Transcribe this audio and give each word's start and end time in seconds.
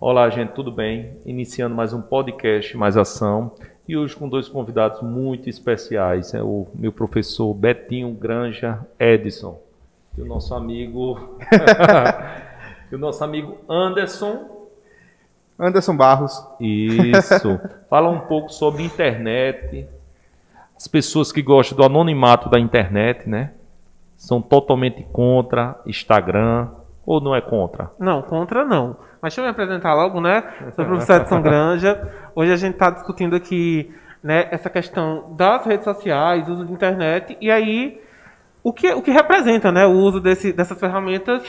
Olá, 0.00 0.30
gente, 0.30 0.50
tudo 0.50 0.70
bem? 0.70 1.10
Iniciando 1.26 1.74
mais 1.74 1.92
um 1.92 2.00
podcast 2.00 2.76
Mais 2.76 2.96
Ação 2.96 3.50
e 3.88 3.96
hoje 3.96 4.14
com 4.14 4.28
dois 4.28 4.46
convidados 4.48 5.02
muito 5.02 5.50
especiais, 5.50 6.32
é 6.34 6.40
o 6.40 6.68
meu 6.72 6.92
professor 6.92 7.52
Betinho 7.52 8.12
Granja 8.12 8.78
Edson 8.96 9.60
e 10.16 10.22
o 10.22 10.24
nosso 10.24 10.54
amigo 10.54 11.36
e 12.92 12.94
o 12.94 12.98
nosso 12.98 13.24
amigo 13.24 13.58
Anderson 13.68 14.68
Anderson 15.58 15.96
Barros. 15.96 16.46
Isso. 16.60 17.58
Fala 17.90 18.08
um 18.08 18.20
pouco 18.20 18.50
sobre 18.52 18.84
internet. 18.84 19.84
As 20.76 20.86
pessoas 20.86 21.32
que 21.32 21.42
gostam 21.42 21.76
do 21.76 21.82
anonimato 21.82 22.48
da 22.48 22.60
internet, 22.60 23.28
né? 23.28 23.50
São 24.16 24.40
totalmente 24.40 25.02
contra 25.12 25.76
Instagram 25.84 26.68
ou 27.08 27.22
não 27.22 27.34
é 27.34 27.40
contra? 27.40 27.90
Não, 27.98 28.20
contra 28.20 28.66
não. 28.66 28.94
Mas 29.22 29.32
deixa 29.32 29.40
eu 29.40 29.44
me 29.46 29.50
apresentar 29.50 29.94
logo, 29.94 30.20
né? 30.20 30.44
Sou 30.76 30.84
o 30.84 30.88
professor 30.88 31.22
Edson 31.22 31.40
Granja. 31.40 32.06
Hoje 32.34 32.52
a 32.52 32.56
gente 32.56 32.74
está 32.74 32.90
discutindo 32.90 33.34
aqui 33.34 33.90
né, 34.22 34.46
essa 34.50 34.68
questão 34.68 35.34
das 35.34 35.64
redes 35.64 35.84
sociais, 35.84 36.46
uso 36.46 36.66
de 36.66 36.72
internet, 36.72 37.34
e 37.40 37.50
aí 37.50 37.98
o 38.62 38.74
que, 38.74 38.92
o 38.92 39.00
que 39.00 39.10
representa 39.10 39.72
né, 39.72 39.86
o 39.86 39.92
uso 39.92 40.20
desse, 40.20 40.52
dessas 40.52 40.78
ferramentas 40.78 41.42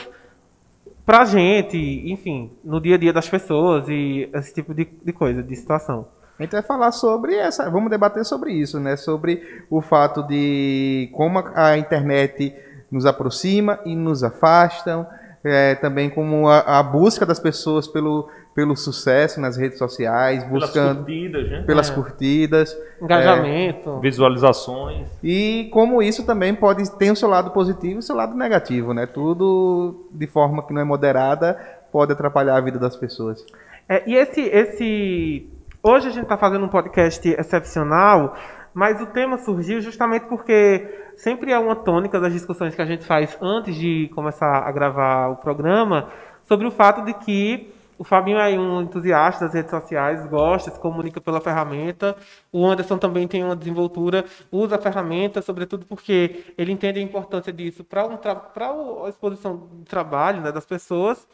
para 1.04 1.22
a 1.22 1.24
gente, 1.26 1.76
enfim, 2.10 2.50
no 2.64 2.80
dia 2.80 2.94
a 2.94 2.98
dia 2.98 3.12
das 3.12 3.28
pessoas 3.28 3.86
e 3.86 4.30
esse 4.32 4.54
tipo 4.54 4.72
de, 4.72 4.86
de 4.86 5.12
coisa, 5.12 5.42
de 5.42 5.54
situação. 5.54 6.06
A 6.38 6.42
gente 6.42 6.52
vai 6.52 6.62
falar 6.62 6.90
sobre 6.90 7.34
essa, 7.34 7.68
vamos 7.68 7.90
debater 7.90 8.24
sobre 8.24 8.52
isso, 8.52 8.80
né? 8.80 8.96
Sobre 8.96 9.62
o 9.68 9.82
fato 9.82 10.22
de 10.22 11.10
como 11.12 11.44
a 11.54 11.76
internet 11.76 12.54
nos 12.90 13.04
aproxima 13.04 13.78
e 13.84 13.94
nos 13.94 14.24
afastam, 14.24 15.06
é, 15.42 15.74
também 15.74 16.10
como 16.10 16.48
a, 16.48 16.78
a, 16.78 16.82
busca 16.82 17.24
das 17.24 17.40
pessoas 17.40 17.88
pelo, 17.88 18.28
pelo 18.54 18.76
sucesso 18.76 19.40
nas 19.40 19.56
redes 19.56 19.78
sociais, 19.78 20.44
buscando 20.44 21.04
pelas 21.04 21.06
curtidas, 21.06 21.50
né? 21.50 21.62
pelas 21.62 21.90
é. 21.90 21.94
curtidas 21.94 22.76
engajamento, 23.00 23.96
é, 23.96 24.00
visualizações 24.00 25.08
e 25.22 25.70
como 25.72 26.02
isso 26.02 26.26
também 26.26 26.54
pode 26.54 26.90
ter 26.98 27.10
o 27.10 27.16
seu 27.16 27.28
lado 27.28 27.50
positivo 27.52 27.94
e 27.94 27.98
o 27.98 28.02
seu 28.02 28.14
lado 28.14 28.36
negativo, 28.36 28.92
né? 28.92 29.06
Tudo 29.06 30.06
de 30.10 30.26
forma 30.26 30.62
que 30.66 30.74
não 30.74 30.82
é 30.82 30.84
moderada 30.84 31.58
pode 31.90 32.12
atrapalhar 32.12 32.56
a 32.56 32.60
vida 32.60 32.78
das 32.78 32.94
pessoas. 32.94 33.44
É, 33.88 34.02
e 34.06 34.14
esse, 34.14 34.42
esse 34.42 35.48
hoje 35.82 36.08
a 36.08 36.10
gente 36.10 36.24
está 36.24 36.36
fazendo 36.36 36.64
um 36.66 36.68
podcast 36.68 37.26
excepcional, 37.28 38.36
mas 38.74 39.00
o 39.00 39.06
tema 39.06 39.38
surgiu 39.38 39.80
justamente 39.80 40.26
porque 40.26 40.86
sempre 41.20 41.52
é 41.52 41.58
uma 41.58 41.76
tônica 41.76 42.18
das 42.18 42.32
discussões 42.32 42.74
que 42.74 42.80
a 42.80 42.86
gente 42.86 43.04
faz 43.04 43.36
antes 43.40 43.76
de 43.76 44.10
começar 44.14 44.66
a 44.66 44.72
gravar 44.72 45.28
o 45.28 45.36
programa 45.36 46.10
sobre 46.44 46.66
o 46.66 46.70
fato 46.70 47.04
de 47.04 47.12
que 47.12 47.72
o 47.98 48.04
Fabinho 48.04 48.38
é 48.38 48.58
um 48.58 48.80
entusiasta 48.80 49.44
das 49.44 49.52
redes 49.52 49.70
sociais, 49.70 50.26
gosta, 50.26 50.70
se 50.70 50.80
comunica 50.80 51.20
pela 51.20 51.38
ferramenta. 51.38 52.16
O 52.50 52.66
Anderson 52.66 52.96
também 52.96 53.28
tem 53.28 53.44
uma 53.44 53.54
desenvoltura, 53.54 54.24
usa 54.50 54.76
a 54.76 54.78
ferramenta, 54.78 55.42
sobretudo 55.42 55.84
porque 55.84 56.54
ele 56.56 56.72
entende 56.72 56.98
a 56.98 57.02
importância 57.02 57.52
disso 57.52 57.84
para 57.84 58.06
um 58.06 59.04
a 59.04 59.08
exposição 59.10 59.56
do 59.58 59.84
trabalho 59.84 60.40
né, 60.40 60.50
das 60.50 60.64
pessoas. 60.64 61.28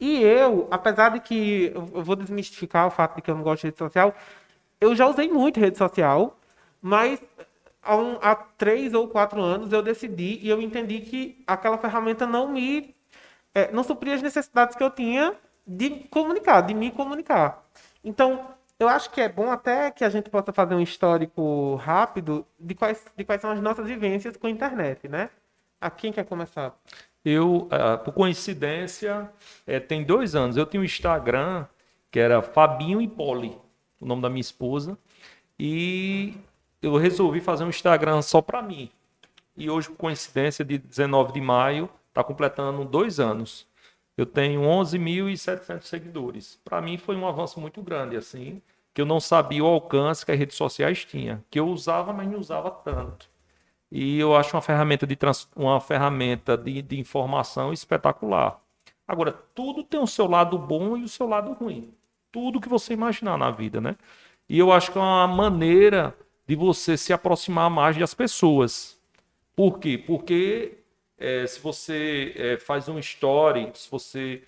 E 0.00 0.20
eu, 0.20 0.66
apesar 0.72 1.10
de 1.10 1.20
que 1.20 1.70
eu 1.72 2.02
vou 2.02 2.16
desmistificar 2.16 2.88
o 2.88 2.90
fato 2.90 3.14
de 3.14 3.22
que 3.22 3.30
eu 3.30 3.36
não 3.36 3.44
gosto 3.44 3.60
de 3.60 3.68
rede 3.68 3.78
social, 3.78 4.12
eu 4.80 4.96
já 4.96 5.06
usei 5.06 5.30
muito 5.30 5.60
rede 5.60 5.78
social, 5.78 6.36
mas 6.82 7.22
há, 7.82 7.96
um, 7.96 8.18
há 8.22 8.34
três 8.34 8.94
ou 8.94 9.08
quatro 9.08 9.40
anos 9.40 9.72
eu 9.72 9.82
decidi 9.82 10.38
e 10.42 10.48
eu 10.48 10.60
entendi 10.60 11.00
que 11.00 11.42
aquela 11.46 11.76
ferramenta 11.78 12.26
não 12.26 12.48
me 12.48 12.94
é, 13.54 13.70
não 13.72 13.82
supria 13.82 14.14
as 14.14 14.22
necessidades 14.22 14.76
que 14.76 14.82
eu 14.82 14.90
tinha 14.90 15.34
de 15.66 15.90
comunicar, 16.10 16.62
de 16.62 16.74
me 16.74 16.90
comunicar. 16.90 17.64
Então, 18.02 18.46
eu 18.78 18.88
acho 18.88 19.10
que 19.10 19.20
é 19.20 19.28
bom 19.28 19.50
até 19.50 19.90
que 19.90 20.04
a 20.04 20.08
gente 20.08 20.30
possa 20.30 20.52
fazer 20.52 20.74
um 20.74 20.80
histórico 20.80 21.76
rápido 21.76 22.46
de 22.58 22.74
quais, 22.74 23.04
de 23.16 23.24
quais 23.24 23.40
são 23.40 23.50
as 23.50 23.60
nossas 23.60 23.86
vivências 23.86 24.36
com 24.36 24.46
a 24.46 24.50
internet, 24.50 25.08
né? 25.08 25.30
A 25.80 25.90
quem 25.90 26.12
quer 26.12 26.24
começar? 26.24 26.74
Eu, 27.24 27.68
uh, 27.68 27.98
por 28.04 28.12
coincidência, 28.12 29.30
é, 29.66 29.78
tem 29.78 30.02
dois 30.02 30.34
anos, 30.34 30.56
eu 30.56 30.66
tinha 30.66 30.80
um 30.80 30.84
Instagram 30.84 31.66
que 32.10 32.18
era 32.18 32.42
Fabinho 32.42 33.00
e 33.00 33.06
Poli, 33.06 33.56
o 34.00 34.06
nome 34.06 34.20
da 34.20 34.28
minha 34.28 34.40
esposa, 34.40 34.98
e 35.58 36.34
eu 36.82 36.96
resolvi 36.96 37.40
fazer 37.40 37.64
um 37.64 37.68
Instagram 37.68 38.20
só 38.22 38.42
para 38.42 38.60
mim. 38.60 38.90
E 39.56 39.70
hoje, 39.70 39.88
por 39.88 39.96
coincidência, 39.96 40.64
de 40.64 40.78
19 40.78 41.32
de 41.32 41.40
maio, 41.40 41.88
está 42.08 42.24
completando 42.24 42.84
dois 42.84 43.20
anos. 43.20 43.66
Eu 44.16 44.26
tenho 44.26 44.62
11.700 44.62 45.82
seguidores. 45.84 46.60
Para 46.64 46.82
mim 46.82 46.98
foi 46.98 47.16
um 47.16 47.26
avanço 47.26 47.60
muito 47.60 47.80
grande, 47.82 48.16
assim, 48.16 48.60
que 48.92 49.00
eu 49.00 49.06
não 49.06 49.20
sabia 49.20 49.64
o 49.64 49.66
alcance 49.66 50.26
que 50.26 50.32
as 50.32 50.38
redes 50.38 50.56
sociais 50.56 51.04
tinham, 51.04 51.42
que 51.50 51.58
eu 51.58 51.68
usava, 51.68 52.12
mas 52.12 52.28
não 52.28 52.38
usava 52.38 52.70
tanto. 52.70 53.30
E 53.90 54.18
eu 54.18 54.34
acho 54.34 54.56
uma 54.56 54.62
ferramenta 54.62 55.06
de, 55.06 55.14
trans... 55.16 55.48
uma 55.54 55.80
ferramenta 55.80 56.56
de, 56.56 56.82
de 56.82 56.98
informação 56.98 57.72
espetacular. 57.72 58.58
Agora, 59.06 59.32
tudo 59.54 59.84
tem 59.84 60.00
o 60.00 60.06
seu 60.06 60.26
lado 60.26 60.58
bom 60.58 60.96
e 60.96 61.04
o 61.04 61.08
seu 61.08 61.28
lado 61.28 61.52
ruim. 61.52 61.92
Tudo 62.30 62.60
que 62.60 62.68
você 62.68 62.94
imaginar 62.94 63.36
na 63.36 63.50
vida, 63.50 63.80
né? 63.80 63.96
E 64.48 64.58
eu 64.58 64.72
acho 64.72 64.90
que 64.92 64.98
é 64.98 65.00
uma 65.00 65.26
maneira 65.26 66.14
de 66.46 66.54
você 66.56 66.96
se 66.96 67.12
aproximar 67.12 67.70
mais 67.70 67.96
das 67.96 68.14
pessoas. 68.14 68.98
Por 69.54 69.78
quê? 69.78 69.96
Porque 69.98 70.78
é, 71.18 71.46
se 71.46 71.60
você 71.60 72.34
é, 72.36 72.56
faz 72.56 72.88
um 72.88 72.98
story, 72.98 73.70
se 73.74 73.90
você 73.90 74.42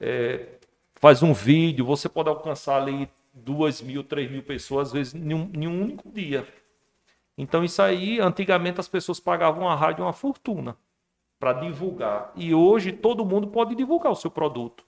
é, 0.00 0.46
faz 0.94 1.22
um 1.22 1.32
vídeo, 1.32 1.84
você 1.84 2.08
pode 2.08 2.28
alcançar 2.28 2.82
ali 2.82 3.08
duas 3.32 3.80
mil, 3.80 4.02
três 4.02 4.30
mil 4.30 4.42
pessoas, 4.42 4.88
às 4.88 4.92
vezes, 4.92 5.14
em 5.14 5.32
um, 5.34 5.50
em 5.54 5.66
um 5.66 5.82
único 5.82 6.10
dia. 6.10 6.46
Então, 7.36 7.62
isso 7.62 7.80
aí, 7.80 8.18
antigamente 8.18 8.80
as 8.80 8.88
pessoas 8.88 9.20
pagavam 9.20 9.68
a 9.68 9.74
rádio 9.74 10.04
uma 10.04 10.12
fortuna 10.12 10.76
para 11.38 11.52
divulgar. 11.52 12.32
E 12.34 12.52
hoje 12.52 12.90
todo 12.90 13.24
mundo 13.24 13.46
pode 13.46 13.76
divulgar 13.76 14.10
o 14.10 14.16
seu 14.16 14.30
produto. 14.30 14.84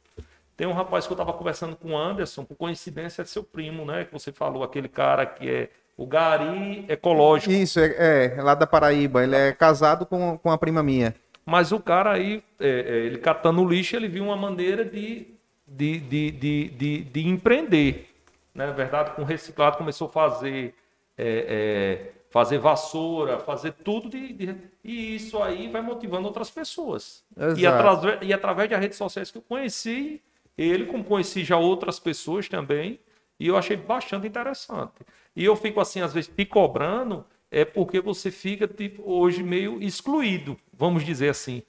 Tem 0.56 0.66
um 0.66 0.72
rapaz 0.72 1.06
que 1.06 1.12
eu 1.12 1.14
estava 1.14 1.32
conversando 1.32 1.76
com 1.76 1.92
o 1.92 1.96
Anderson, 1.96 2.44
por 2.44 2.56
coincidência 2.56 3.22
é 3.22 3.24
seu 3.24 3.44
primo, 3.44 3.84
né? 3.84 4.04
Que 4.04 4.12
você 4.12 4.32
falou, 4.32 4.64
aquele 4.64 4.88
cara 4.88 5.24
que 5.24 5.48
é 5.48 5.70
o 6.00 6.06
Gari 6.06 6.86
Ecológico. 6.88 7.52
Isso, 7.52 7.78
é, 7.78 8.34
é 8.34 8.42
lá 8.42 8.54
da 8.54 8.66
Paraíba. 8.66 9.22
Ele 9.22 9.36
é 9.36 9.52
casado 9.52 10.06
com, 10.06 10.38
com 10.38 10.50
a 10.50 10.56
prima 10.56 10.82
minha. 10.82 11.14
Mas 11.44 11.72
o 11.72 11.78
cara 11.78 12.12
aí, 12.12 12.42
é, 12.58 12.68
é, 12.68 12.96
ele 13.00 13.18
catando 13.18 13.62
lixo, 13.68 13.96
ele 13.96 14.08
viu 14.08 14.24
uma 14.24 14.36
maneira 14.36 14.82
de, 14.82 15.26
de, 15.68 15.98
de, 16.00 16.30
de, 16.30 16.68
de, 16.70 17.04
de 17.04 17.28
empreender. 17.28 18.08
Né? 18.54 18.66
Na 18.66 18.72
verdade, 18.72 19.10
com 19.10 19.24
reciclado 19.24 19.76
começou 19.76 20.08
a 20.08 20.10
fazer, 20.10 20.74
é, 21.18 22.06
é, 22.06 22.12
fazer 22.30 22.56
vassoura, 22.56 23.38
fazer 23.38 23.72
tudo. 23.84 24.08
De, 24.08 24.32
de, 24.32 24.56
e 24.82 25.16
isso 25.16 25.42
aí 25.42 25.68
vai 25.68 25.82
motivando 25.82 26.26
outras 26.26 26.50
pessoas. 26.50 27.22
E, 27.58 27.66
atras, 27.66 28.22
e 28.22 28.32
através 28.32 28.70
das 28.70 28.80
redes 28.80 28.96
sociais 28.96 29.30
que 29.30 29.36
eu 29.36 29.42
conheci, 29.42 30.22
ele, 30.56 30.86
como 30.86 31.04
conheci 31.04 31.44
já 31.44 31.58
outras 31.58 32.00
pessoas 32.00 32.48
também, 32.48 32.98
e 33.38 33.48
eu 33.48 33.56
achei 33.58 33.76
bastante 33.76 34.26
interessante. 34.26 34.94
E 35.34 35.44
eu 35.44 35.56
fico 35.56 35.80
assim, 35.80 36.00
às 36.00 36.12
vezes, 36.12 36.30
te 36.34 36.44
cobrando, 36.44 37.24
é 37.50 37.64
porque 37.64 38.00
você 38.00 38.30
fica 38.30 38.66
tipo, 38.66 39.02
hoje 39.04 39.42
meio 39.42 39.82
excluído, 39.82 40.56
vamos 40.72 41.04
dizer 41.04 41.30
assim. 41.30 41.62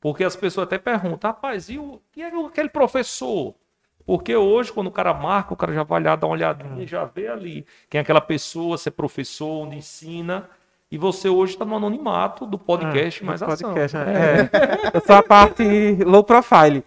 Porque 0.00 0.24
as 0.24 0.34
pessoas 0.34 0.66
até 0.66 0.78
perguntam, 0.78 1.30
rapaz, 1.30 1.68
e, 1.68 1.78
o, 1.78 2.00
e 2.16 2.22
aquele 2.22 2.70
professor? 2.70 3.54
Porque 4.06 4.34
hoje, 4.34 4.72
quando 4.72 4.86
o 4.86 4.90
cara 4.90 5.12
marca, 5.12 5.52
o 5.52 5.56
cara 5.56 5.72
já 5.72 5.82
vai 5.82 6.02
lá 6.02 6.16
dar 6.16 6.26
uma 6.26 6.32
olhadinha, 6.32 6.86
já 6.86 7.04
vê 7.04 7.28
ali 7.28 7.66
quem 7.88 7.98
é 7.98 8.02
aquela 8.02 8.20
pessoa, 8.20 8.78
se 8.78 8.88
é 8.88 8.92
professor, 8.92 9.66
onde 9.66 9.76
ensina. 9.76 10.48
E 10.90 10.98
você 10.98 11.28
hoje 11.28 11.52
está 11.52 11.64
no 11.64 11.76
anonimato 11.76 12.44
do 12.44 12.58
podcast 12.58 13.22
ah, 13.22 13.26
mais 13.26 13.40
podcast, 13.40 13.96
ação. 13.96 14.12
É. 14.12 14.40
É. 14.40 14.96
Eu 14.96 15.00
sou 15.00 15.14
a 15.14 15.22
parte 15.22 15.62
low 16.04 16.24
profile. 16.24 16.82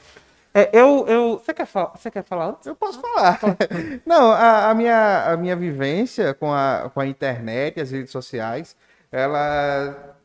É, 0.53 0.69
eu, 0.72 1.08
eu, 1.08 1.39
você, 1.39 1.51
quer 1.54 1.66
falar, 1.66 1.94
você 1.95 2.12
quer 2.12 2.24
falar 2.24 2.50
antes? 2.50 2.68
Eu 2.68 2.75
posso 2.75 3.01
falar. 3.01 3.39
Não, 4.06 4.31
a, 4.31 4.69
a, 4.69 4.74
minha, 4.75 5.31
a 5.33 5.38
minha 5.38 5.56
vivência 5.56 6.33
com 6.33 6.54
a, 6.54 6.92
com 6.94 7.00
a 7.00 7.07
internet, 7.07 7.80
as 7.81 7.89
redes 7.89 8.12
sociais, 8.12 8.75
ela 9.12 10.16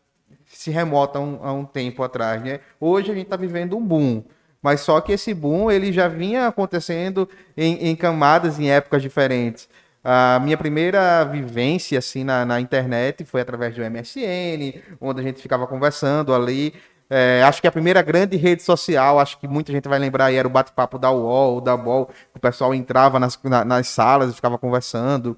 se 0.46 0.70
remota 0.70 1.18
a 1.18 1.22
um, 1.22 1.38
a 1.42 1.52
um 1.52 1.64
tempo 1.64 2.02
atrás, 2.02 2.42
né? 2.42 2.60
Hoje 2.78 3.10
a 3.10 3.14
gente 3.14 3.24
está 3.24 3.36
vivendo 3.36 3.76
um 3.76 3.84
boom, 3.84 4.22
mas 4.60 4.80
só 4.80 5.00
que 5.00 5.12
esse 5.12 5.32
boom 5.32 5.70
ele 5.70 5.92
já 5.92 6.08
vinha 6.08 6.46
acontecendo 6.46 7.28
em, 7.56 7.88
em 7.88 7.96
camadas, 7.96 8.58
em 8.58 8.70
épocas 8.70 9.00
diferentes. 9.02 9.68
A 10.04 10.40
minha 10.40 10.56
primeira 10.56 11.24
vivência 11.24 11.98
assim 11.98 12.22
na, 12.24 12.44
na 12.44 12.60
internet 12.60 13.24
foi 13.24 13.40
através 13.40 13.74
do 13.74 13.82
MSN, 13.82 14.82
onde 15.00 15.20
a 15.20 15.22
gente 15.22 15.40
ficava 15.40 15.66
conversando 15.66 16.34
ali. 16.34 16.74
É, 17.10 17.42
acho 17.42 17.60
que 17.60 17.66
a 17.66 17.72
primeira 17.72 18.02
grande 18.02 18.36
rede 18.36 18.62
social, 18.62 19.18
acho 19.18 19.38
que 19.38 19.48
muita 19.48 19.72
gente 19.72 19.88
vai 19.88 19.98
lembrar 19.98 20.26
aí, 20.26 20.36
era 20.36 20.46
o 20.46 20.50
bate-papo 20.50 20.98
da 20.98 21.10
UOL, 21.10 21.60
da 21.60 21.74
UOL, 21.74 22.10
o 22.34 22.38
pessoal 22.38 22.74
entrava 22.74 23.18
nas, 23.18 23.38
na, 23.44 23.64
nas 23.64 23.88
salas 23.88 24.30
e 24.30 24.34
ficava 24.34 24.58
conversando 24.58 25.36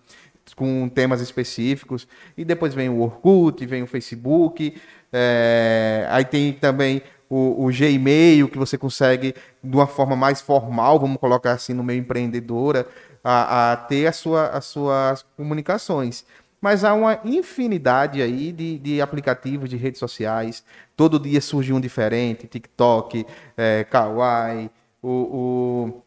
com 0.56 0.88
temas 0.88 1.20
específicos. 1.20 2.08
E 2.36 2.44
depois 2.44 2.74
vem 2.74 2.88
o 2.88 3.00
Orkut, 3.00 3.64
vem 3.66 3.82
o 3.82 3.86
Facebook, 3.86 4.80
é, 5.12 6.06
aí 6.10 6.24
tem 6.24 6.52
também 6.52 7.02
o, 7.28 7.66
o 7.66 7.70
Gmail, 7.72 8.48
que 8.48 8.58
você 8.58 8.76
consegue, 8.76 9.34
de 9.62 9.76
uma 9.76 9.86
forma 9.86 10.16
mais 10.16 10.40
formal, 10.40 10.98
vamos 10.98 11.18
colocar 11.18 11.52
assim, 11.52 11.72
no 11.72 11.84
meio 11.84 12.00
empreendedora, 12.00 12.86
a, 13.22 13.72
a 13.72 13.76
ter 13.76 14.06
a 14.06 14.12
sua, 14.12 14.48
as 14.48 14.64
suas 14.64 15.24
comunicações. 15.36 16.24
Mas 16.60 16.84
há 16.84 16.92
uma 16.92 17.20
infinidade 17.24 18.20
aí 18.20 18.52
de, 18.52 18.78
de 18.78 19.00
aplicativos 19.00 19.70
de 19.70 19.76
redes 19.76 19.98
sociais. 19.98 20.62
Todo 20.96 21.18
dia 21.18 21.40
surge 21.40 21.72
um 21.72 21.80
diferente, 21.80 22.46
TikTok, 22.46 23.26
é, 23.56 23.84
Kawaii, 23.84 24.70
o, 25.02 25.08
o, 25.08 26.02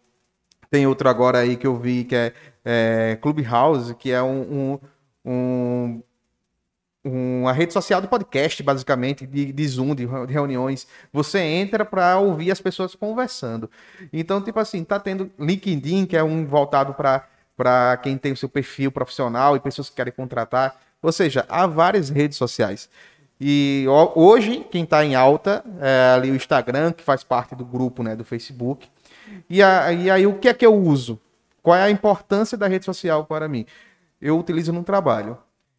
tem 0.69 0.85
outro 0.85 1.09
agora 1.09 1.39
aí 1.39 1.55
que 1.57 1.65
eu 1.65 1.75
vi 1.75 2.03
que 2.03 2.15
é, 2.15 2.33
é 2.63 3.17
Clubhouse, 3.21 3.95
que 3.95 4.11
é 4.11 4.21
um, 4.21 4.79
um, 5.25 5.31
um 5.31 6.03
uma 7.05 7.51
rede 7.51 7.73
social 7.73 7.99
de 7.99 8.07
podcast, 8.07 8.63
basicamente, 8.63 9.27
de, 9.27 9.51
de 9.51 9.67
Zoom, 9.67 9.93
de, 9.93 10.05
de, 10.05 10.33
reuniões. 10.33 10.87
Você 11.11 11.39
entra 11.39 11.83
para 11.83 12.17
ouvir 12.17 12.49
as 12.49 12.61
pessoas 12.61 12.95
conversando. 12.95 13.69
Então, 14.11 14.41
tipo 14.41 14.57
assim, 14.57 14.83
tá 14.85 14.97
tendo 14.99 15.29
LinkedIn, 15.37 16.05
que 16.05 16.15
é 16.15 16.23
um 16.23 16.45
voltado 16.45 16.93
para 16.93 17.27
quem 18.01 18.17
tem 18.17 18.31
o 18.31 18.37
seu 18.37 18.49
perfil 18.49 18.91
profissional 18.91 19.55
e 19.55 19.59
pessoas 19.59 19.89
que 19.89 19.95
querem 19.95 20.13
contratar. 20.13 20.79
Ou 21.01 21.11
seja, 21.11 21.45
há 21.49 21.67
várias 21.67 22.09
redes 22.09 22.37
sociais. 22.37 22.89
E 23.39 23.85
hoje, 24.15 24.65
quem 24.71 24.83
está 24.83 25.03
em 25.03 25.15
alta 25.15 25.63
é 25.81 26.13
ali 26.15 26.31
o 26.31 26.35
Instagram, 26.35 26.93
que 26.93 27.03
faz 27.03 27.23
parte 27.23 27.55
do 27.55 27.65
grupo 27.65 28.01
né, 28.01 28.15
do 28.15 28.23
Facebook. 28.23 28.87
E, 29.49 29.61
a, 29.61 29.91
e 29.91 30.09
aí, 30.09 30.25
o 30.25 30.35
que 30.35 30.47
é 30.47 30.53
que 30.53 30.65
eu 30.65 30.73
uso? 30.73 31.19
Qual 31.61 31.75
é 31.75 31.83
a 31.83 31.89
importância 31.89 32.57
da 32.57 32.67
rede 32.67 32.85
social 32.85 33.25
para 33.25 33.47
mim? 33.47 33.65
Eu 34.21 34.39
utilizo 34.39 34.71
no 34.71 34.83
trabalho. 34.83 35.37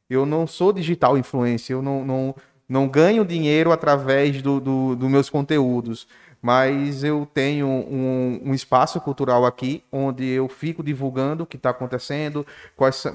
Eu 0.08 0.26
não 0.26 0.46
sou 0.46 0.72
digital 0.72 1.16
influencer, 1.16 1.74
eu 1.74 1.82
não, 1.82 2.04
não, 2.04 2.34
não 2.68 2.88
ganho 2.88 3.24
dinheiro 3.24 3.72
através 3.72 4.42
dos 4.42 4.62
do, 4.62 4.94
do 4.94 5.08
meus 5.08 5.30
conteúdos, 5.30 6.06
mas 6.44 7.02
eu 7.02 7.26
tenho 7.32 7.66
um, 7.66 8.38
um, 8.44 8.52
espaço 8.52 9.00
cultural 9.00 9.46
aqui 9.46 9.82
onde 9.90 10.28
eu 10.28 10.46
fico 10.46 10.82
divulgando 10.82 11.44
o 11.44 11.46
que 11.46 11.56
está 11.56 11.70
acontecendo 11.70 12.46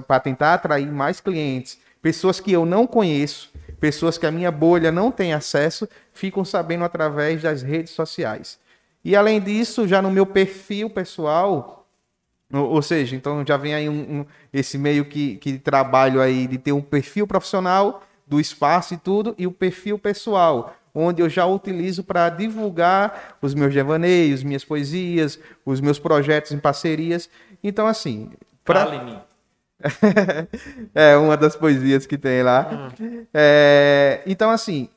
para 0.07 0.19
tentar 0.19 0.55
atrair 0.55 0.91
mais 0.91 1.21
clientes, 1.21 1.77
pessoas 2.01 2.39
que 2.39 2.51
eu 2.51 2.65
não 2.65 2.87
conheço, 2.87 3.53
pessoas 3.79 4.17
que 4.17 4.25
a 4.25 4.31
minha 4.31 4.49
bolha 4.49 4.91
não 4.91 5.11
tem 5.11 5.31
acesso, 5.31 5.87
ficam 6.11 6.43
sabendo 6.43 6.83
através 6.83 7.43
das 7.43 7.61
redes 7.61 7.93
sociais. 7.93 8.57
E 9.05 9.15
além 9.15 9.39
disso, 9.39 9.87
já 9.87 10.01
no 10.01 10.09
meu 10.09 10.25
perfil 10.25 10.89
pessoal, 10.89 11.87
ou, 12.51 12.81
seja, 12.81 13.15
então 13.15 13.45
já 13.45 13.57
vem 13.57 13.75
aí 13.75 13.87
um, 13.87 14.21
um, 14.21 14.25
esse 14.51 14.75
meio 14.75 15.05
que, 15.05 15.35
que 15.35 15.59
trabalho 15.59 16.19
aí 16.19 16.47
de 16.47 16.57
ter 16.57 16.71
um 16.71 16.81
perfil 16.81 17.27
profissional 17.27 18.01
do 18.25 18.39
espaço 18.39 18.95
e 18.95 18.97
tudo, 18.97 19.35
e 19.37 19.45
o 19.45 19.51
perfil 19.51 19.99
pessoal, 19.99 20.75
onde 20.93 21.21
eu 21.21 21.29
já 21.29 21.45
utilizo 21.45 22.03
para 22.03 22.29
divulgar 22.29 23.37
os 23.41 23.53
meus 23.53 23.73
devaneios, 23.73 24.43
minhas 24.43 24.65
poesias, 24.65 25.39
os 25.65 25.81
meus 25.81 25.99
projetos 25.99 26.51
em 26.51 26.59
parcerias. 26.59 27.29
Então, 27.63 27.87
assim. 27.87 28.31
Pra... 28.63 28.87
é 30.93 31.15
uma 31.15 31.37
das 31.37 31.55
poesias 31.55 32.05
que 32.05 32.17
tem 32.17 32.43
lá. 32.43 32.91
Hum. 32.99 33.25
É, 33.33 34.21
então, 34.25 34.49
assim, 34.49 34.89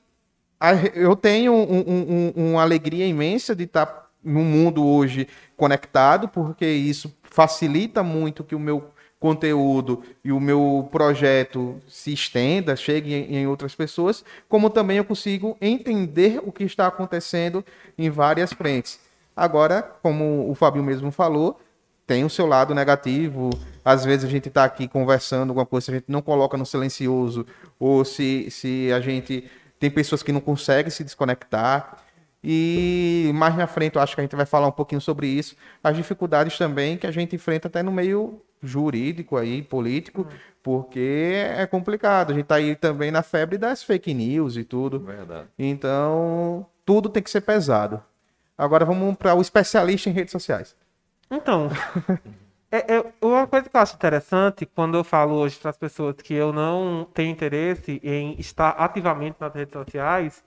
eu 0.94 1.16
tenho 1.16 1.52
um, 1.52 2.32
um, 2.36 2.50
uma 2.50 2.62
alegria 2.62 3.06
imensa 3.06 3.54
de 3.54 3.64
estar 3.64 3.86
tá 3.86 4.06
no 4.22 4.40
mundo 4.40 4.86
hoje 4.86 5.26
conectado, 5.56 6.28
porque 6.28 6.66
isso 6.66 7.12
facilita 7.22 8.02
muito 8.02 8.44
que 8.44 8.54
o 8.54 8.60
meu 8.60 8.91
conteúdo 9.22 10.02
e 10.24 10.32
o 10.32 10.40
meu 10.40 10.88
projeto 10.90 11.80
se 11.86 12.12
estenda, 12.12 12.74
chegue 12.74 13.14
em, 13.14 13.46
outras 13.46 13.72
pessoas, 13.72 14.24
como 14.48 14.68
também 14.68 14.96
eu 14.96 15.04
consigo 15.04 15.56
entender 15.60 16.40
o 16.44 16.50
que 16.50 16.64
está 16.64 16.88
acontecendo 16.88 17.64
em 17.96 18.10
várias 18.10 18.52
frentes. 18.52 18.98
Agora, 19.34 19.80
como 20.02 20.50
o 20.50 20.54
Fabio 20.56 20.82
mesmo 20.82 21.12
falou, 21.12 21.60
tem 22.04 22.24
o 22.24 22.28
seu 22.28 22.46
lado 22.46 22.74
negativo. 22.74 23.50
Às 23.84 24.04
vezes 24.04 24.24
a 24.24 24.28
gente 24.28 24.48
está 24.48 24.64
aqui 24.64 24.88
conversando 24.88 25.50
alguma 25.50 25.64
coisa, 25.64 25.92
a 25.92 25.94
gente 25.94 26.06
não 26.08 26.20
coloca 26.20 26.56
no 26.56 26.66
silencioso, 26.66 27.46
ou 27.78 28.04
se, 28.04 28.50
se 28.50 28.90
a 28.92 29.00
gente 29.00 29.48
tem 29.78 29.88
pessoas 29.88 30.20
que 30.20 30.32
não 30.32 30.40
conseguem 30.40 30.90
se 30.90 31.04
desconectar. 31.04 31.98
E 32.42 33.30
mais 33.36 33.56
na 33.56 33.68
frente 33.68 33.94
eu 33.94 34.02
acho 34.02 34.16
que 34.16 34.20
a 34.20 34.24
gente 34.24 34.34
vai 34.34 34.46
falar 34.46 34.66
um 34.66 34.72
pouquinho 34.72 35.00
sobre 35.00 35.28
isso, 35.28 35.54
as 35.82 35.96
dificuldades 35.96 36.58
também 36.58 36.96
que 36.96 37.06
a 37.06 37.12
gente 37.12 37.36
enfrenta 37.36 37.68
até 37.68 37.84
no 37.84 37.92
meio 37.92 38.42
jurídico 38.62 39.36
aí, 39.36 39.62
político, 39.62 40.26
porque 40.62 41.34
é 41.56 41.66
complicado. 41.66 42.30
A 42.30 42.34
gente 42.34 42.44
está 42.44 42.56
aí 42.56 42.76
também 42.76 43.10
na 43.10 43.22
febre 43.22 43.58
das 43.58 43.82
fake 43.82 44.14
news 44.14 44.56
e 44.56 44.64
tudo. 44.64 45.00
Verdade. 45.00 45.48
Então, 45.58 46.66
tudo 46.84 47.08
tem 47.08 47.22
que 47.22 47.30
ser 47.30 47.40
pesado. 47.40 48.02
Agora 48.56 48.84
vamos 48.84 49.16
para 49.16 49.34
o 49.34 49.40
especialista 49.40 50.08
em 50.08 50.12
redes 50.12 50.32
sociais. 50.32 50.76
Então, 51.30 51.68
é, 52.70 52.96
é, 52.96 53.12
uma 53.20 53.46
coisa 53.46 53.68
que 53.68 53.76
eu 53.76 53.80
acho 53.80 53.96
interessante 53.96 54.66
quando 54.66 54.96
eu 54.96 55.02
falo 55.02 55.34
hoje 55.34 55.58
para 55.58 55.70
as 55.70 55.76
pessoas 55.76 56.16
que 56.16 56.34
eu 56.34 56.52
não 56.52 57.06
tenho 57.12 57.30
interesse 57.30 58.00
em 58.04 58.38
estar 58.38 58.70
ativamente 58.70 59.36
nas 59.40 59.52
redes 59.54 59.72
sociais 59.72 60.44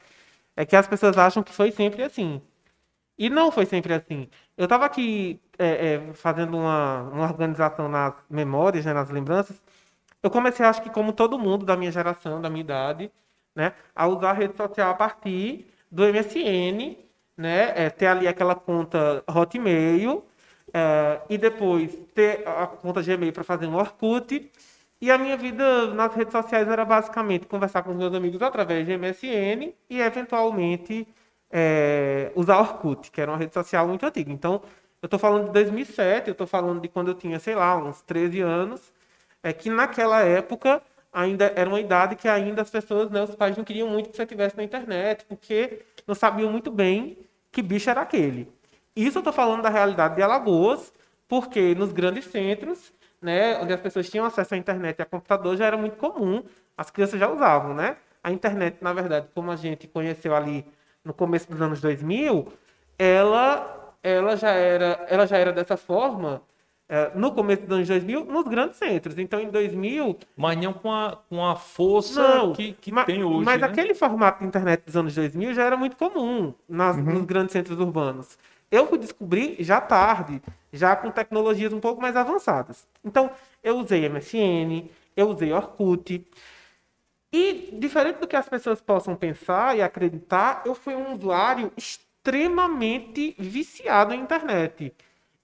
é 0.55 0.65
que 0.65 0.75
as 0.75 0.87
pessoas 0.87 1.17
acham 1.17 1.43
que 1.43 1.51
foi 1.51 1.71
sempre 1.71 2.03
assim. 2.03 2.41
E 3.17 3.29
não 3.29 3.51
foi 3.51 3.65
sempre 3.65 3.93
assim. 3.93 4.29
Eu 4.57 4.65
estava 4.65 4.85
aqui 4.85 5.39
é, 5.57 5.95
é, 5.95 6.13
fazendo 6.13 6.57
uma, 6.57 7.03
uma 7.03 7.23
organização 7.25 7.87
nas 7.87 8.13
memórias, 8.29 8.85
né, 8.85 8.93
nas 8.93 9.09
lembranças. 9.09 9.61
Eu 10.21 10.29
comecei, 10.29 10.65
acho 10.65 10.81
que 10.81 10.89
como 10.89 11.13
todo 11.13 11.39
mundo 11.39 11.65
da 11.65 11.77
minha 11.77 11.91
geração, 11.91 12.41
da 12.41 12.49
minha 12.49 12.61
idade, 12.61 13.11
né, 13.55 13.73
a 13.95 14.07
usar 14.07 14.31
a 14.31 14.33
rede 14.33 14.57
social 14.57 14.91
a 14.91 14.93
partir 14.95 15.67
do 15.91 16.03
MSN, 16.03 16.97
né, 17.37 17.73
é, 17.75 17.89
ter 17.89 18.07
ali 18.07 18.27
aquela 18.27 18.55
conta 18.55 19.23
Hotmail, 19.27 20.25
é, 20.73 21.21
e 21.29 21.37
depois 21.37 21.95
ter 22.13 22.45
a 22.47 22.67
conta 22.67 23.01
Gmail 23.01 23.31
para 23.31 23.43
fazer 23.45 23.65
um 23.67 23.75
Orkut. 23.75 24.51
E 25.01 25.11
a 25.11 25.17
minha 25.17 25.37
vida 25.37 25.93
nas 25.93 26.13
redes 26.15 26.31
sociais 26.33 26.67
era 26.67 26.83
basicamente 26.83 27.47
conversar 27.47 27.83
com 27.83 27.91
os 27.91 27.97
meus 27.97 28.13
amigos 28.13 28.41
através 28.41 28.85
de 28.85 28.97
MSN 28.97 29.73
e, 29.89 30.01
eventualmente, 30.01 31.07
é, 31.51 32.31
usar 32.35 32.59
Orkut, 32.59 33.11
que 33.11 33.21
era 33.21 33.31
uma 33.31 33.37
rede 33.37 33.53
social 33.53 33.87
muito 33.87 34.05
antiga. 34.05 34.31
Então, 34.31 34.61
eu 35.01 35.07
estou 35.07 35.19
falando 35.19 35.47
de 35.47 35.51
2007, 35.53 36.27
eu 36.27 36.31
estou 36.33 36.47
falando 36.47 36.81
de 36.81 36.87
quando 36.87 37.09
eu 37.09 37.15
tinha, 37.15 37.39
sei 37.39 37.55
lá, 37.55 37.77
uns 37.77 38.01
13 38.01 38.41
anos, 38.41 38.93
é 39.43 39.53
que 39.53 39.69
naquela 39.69 40.21
época 40.21 40.81
ainda 41.13 41.51
era 41.55 41.69
uma 41.69 41.79
idade 41.79 42.15
que 42.15 42.27
ainda 42.27 42.61
as 42.61 42.69
pessoas, 42.69 43.09
né, 43.09 43.23
os 43.23 43.35
pais 43.35 43.55
não 43.55 43.63
queriam 43.63 43.87
muito 43.87 44.09
que 44.09 44.15
você 44.15 44.23
estivesse 44.23 44.57
na 44.57 44.63
internet, 44.63 45.25
porque 45.25 45.81
não 46.05 46.15
sabiam 46.15 46.51
muito 46.51 46.71
bem 46.71 47.17
que 47.51 47.61
bicho 47.61 47.89
era 47.89 48.01
aquele. 48.01 48.51
Isso 48.95 49.17
eu 49.17 49.21
estou 49.21 49.33
falando 49.33 49.61
da 49.61 49.69
realidade 49.69 50.15
de 50.15 50.21
Alagoas, 50.21 50.91
porque 51.27 51.73
nos 51.75 51.91
grandes 51.91 52.25
centros 52.25 52.93
né, 53.25 53.59
onde 53.59 53.73
as 53.73 53.81
pessoas 53.81 54.07
tinham 54.07 54.23
acesso 54.23 54.53
à 54.53 54.57
internet 54.57 54.99
e 54.99 55.01
a 55.01 55.05
computador, 55.05 55.57
já 55.57 55.65
era 55.65 55.75
muito 55.75 55.97
comum, 55.97 56.43
as 56.77 56.91
crianças 56.91 57.19
já 57.19 57.27
usavam, 57.27 57.73
né? 57.73 57.97
A 58.23 58.31
internet, 58.31 58.77
na 58.81 58.93
verdade, 58.93 59.27
como 59.33 59.51
a 59.51 59.55
gente 59.55 59.87
conheceu 59.87 60.35
ali 60.35 60.63
no 61.05 61.13
começo 61.13 61.49
dos 61.49 61.61
anos 61.61 61.79
2000, 61.79 62.47
ela, 62.97 63.93
ela, 64.03 64.35
já, 64.35 64.49
era, 64.49 65.05
ela 65.07 65.25
já 65.25 65.37
era 65.37 65.53
dessa 65.53 65.77
forma 65.77 66.41
é, 66.89 67.11
no 67.15 67.31
começo 67.31 67.63
dos 67.63 67.71
anos 67.71 67.87
2000 67.87 68.25
nos 68.25 68.47
grandes 68.47 68.77
centros. 68.77 69.17
Então, 69.17 69.39
em 69.39 69.49
2000... 69.49 70.17
Mas 70.35 70.57
não 70.57 70.73
com 70.73 70.91
a, 70.91 71.17
com 71.29 71.45
a 71.45 71.55
força 71.55 72.21
não, 72.21 72.53
que, 72.53 72.73
que 72.73 72.91
mas, 72.91 73.05
tem 73.05 73.23
hoje, 73.23 73.45
Mas 73.45 73.61
né? 73.61 73.67
aquele 73.67 73.93
formato 73.93 74.39
de 74.39 74.47
internet 74.47 74.83
dos 74.85 74.97
anos 74.97 75.15
2000 75.15 75.53
já 75.53 75.63
era 75.63 75.77
muito 75.77 75.95
comum 75.95 76.53
nas, 76.67 76.97
uhum. 76.97 77.03
nos 77.03 77.25
grandes 77.25 77.53
centros 77.53 77.79
urbanos. 77.79 78.37
Eu 78.71 78.87
fui 78.87 78.97
descobrir 78.97 79.55
já 79.59 79.79
tarde, 79.79 80.41
já 80.73 80.95
com 80.95 81.11
tecnologias 81.11 81.71
um 81.71 81.79
pouco 81.79 82.01
mais 82.01 82.15
avançadas. 82.15 82.87
Então, 83.03 83.29
eu 83.63 83.77
usei 83.77 84.09
MSN, 84.09 84.89
eu 85.15 85.29
usei 85.29 85.53
Orkut. 85.53 86.25
E, 87.35 87.69
diferente 87.73 88.19
do 88.19 88.27
que 88.27 88.35
as 88.37 88.47
pessoas 88.47 88.79
possam 88.79 89.13
pensar 89.13 89.75
e 89.77 89.81
acreditar, 89.81 90.63
eu 90.65 90.73
fui 90.73 90.95
um 90.95 91.15
usuário 91.15 91.69
extremamente 91.75 93.35
viciado 93.37 94.13
em 94.13 94.21
internet. 94.21 94.93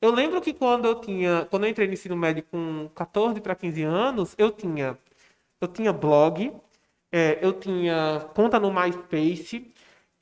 Eu 0.01 0.09
lembro 0.09 0.39
que 0.39 0.53
quando 0.53 0.85
eu 0.85 0.95
tinha, 1.01 1.45
quando 1.49 1.65
eu 1.65 1.69
entrei 1.69 1.87
no 1.87 1.93
ensino 1.93 2.15
médio 2.15 2.45
com 2.49 2.89
14 2.95 3.41
para 3.41 3.55
15 3.55 3.83
anos, 3.83 4.33
eu 4.37 4.49
tinha, 4.51 4.97
eu 5.59 5.67
tinha 5.67 5.91
blog, 5.91 6.53
é, 7.11 7.37
eu 7.41 7.51
tinha 7.51 8.25
conta 8.33 8.57
no 8.57 8.71
MySpace, 8.71 9.69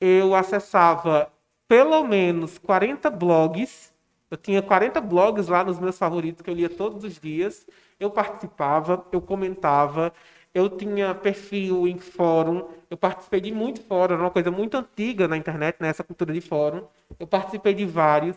eu 0.00 0.34
acessava 0.34 1.32
pelo 1.68 2.02
menos 2.02 2.58
40 2.58 3.08
blogs. 3.10 3.94
Eu 4.28 4.36
tinha 4.36 4.60
40 4.60 5.00
blogs 5.00 5.46
lá 5.46 5.62
nos 5.62 5.78
meus 5.78 5.96
favoritos 5.96 6.42
que 6.42 6.50
eu 6.50 6.54
lia 6.54 6.68
todos 6.68 7.04
os 7.04 7.20
dias. 7.20 7.64
Eu 7.98 8.10
participava, 8.10 9.06
eu 9.12 9.20
comentava, 9.20 10.12
eu 10.52 10.68
tinha 10.68 11.14
perfil 11.14 11.86
em 11.86 11.98
fórum, 11.98 12.68
eu 12.90 12.96
participei 12.96 13.40
de 13.40 13.52
muito 13.52 13.80
fórum, 13.82 14.14
era 14.14 14.22
uma 14.22 14.30
coisa 14.30 14.50
muito 14.50 14.76
antiga 14.76 15.28
na 15.28 15.36
internet, 15.36 15.76
nessa 15.80 16.02
cultura 16.02 16.32
de 16.32 16.40
fórum. 16.40 16.84
Eu 17.18 17.26
participei 17.26 17.72
de 17.72 17.86
vários. 17.86 18.36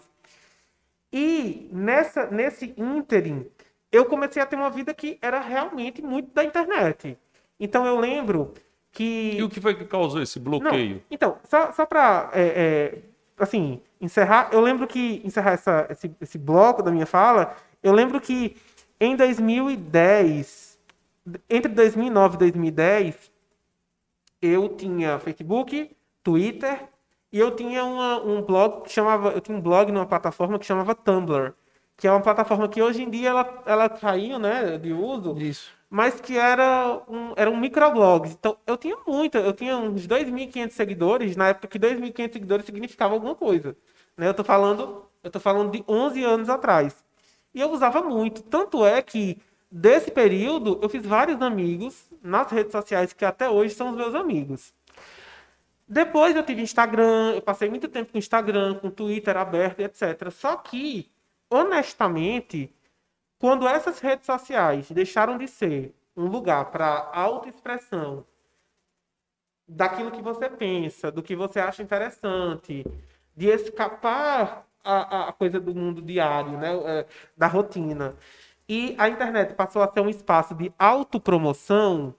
E 1.12 1.70
nessa, 1.72 2.28
nesse 2.28 2.74
ínterim, 2.78 3.48
eu 3.92 4.06
comecei 4.06 4.42
a 4.42 4.46
ter 4.46 4.56
uma 4.56 4.70
vida 4.70 4.94
que 4.94 5.18
era 5.22 5.40
realmente 5.40 6.02
muito 6.02 6.32
da 6.34 6.44
internet. 6.44 7.18
Então 7.60 7.86
eu 7.86 8.00
lembro 8.00 8.54
que... 8.92 9.36
E 9.38 9.44
o 9.44 9.50
que 9.50 9.60
foi 9.60 9.76
que 9.76 9.86
causou 9.86 10.22
esse 10.22 10.40
bloqueio? 10.40 10.96
Não, 10.96 11.02
então, 11.10 11.38
só, 11.44 11.72
só 11.72 11.86
para, 11.86 12.30
é, 12.34 12.42
é, 12.42 12.98
assim, 13.38 13.82
encerrar, 14.00 14.50
eu 14.52 14.62
lembro 14.62 14.88
que, 14.88 15.22
encerrar 15.24 15.54
essa, 15.54 15.88
esse, 15.90 16.12
esse 16.22 16.38
bloco 16.38 16.84
da 16.84 16.92
minha 16.92 17.06
fala, 17.06 17.56
eu 17.82 17.92
lembro 17.92 18.22
que 18.22 18.56
em 19.00 19.16
2010, 19.16 20.63
entre 21.50 21.72
2009 21.72 22.36
e 22.36 22.40
2010, 22.40 23.32
eu 24.42 24.70
tinha 24.70 25.20
Facebook, 25.20 25.96
Twitter, 26.24 26.90
e 27.32 27.40
eu 27.40 27.56
tinha 27.56 27.84
uma, 27.84 28.22
um 28.24 28.42
blog 28.42 28.84
que 28.84 28.92
chamava, 28.92 29.30
eu 29.30 29.42
tinha 29.42 29.58
um 29.58 29.62
blog 29.62 29.92
numa 29.92 30.06
plataforma 30.06 30.60
que 30.60 30.66
chamava 30.66 30.94
Tumblr, 30.94 31.54
que 31.98 32.08
é 32.08 32.12
uma 32.12 32.22
plataforma 32.22 32.68
que 32.68 32.82
hoje 32.82 33.04
em 33.04 33.10
dia 33.10 33.30
ela, 33.30 33.64
ela 33.66 33.90
caiu, 33.90 34.38
né, 34.38 34.78
de 34.78 34.94
uso. 34.94 35.36
Isso. 35.38 35.72
Mas 35.90 36.20
que 36.20 36.38
era 36.38 37.02
um, 37.08 37.34
era 37.36 37.50
um 37.50 37.58
microblog. 37.58 38.30
Então, 38.30 38.58
eu 38.66 38.78
tinha 38.78 38.98
muito, 39.08 39.38
eu 39.38 39.54
tinha 39.54 39.78
uns 39.78 40.08
2.500 40.08 40.72
seguidores, 40.72 41.36
na 41.36 41.50
época 41.50 41.68
que 41.68 41.80
2.500 41.80 42.34
seguidores 42.34 42.66
significava 42.66 43.14
alguma 43.14 43.36
coisa. 43.36 43.76
Né? 44.18 44.28
Eu 44.28 44.34
tô 44.34 44.44
falando, 44.44 45.06
eu 45.24 45.32
tô 45.32 45.40
falando 45.40 45.72
de 45.72 45.84
11 45.88 46.24
anos 46.24 46.50
atrás. 46.50 47.04
E 47.54 47.62
eu 47.62 47.72
usava 47.72 48.02
muito, 48.02 48.42
tanto 48.44 48.84
é 48.86 49.02
que 49.02 49.40
desse 49.74 50.12
período 50.12 50.80
eu 50.84 50.88
fiz 50.88 51.04
vários 51.04 51.42
amigos 51.42 52.08
nas 52.22 52.52
redes 52.52 52.72
sociais 52.72 53.12
que 53.12 53.26
até 53.26 53.50
hoje 53.50 53.74
são 53.74 53.90
os 53.90 53.96
meus 53.96 54.14
amigos. 54.14 54.72
Depois 55.88 56.36
eu 56.36 56.44
tive 56.44 56.62
Instagram, 56.62 57.34
eu 57.34 57.42
passei 57.42 57.70
muito 57.70 57.88
tempo 57.88 58.12
com 58.12 58.18
Instagram, 58.20 58.76
com 58.76 58.92
Twitter 58.92 59.36
aberto, 59.36 59.80
etc. 59.80 60.30
Só 60.32 60.56
que, 60.58 61.12
honestamente, 61.50 62.72
quando 63.40 63.68
essas 63.68 64.00
redes 64.00 64.28
sociais 64.28 64.92
deixaram 64.92 65.38
de 65.38 65.48
ser 65.48 65.94
um 66.16 66.28
lugar 66.28 66.66
para 66.72 67.10
autoexpressão 67.12 68.26
daquilo 69.68 70.12
que 70.12 70.22
você 70.22 70.50
pensa, 70.50 71.12
do 71.12 71.24
que 71.24 71.36
você 71.36 71.60
acha 71.60 71.82
interessante, 71.82 72.86
de 73.36 73.48
escapar 73.48 74.68
a, 74.84 75.30
a 75.30 75.34
coisa 75.34 75.60
do 75.60 75.74
mundo 75.74 76.02
diário, 76.02 76.58
né, 76.58 76.76
é, 76.86 77.06
da 77.36 77.48
rotina, 77.48 78.16
e 78.68 78.96
a 78.98 79.10
internet 79.10 79.54
passou 79.54 79.82
a 79.82 79.92
ser 79.92 80.02
um 80.02 80.10
espaço 80.10 80.56
de 80.56 80.72
autopromoção, 80.78 82.16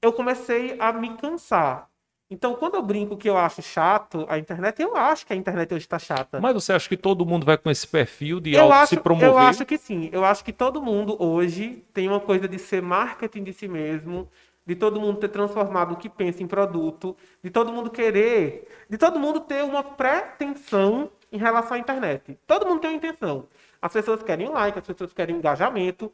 eu 0.00 0.12
comecei 0.12 0.76
a 0.78 0.92
me 0.92 1.16
cansar. 1.16 1.88
Então, 2.30 2.54
quando 2.54 2.74
eu 2.74 2.82
brinco 2.82 3.16
que 3.16 3.28
eu 3.28 3.38
acho 3.38 3.62
chato 3.62 4.26
a 4.28 4.38
internet, 4.38 4.82
eu 4.82 4.94
acho 4.94 5.26
que 5.26 5.32
a 5.32 5.36
internet 5.36 5.72
hoje 5.72 5.86
está 5.86 5.98
chata. 5.98 6.38
Mas 6.40 6.52
você 6.52 6.74
acha 6.74 6.86
que 6.86 6.96
todo 6.96 7.24
mundo 7.24 7.46
vai 7.46 7.56
com 7.56 7.70
esse 7.70 7.86
perfil 7.86 8.38
de 8.38 8.52
eu 8.52 8.64
auto 8.64 8.72
acho, 8.74 8.88
se 8.90 9.00
promover? 9.00 9.30
Eu 9.30 9.38
acho 9.38 9.64
que 9.64 9.78
sim. 9.78 10.10
Eu 10.12 10.24
acho 10.24 10.44
que 10.44 10.52
todo 10.52 10.82
mundo 10.82 11.16
hoje 11.18 11.82
tem 11.94 12.06
uma 12.06 12.20
coisa 12.20 12.46
de 12.46 12.58
ser 12.58 12.82
marketing 12.82 13.44
de 13.44 13.54
si 13.54 13.66
mesmo, 13.66 14.28
de 14.66 14.76
todo 14.76 15.00
mundo 15.00 15.18
ter 15.18 15.28
transformado 15.28 15.92
o 15.92 15.96
que 15.96 16.10
pensa 16.10 16.42
em 16.42 16.46
produto, 16.46 17.16
de 17.42 17.48
todo 17.48 17.72
mundo 17.72 17.88
querer, 17.88 18.68
de 18.90 18.98
todo 18.98 19.18
mundo 19.18 19.40
ter 19.40 19.64
uma 19.64 19.82
pretensão 19.82 21.10
em 21.32 21.38
relação 21.38 21.78
à 21.78 21.80
internet. 21.80 22.38
Todo 22.46 22.66
mundo 22.66 22.80
tem 22.80 22.90
uma 22.90 22.96
intenção. 22.96 23.48
As 23.80 23.92
pessoas 23.92 24.22
querem 24.22 24.48
like, 24.48 24.78
as 24.78 24.86
pessoas 24.86 25.12
querem 25.12 25.36
engajamento. 25.36 26.12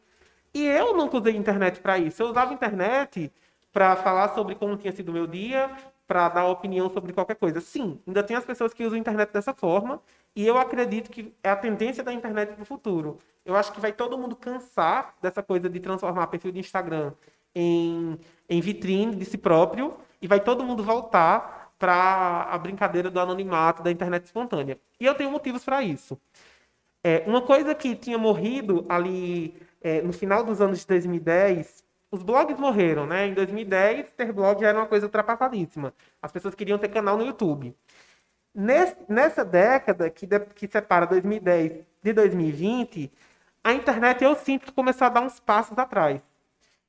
E 0.52 0.64
eu 0.64 0.96
nunca 0.96 1.18
usei 1.18 1.36
internet 1.36 1.80
para 1.80 1.98
isso. 1.98 2.22
Eu 2.22 2.28
usava 2.28 2.52
internet 2.52 3.32
para 3.72 3.96
falar 3.96 4.28
sobre 4.34 4.54
como 4.54 4.76
tinha 4.76 4.92
sido 4.92 5.08
o 5.08 5.12
meu 5.12 5.26
dia, 5.26 5.70
para 6.06 6.28
dar 6.28 6.46
opinião 6.46 6.90
sobre 6.90 7.12
qualquer 7.12 7.36
coisa. 7.36 7.60
Sim, 7.60 8.00
ainda 8.06 8.22
tem 8.22 8.36
as 8.36 8.44
pessoas 8.44 8.72
que 8.72 8.84
usam 8.84 8.96
a 8.96 9.00
internet 9.00 9.32
dessa 9.32 9.54
forma, 9.54 10.00
e 10.36 10.46
eu 10.46 10.58
acredito 10.58 11.10
que 11.10 11.34
é 11.42 11.50
a 11.50 11.56
tendência 11.56 12.02
da 12.02 12.12
internet 12.12 12.52
para 12.52 12.62
o 12.62 12.66
futuro. 12.66 13.18
Eu 13.44 13.56
acho 13.56 13.72
que 13.72 13.80
vai 13.80 13.92
todo 13.92 14.16
mundo 14.18 14.36
cansar 14.36 15.14
dessa 15.20 15.42
coisa 15.42 15.68
de 15.68 15.80
transformar 15.80 16.26
perfil 16.28 16.52
de 16.52 16.60
Instagram 16.60 17.12
em, 17.54 18.18
em 18.48 18.60
vitrine 18.60 19.16
de 19.16 19.24
si 19.24 19.38
próprio, 19.38 19.96
e 20.20 20.28
vai 20.28 20.40
todo 20.40 20.64
mundo 20.64 20.82
voltar 20.82 21.72
para 21.78 22.46
a 22.50 22.56
brincadeira 22.58 23.10
do 23.10 23.18
anonimato 23.20 23.82
da 23.82 23.90
internet 23.90 24.24
espontânea. 24.24 24.78
E 25.00 25.04
eu 25.04 25.14
tenho 25.14 25.30
motivos 25.30 25.64
para 25.64 25.82
isso. 25.82 26.18
É, 27.06 27.22
uma 27.26 27.42
coisa 27.42 27.74
que 27.74 27.94
tinha 27.94 28.16
morrido 28.16 28.86
ali 28.88 29.54
é, 29.82 30.00
no 30.00 30.12
final 30.12 30.42
dos 30.42 30.62
anos 30.62 30.80
de 30.80 30.86
2010 30.86 31.84
os 32.14 32.22
blogs 32.22 32.56
morreram, 32.56 33.06
né? 33.06 33.26
Em 33.26 33.34
2010, 33.34 34.12
ter 34.12 34.32
blog 34.32 34.60
já 34.60 34.68
era 34.68 34.78
uma 34.78 34.86
coisa 34.86 35.06
ultrapassadíssima. 35.06 35.92
As 36.22 36.30
pessoas 36.30 36.54
queriam 36.54 36.78
ter 36.78 36.88
canal 36.88 37.18
no 37.18 37.26
YouTube. 37.26 37.76
Nesse, 38.54 38.96
nessa 39.08 39.44
década 39.44 40.08
que, 40.08 40.24
de, 40.24 40.38
que 40.38 40.68
separa 40.68 41.06
2010 41.06 41.84
de 42.00 42.12
2020, 42.12 43.12
a 43.64 43.72
internet 43.72 44.22
eu 44.22 44.36
sinto 44.36 44.66
que 44.66 44.72
começou 44.72 45.06
a 45.06 45.10
dar 45.10 45.22
uns 45.22 45.40
passos 45.40 45.76
atrás. 45.76 46.20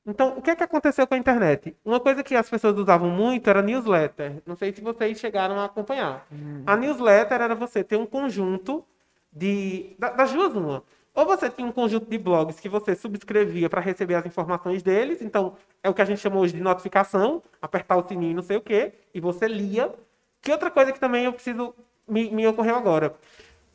Então, 0.06 0.38
o 0.38 0.42
que, 0.44 0.52
é 0.52 0.56
que 0.56 0.64
aconteceu 0.64 1.08
com 1.08 1.16
a 1.16 1.18
internet? 1.18 1.76
Uma 1.84 2.00
coisa 2.00 2.24
que 2.24 2.36
as 2.36 2.48
pessoas 2.48 2.78
usavam 2.78 3.10
muito 3.10 3.50
era 3.50 3.64
newsletter. 3.64 4.44
Não 4.46 4.56
sei 4.56 4.72
se 4.72 4.80
vocês 4.80 5.20
chegaram 5.20 5.60
a 5.60 5.66
acompanhar. 5.66 6.28
Hum. 6.32 6.62
A 6.68 6.76
newsletter 6.76 7.42
era 7.42 7.56
você 7.56 7.84
ter 7.84 7.96
um 7.96 8.06
conjunto 8.06 8.86
de. 9.36 9.96
das 10.00 10.32
duas, 10.32 10.56
uma 10.56 10.84
ou 11.16 11.26
você 11.26 11.50
tinha 11.50 11.66
um 11.66 11.72
conjunto 11.72 12.10
de 12.10 12.18
blogs 12.18 12.60
que 12.60 12.68
você 12.68 12.94
subscrevia 12.94 13.70
para 13.70 13.80
receber 13.80 14.16
as 14.16 14.26
informações 14.26 14.84
deles, 14.84 15.22
então 15.22 15.56
é 15.82 15.90
o 15.90 15.94
que 15.94 16.02
a 16.02 16.06
gente 16.06 16.20
chama 16.20 16.38
hoje 16.38 16.54
de 16.54 16.62
notificação, 16.62 17.42
apertar 17.62 17.96
o 17.96 18.06
sininho, 18.06 18.36
não 18.36 18.44
sei 18.44 18.58
o 18.58 18.62
quê, 18.62 18.92
e 19.14 19.22
você 19.22 19.48
lia. 19.48 19.94
Que 20.42 20.52
outra 20.52 20.70
coisa 20.70 20.92
que 20.92 21.00
também 21.00 21.24
eu 21.24 21.32
preciso 21.32 21.74
me, 22.06 22.30
me 22.30 22.46
ocorreu 22.46 22.76
agora. 22.76 23.16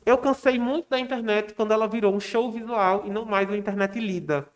Eu 0.04 0.18
cansei 0.18 0.58
muito 0.58 0.90
da 0.90 0.98
internet 1.00 1.54
quando 1.54 1.72
ela 1.72 1.88
virou 1.88 2.14
um 2.14 2.20
show 2.20 2.52
visual 2.52 3.04
e 3.06 3.10
não 3.10 3.24
mais 3.24 3.48
uma 3.48 3.56
internet 3.56 3.98
lida. 3.98 4.46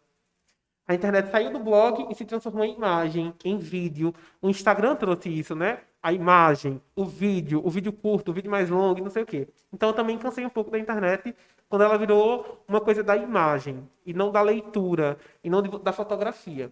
A 0.86 0.94
internet 0.94 1.30
saiu 1.30 1.50
do 1.50 1.58
blog 1.58 2.06
e 2.10 2.14
se 2.14 2.24
transformou 2.26 2.64
em 2.64 2.74
imagem, 2.74 3.34
em 3.42 3.56
vídeo. 3.56 4.14
O 4.42 4.50
Instagram 4.50 4.94
trouxe 4.96 5.30
isso, 5.30 5.54
né? 5.54 5.80
A 6.02 6.12
imagem, 6.12 6.80
o 6.94 7.06
vídeo, 7.06 7.62
o 7.64 7.70
vídeo 7.70 7.90
curto, 7.90 8.30
o 8.30 8.34
vídeo 8.34 8.50
mais 8.50 8.68
longo, 8.68 9.02
não 9.02 9.10
sei 9.10 9.22
o 9.22 9.26
quê. 9.26 9.48
Então 9.72 9.88
eu 9.88 9.94
também 9.94 10.18
cansei 10.18 10.44
um 10.44 10.50
pouco 10.50 10.70
da 10.70 10.78
internet 10.78 11.34
quando 11.70 11.82
ela 11.82 11.96
virou 11.96 12.62
uma 12.68 12.80
coisa 12.80 13.02
da 13.02 13.16
imagem 13.16 13.88
e 14.04 14.12
não 14.12 14.30
da 14.30 14.42
leitura 14.42 15.16
e 15.42 15.48
não 15.48 15.62
da 15.62 15.92
fotografia. 15.92 16.70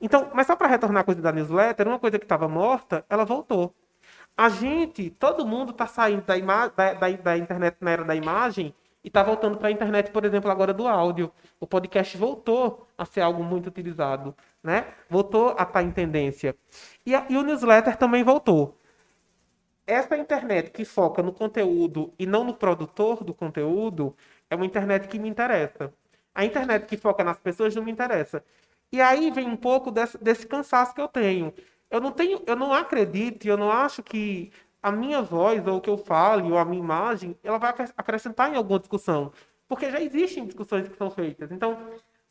Então, 0.00 0.30
mas 0.34 0.48
só 0.48 0.56
para 0.56 0.66
retornar 0.66 1.02
a 1.02 1.04
coisa 1.04 1.22
da 1.22 1.30
newsletter, 1.30 1.86
uma 1.86 1.98
coisa 2.00 2.18
que 2.18 2.24
estava 2.24 2.48
morta, 2.48 3.06
ela 3.08 3.24
voltou. 3.24 3.72
A 4.36 4.48
gente, 4.48 5.10
todo 5.10 5.46
mundo 5.46 5.70
está 5.70 5.86
saindo 5.86 6.22
da, 6.22 6.36
da, 6.68 6.94
da, 6.94 7.10
da, 7.10 7.38
internet 7.38 7.76
na 7.80 7.90
era 7.92 8.04
da 8.04 8.16
imagem 8.16 8.74
e 9.04 9.08
está 9.08 9.22
voltando 9.22 9.58
para 9.58 9.68
a 9.68 9.70
internet, 9.70 10.10
por 10.10 10.24
exemplo, 10.24 10.50
agora 10.50 10.72
do 10.72 10.88
áudio. 10.88 11.30
O 11.60 11.66
podcast 11.66 12.16
voltou 12.16 12.88
a 12.96 13.04
ser 13.04 13.20
algo 13.20 13.44
muito 13.44 13.66
utilizado, 13.66 14.34
né? 14.62 14.86
Voltou 15.08 15.50
a 15.50 15.52
estar 15.52 15.66
tá 15.66 15.82
em 15.82 15.90
tendência. 15.90 16.56
E, 17.04 17.14
a, 17.14 17.26
e 17.28 17.36
o 17.36 17.42
newsletter 17.42 17.96
também 17.96 18.24
voltou 18.24 18.78
essa 19.86 20.16
internet 20.16 20.70
que 20.70 20.84
foca 20.84 21.22
no 21.22 21.32
conteúdo 21.32 22.12
e 22.18 22.26
não 22.26 22.44
no 22.44 22.54
produtor 22.54 23.22
do 23.22 23.34
conteúdo 23.34 24.16
é 24.48 24.56
uma 24.56 24.66
internet 24.66 25.08
que 25.08 25.18
me 25.18 25.28
interessa. 25.28 25.92
A 26.34 26.44
internet 26.44 26.86
que 26.86 26.96
foca 26.96 27.22
nas 27.22 27.38
pessoas 27.38 27.74
não 27.74 27.84
me 27.84 27.92
interessa. 27.92 28.44
E 28.90 29.00
aí 29.00 29.30
vem 29.30 29.48
um 29.48 29.56
pouco 29.56 29.90
desse, 29.90 30.18
desse 30.18 30.46
cansaço 30.46 30.94
que 30.94 31.00
eu 31.00 31.08
tenho. 31.08 31.52
Eu 31.90 32.00
não 32.00 32.10
tenho, 32.10 32.42
eu 32.46 32.56
não 32.56 32.72
acredito, 32.72 33.46
eu 33.46 33.56
não 33.56 33.70
acho 33.70 34.02
que 34.02 34.50
a 34.84 34.92
minha 34.92 35.22
voz 35.22 35.66
ou 35.66 35.78
o 35.78 35.80
que 35.80 35.88
eu 35.88 35.96
fale 35.96 36.52
ou 36.52 36.58
a 36.58 36.64
minha 36.64 36.78
imagem, 36.78 37.34
ela 37.42 37.56
vai 37.56 37.72
acrescentar 37.96 38.52
em 38.52 38.56
alguma 38.56 38.78
discussão, 38.78 39.32
porque 39.66 39.90
já 39.90 39.98
existem 39.98 40.44
discussões 40.44 40.86
que 40.86 40.94
são 40.94 41.10
feitas. 41.10 41.50
Então, 41.50 41.78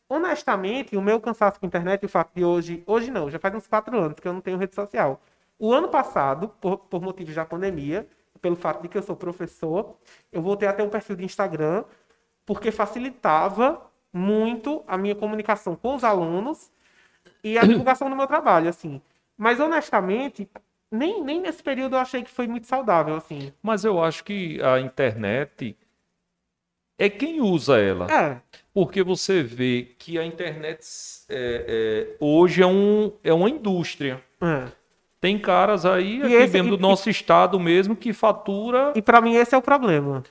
honestamente, 0.08 0.96
o 0.96 1.02
meu 1.02 1.20
cansaço 1.20 1.60
com 1.60 1.66
a 1.66 1.68
internet, 1.68 2.06
o 2.06 2.10
fato 2.10 2.32
de 2.36 2.46
hoje, 2.46 2.84
hoje 2.86 3.10
não, 3.10 3.28
já 3.28 3.40
faz 3.40 3.56
uns 3.56 3.66
quatro 3.66 3.98
anos 3.98 4.20
que 4.20 4.28
eu 4.28 4.34
não 4.34 4.40
tenho 4.40 4.60
rede 4.60 4.76
social. 4.76 5.20
O 5.58 5.74
ano 5.74 5.88
passado, 5.88 6.48
por, 6.62 6.78
por 6.78 7.02
motivos 7.02 7.34
da 7.34 7.44
pandemia, 7.44 8.08
pelo 8.40 8.56
fato 8.56 8.84
de 8.84 8.88
que 8.88 9.00
eu 9.00 9.02
sou 9.02 9.16
professor, 9.16 9.98
eu 10.32 10.40
voltei 10.40 10.68
a 10.68 10.74
ter 10.74 10.84
um 10.84 10.90
perfil 10.90 11.16
de 11.16 11.26
Instagram, 11.26 11.84
porque 12.46 12.70
facilitava 12.72 13.82
muito 14.14 14.84
a 14.88 14.96
minha 14.96 15.16
comunicação 15.16 15.76
com 15.76 15.96
os 15.96 16.04
alunos 16.04 16.72
e 17.44 17.58
a 17.58 17.64
divulgação 17.66 18.12
do 18.12 18.16
meu 18.16 18.28
trabalho, 18.28 18.70
assim. 18.70 19.02
Mas, 19.36 19.60
honestamente, 19.60 20.48
nem, 20.94 21.24
nem 21.24 21.42
nesse 21.42 21.64
período 21.64 21.96
eu 21.96 22.00
achei 22.00 22.22
que 22.22 22.30
foi 22.30 22.48
muito 22.48 22.68
saudável, 22.68 23.16
assim. 23.16 23.52
Mas 23.64 23.84
eu 23.84 24.02
acho 24.02 24.24
que 24.24 24.62
a 24.62 24.80
internet 24.80 25.76
é 27.00 27.10
quem 27.10 27.42
usa 27.42 27.80
ela. 27.80 28.08
É. 28.12 28.38
Porque 28.72 29.02
você 29.02 29.42
vê 29.42 29.88
que 29.98 30.20
a 30.20 30.26
internet 30.26 30.86
é, 31.28 31.66
é, 31.68 32.16
hoje 32.20 32.62
é, 32.62 32.68
um, 32.68 33.12
é 33.24 33.34
uma 33.34 33.50
indústria. 33.50 34.22
É. 34.40 34.68
Tem 35.20 35.40
caras 35.40 35.86
aí, 35.86 36.20
e 36.20 36.24
aqui 36.24 36.34
esse, 36.34 36.54
dentro 36.54 36.74
e, 36.74 36.78
do 36.78 36.82
nosso 36.82 37.10
e, 37.10 37.12
estado 37.12 37.60
mesmo, 37.60 37.96
que 37.96 38.14
fatura. 38.14 38.94
E 38.96 39.02
para 39.02 39.20
mim 39.20 39.34
esse 39.36 39.56
é 39.56 39.58
o 39.58 39.62
problema. 39.62 40.24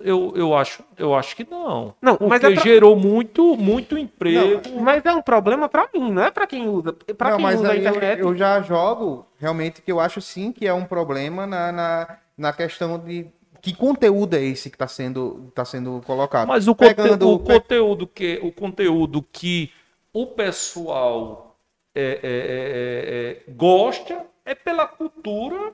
Eu, 0.00 0.32
eu, 0.36 0.56
acho, 0.56 0.84
eu 0.96 1.14
acho 1.14 1.34
que 1.34 1.48
não. 1.48 1.94
Não, 2.00 2.16
porque 2.16 2.28
mas 2.28 2.44
é 2.44 2.52
pra... 2.52 2.62
gerou 2.62 2.96
muito, 2.96 3.56
muito 3.56 3.98
emprego. 3.98 4.62
Não, 4.70 4.82
mas 4.82 5.04
é 5.04 5.12
um 5.12 5.22
problema 5.22 5.68
para 5.68 5.88
mim, 5.92 6.12
não 6.12 6.22
é 6.22 6.30
para 6.30 6.46
quem 6.46 6.68
usa. 6.68 6.92
Para 6.92 7.36
quem 7.36 7.46
usa 7.46 7.72
a 7.72 7.76
internet. 7.76 8.20
Eu, 8.20 8.28
eu, 8.28 8.36
já 8.36 8.60
jogo 8.62 9.26
realmente 9.38 9.82
que 9.82 9.90
eu 9.90 10.00
acho 10.00 10.20
sim 10.20 10.52
que 10.52 10.66
é 10.66 10.72
um 10.72 10.84
problema 10.84 11.46
na, 11.46 11.72
na, 11.72 12.18
na 12.36 12.52
questão 12.52 12.98
de 12.98 13.26
que 13.60 13.74
conteúdo 13.74 14.34
é 14.34 14.42
esse 14.42 14.70
que 14.70 14.76
está 14.76 14.86
sendo, 14.86 15.50
tá 15.54 15.64
sendo 15.64 16.00
colocado. 16.06 16.46
Mas 16.46 16.68
o, 16.68 16.74
Pegando... 16.74 17.26
conte 17.38 17.42
o 17.42 17.54
conteúdo 17.54 18.06
que 18.06 18.38
o 18.42 18.52
conteúdo 18.52 19.22
que 19.32 19.72
o 20.12 20.26
pessoal 20.26 21.56
é, 21.94 22.20
é, 22.22 23.46
é, 23.48 23.52
gosta 23.52 24.24
é 24.44 24.54
pela 24.54 24.86
cultura 24.86 25.72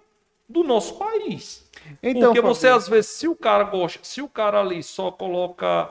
do 0.48 0.62
nosso 0.62 0.98
país. 0.98 1.63
Então, 2.02 2.32
Porque 2.32 2.40
você, 2.40 2.68
às 2.68 2.88
vezes, 2.88 3.10
se 3.10 3.28
o 3.28 3.34
cara 3.36 3.64
gosta, 3.64 4.00
se 4.02 4.20
o 4.22 4.28
cara 4.28 4.60
ali 4.60 4.82
só 4.82 5.10
coloca 5.10 5.90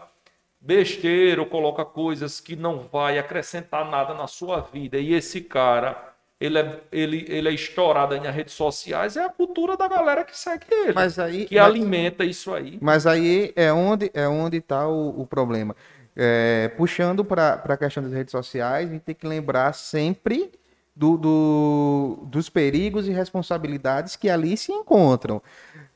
besteira 0.59 1.41
ou 1.41 1.47
coloca 1.47 1.83
coisas 1.83 2.39
que 2.39 2.55
não 2.55 2.79
vai 2.91 3.19
acrescentar 3.19 3.89
nada 3.89 4.13
na 4.13 4.27
sua 4.27 4.61
vida, 4.61 4.97
e 4.97 5.13
esse 5.13 5.41
cara 5.41 6.13
ele 6.39 6.59
é, 6.59 6.79
ele, 6.91 7.25
ele 7.29 7.49
é 7.49 7.51
estourado 7.53 8.19
nas 8.19 8.35
redes 8.35 8.53
sociais, 8.53 9.15
é 9.15 9.23
a 9.23 9.29
cultura 9.29 9.77
da 9.77 9.87
galera 9.87 10.25
que 10.25 10.37
segue 10.37 10.65
ele. 10.69 10.93
Mas 10.93 11.17
aí, 11.17 11.45
que 11.45 11.55
mas, 11.55 11.65
alimenta 11.65 12.25
isso 12.25 12.53
aí. 12.53 12.77
Mas 12.81 13.07
aí 13.07 13.53
é 13.55 13.71
onde 13.71 14.11
é 14.13 14.27
onde 14.27 14.57
está 14.57 14.87
o, 14.87 15.21
o 15.21 15.25
problema. 15.25 15.75
É, 16.15 16.69
puxando 16.77 17.23
para 17.23 17.53
a 17.53 17.77
questão 17.77 18.03
das 18.03 18.11
redes 18.11 18.31
sociais, 18.31 18.89
a 18.89 18.91
gente 18.91 19.03
tem 19.03 19.15
que 19.15 19.25
lembrar 19.25 19.73
sempre 19.73 20.51
do, 20.95 21.17
do, 21.17 22.19
dos 22.27 22.49
perigos 22.49 23.07
e 23.07 23.11
responsabilidades 23.11 24.15
que 24.15 24.29
ali 24.29 24.55
se 24.57 24.71
encontram. 24.71 25.41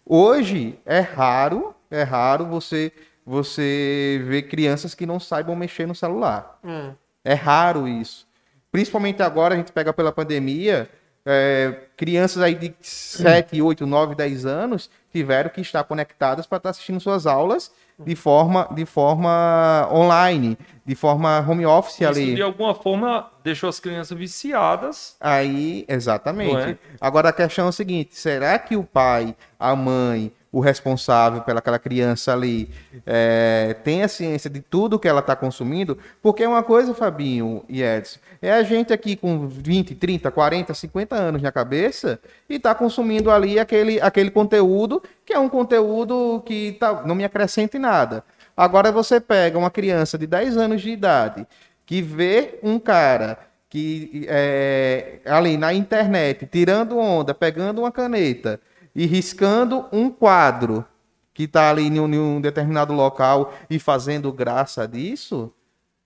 Hoje 0.09 0.79
é 0.85 0.99
raro, 0.99 1.75
é 1.91 2.03
raro 2.03 2.45
você 2.45 2.91
você 3.25 4.23
ver 4.25 4.43
crianças 4.43 4.95
que 4.95 5.05
não 5.05 5.19
saibam 5.19 5.53
mexer 5.53 5.85
no 5.85 5.93
celular. 5.93 6.57
Hum. 6.63 6.93
É 7.25 7.33
raro 7.33 7.85
isso. 7.85 8.25
Principalmente 8.71 9.21
agora, 9.21 9.53
a 9.53 9.57
gente 9.57 9.73
pega 9.73 9.91
pela 9.91 10.13
pandemia, 10.13 10.89
é, 11.25 11.87
crianças 11.97 12.41
aí 12.41 12.55
de 12.55 12.73
7, 12.79 13.61
8, 13.61 13.85
9, 13.85 14.15
10 14.15 14.45
anos 14.45 14.89
tiveram 15.11 15.49
que 15.49 15.59
estar 15.59 15.83
conectadas 15.83 16.47
para 16.47 16.57
estar 16.57 16.69
assistindo 16.69 17.01
suas 17.01 17.27
aulas 17.27 17.69
de 18.05 18.15
forma, 18.15 18.67
de 18.71 18.85
forma 18.85 19.89
online, 19.91 20.57
de 20.85 20.95
forma 20.95 21.39
home 21.39 21.65
office 21.65 21.95
Isso, 21.95 22.07
ali. 22.07 22.35
De 22.35 22.41
alguma 22.41 22.75
forma 22.75 23.29
deixou 23.43 23.69
as 23.69 23.79
crianças 23.79 24.17
viciadas. 24.17 25.15
Aí, 25.19 25.83
exatamente. 25.87 26.71
É? 26.71 26.77
Agora 27.01 27.29
a 27.29 27.33
questão 27.33 27.65
é 27.65 27.69
o 27.69 27.73
seguinte: 27.73 28.15
será 28.15 28.59
que 28.59 28.75
o 28.75 28.83
pai, 28.83 29.35
a 29.59 29.75
mãe, 29.75 30.31
o 30.51 30.59
responsável 30.59 31.41
pelaquela 31.41 31.77
criança 31.77 32.33
ali 32.33 32.69
é, 33.05 33.75
tem 33.83 34.03
a 34.03 34.07
ciência 34.07 34.49
de 34.49 34.61
tudo 34.61 34.99
que 34.99 35.07
ela 35.07 35.19
está 35.19 35.35
consumindo, 35.35 35.97
porque 36.21 36.45
uma 36.45 36.63
coisa, 36.63 36.93
Fabinho 36.93 37.63
e 37.67 37.83
Edson, 37.83 38.19
é 38.41 38.51
a 38.51 38.63
gente 38.63 38.93
aqui 38.93 39.15
com 39.15 39.47
20, 39.47 39.95
30, 39.95 40.31
40, 40.31 40.73
50 40.73 41.15
anos 41.15 41.41
na 41.41 41.51
cabeça 41.51 42.19
e 42.49 42.55
está 42.55 42.73
consumindo 42.73 43.29
ali 43.29 43.59
aquele, 43.59 43.99
aquele 44.01 44.31
conteúdo 44.31 45.01
que 45.25 45.33
é 45.33 45.39
um 45.39 45.49
conteúdo 45.49 46.41
que 46.45 46.73
tá, 46.79 47.03
não 47.05 47.15
me 47.15 47.25
acrescenta 47.25 47.77
em 47.77 47.79
nada. 47.81 48.23
Agora 48.55 48.91
você 48.91 49.19
pega 49.19 49.57
uma 49.57 49.69
criança 49.69 50.17
de 50.17 50.25
10 50.25 50.57
anos 50.57 50.81
de 50.81 50.89
idade 50.89 51.45
que 51.85 52.01
vê 52.01 52.59
um 52.63 52.79
cara 52.79 53.37
que 53.69 54.25
é, 54.29 55.19
ali 55.25 55.57
na 55.57 55.73
internet 55.73 56.45
tirando 56.45 56.97
onda, 56.97 57.33
pegando 57.33 57.81
uma 57.81 57.91
caneta 57.91 58.59
e 58.97 59.05
riscando 59.05 59.85
um 59.91 60.09
quadro 60.09 60.83
que 61.31 61.43
está 61.43 61.69
ali 61.69 61.83
em 61.83 61.99
um, 61.99 62.11
em 62.11 62.17
um, 62.17 62.41
determinado 62.41 62.91
local 62.91 63.53
e 63.69 63.77
fazendo 63.77 64.33
graça 64.33 64.87
disso. 64.87 65.53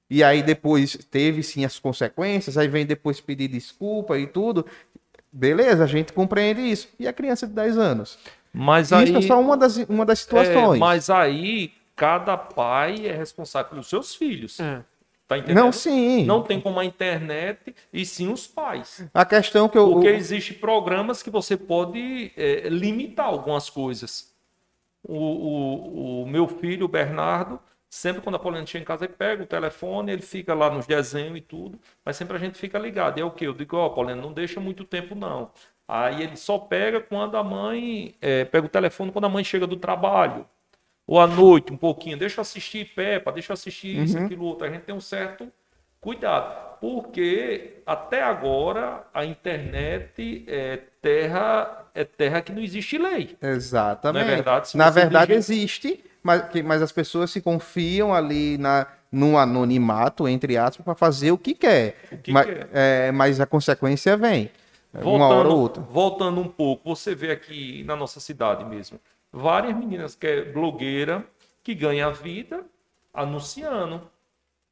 E 0.10 0.22
aí 0.22 0.44
depois 0.44 0.98
teve 1.10 1.42
sim 1.42 1.64
as 1.64 1.80
consequências, 1.80 2.58
aí 2.58 2.68
vem 2.68 2.86
depois 2.86 3.22
pedir 3.22 3.48
desculpa 3.48 4.20
e 4.20 4.28
tudo. 4.28 4.66
Beleza, 5.32 5.86
a 5.86 5.88
gente 5.88 6.12
compreende 6.12 6.60
isso. 6.60 6.90
E 7.00 7.08
a 7.08 7.14
criança 7.14 7.48
de 7.48 7.54
10 7.54 7.78
anos? 7.78 8.20
Mas 8.52 8.92
aí, 8.92 9.06
isso 9.06 9.18
é 9.20 9.22
só 9.22 9.40
uma 9.40 9.56
das, 9.56 9.78
uma 9.88 10.06
das 10.06 10.20
situações. 10.20 10.76
É, 10.76 10.80
mas 10.80 11.10
aí 11.10 11.72
cada 11.96 12.38
pai 12.38 13.08
é 13.08 13.16
responsável 13.16 13.70
pelos 13.70 13.88
seus 13.88 14.14
filhos. 14.14 14.60
É. 14.60 14.84
Tá 15.32 15.38
entendendo? 15.38 15.64
Não, 15.64 15.72
sim. 15.72 16.26
Não 16.26 16.44
tem 16.44 16.60
como 16.60 16.78
a 16.78 16.84
internet 16.84 17.74
e 17.94 18.06
sim 18.06 18.30
os 18.30 18.46
pais. 18.46 19.10
A 19.14 19.24
questão 19.24 19.70
que 19.70 19.78
eu. 19.78 19.90
Porque 19.90 20.10
existem 20.10 20.58
programas 20.58 21.24
que 21.24 21.30
você 21.30 21.56
pode 21.56 22.34
é, 22.36 22.68
limitar 22.68 23.28
algumas 23.28 23.70
coisas. 23.70 24.36
O, 25.02 25.16
o, 25.16 26.24
o, 26.24 26.28
meu 26.28 26.50
filho, 26.50 26.84
o 26.84 26.90
Bernardo, 26.90 27.62
sempre 27.90 28.22
quando 28.22 28.36
a 28.36 28.40
Paulina 28.40 28.66
chega 28.66 28.84
em 28.84 28.86
casa, 28.86 29.06
ele 29.06 29.14
pega 29.14 29.42
o 29.42 29.48
telefone, 29.48 30.12
ele 30.12 30.22
fica 30.22 30.54
lá 30.54 30.70
nos 30.70 30.86
desenhos 30.86 31.38
e 31.38 31.42
tudo, 31.42 31.80
mas 32.04 32.18
sempre 32.18 32.36
a 32.36 32.40
gente 32.40 32.58
fica 32.58 32.78
ligado. 32.78 33.18
E 33.18 33.22
é 33.22 33.24
o 33.24 33.32
que? 33.32 33.48
Eu 33.48 33.54
digo, 33.54 33.78
ó, 33.78 33.90
oh, 33.96 34.04
não 34.04 34.34
deixa 34.34 34.60
muito 34.60 34.84
tempo 34.84 35.16
não. 35.16 35.50
Aí 35.88 36.24
ele 36.24 36.36
só 36.36 36.58
pega 36.58 37.00
quando 37.00 37.38
a 37.38 37.44
mãe. 37.44 38.16
É, 38.20 38.44
pega 38.44 38.66
o 38.66 38.70
telefone 38.70 39.14
quando 39.14 39.26
a 39.26 39.30
mãe 39.30 39.46
chega 39.46 39.66
do 39.66 39.78
trabalho 39.78 40.46
ou 41.12 41.20
à 41.20 41.28
noite 41.28 41.74
um 41.74 41.78
pouquinho, 41.78 42.18
deixa 42.18 42.40
eu 42.40 42.42
assistir 42.42 42.86
Peppa, 42.96 43.34
deixa 43.34 43.52
eu 43.52 43.54
assistir 43.54 43.98
uhum. 43.98 44.04
isso, 44.06 44.18
aquilo, 44.18 44.46
outro. 44.46 44.66
A 44.66 44.70
gente 44.70 44.84
tem 44.84 44.96
um 44.96 45.02
certo 45.02 45.52
cuidado, 46.00 46.78
porque 46.80 47.82
até 47.86 48.24
agora 48.24 49.06
a 49.14 49.26
internet 49.26 50.46
é 50.48 50.80
terra, 51.02 51.86
é 51.94 52.06
terra 52.06 52.42
que 52.42 52.54
não 52.54 52.62
existe 52.62 52.98
lei. 52.98 53.36
Exatamente. 53.42 54.24
Não 54.24 54.32
é 54.32 54.36
verdade? 54.36 54.78
Na 54.78 54.90
verdade 54.90 55.34
existe, 55.34 56.02
mas, 56.24 56.48
que, 56.48 56.64
mas 56.64 56.82
as 56.82 56.94
pessoas 56.94 57.30
se 57.30 57.42
confiam 57.42 58.14
ali 58.14 58.58
na, 58.58 58.88
no 59.12 59.38
anonimato, 59.38 60.30
entre 60.30 60.56
aspas, 60.56 60.82
para 60.82 60.96
fazer 60.96 61.34
o 61.34 61.38
que 61.38 61.54
quer. 61.54 61.98
O 62.10 62.18
que 62.20 62.32
mas, 62.32 62.46
quer. 62.46 62.70
É, 62.72 63.12
mas 63.12 63.42
a 63.42 63.46
consequência 63.46 64.16
vem. 64.16 64.50
Voltando, 64.94 65.16
uma 65.16 65.28
hora 65.28 65.50
ou 65.50 65.60
outra. 65.60 65.84
Voltando 65.84 66.40
um 66.40 66.48
pouco, 66.48 66.96
você 66.96 67.14
vê 67.14 67.32
aqui 67.32 67.84
na 67.84 67.98
nossa 67.98 68.22
cidade 68.22 68.64
mesmo 68.64 68.98
várias 69.32 69.76
meninas 69.76 70.16
que 70.16 70.28
é 70.28 70.52
blogueira 70.52 71.26
que 71.64 71.74
ganha 71.74 72.10
vida 72.12 72.66
anunciando. 73.14 74.10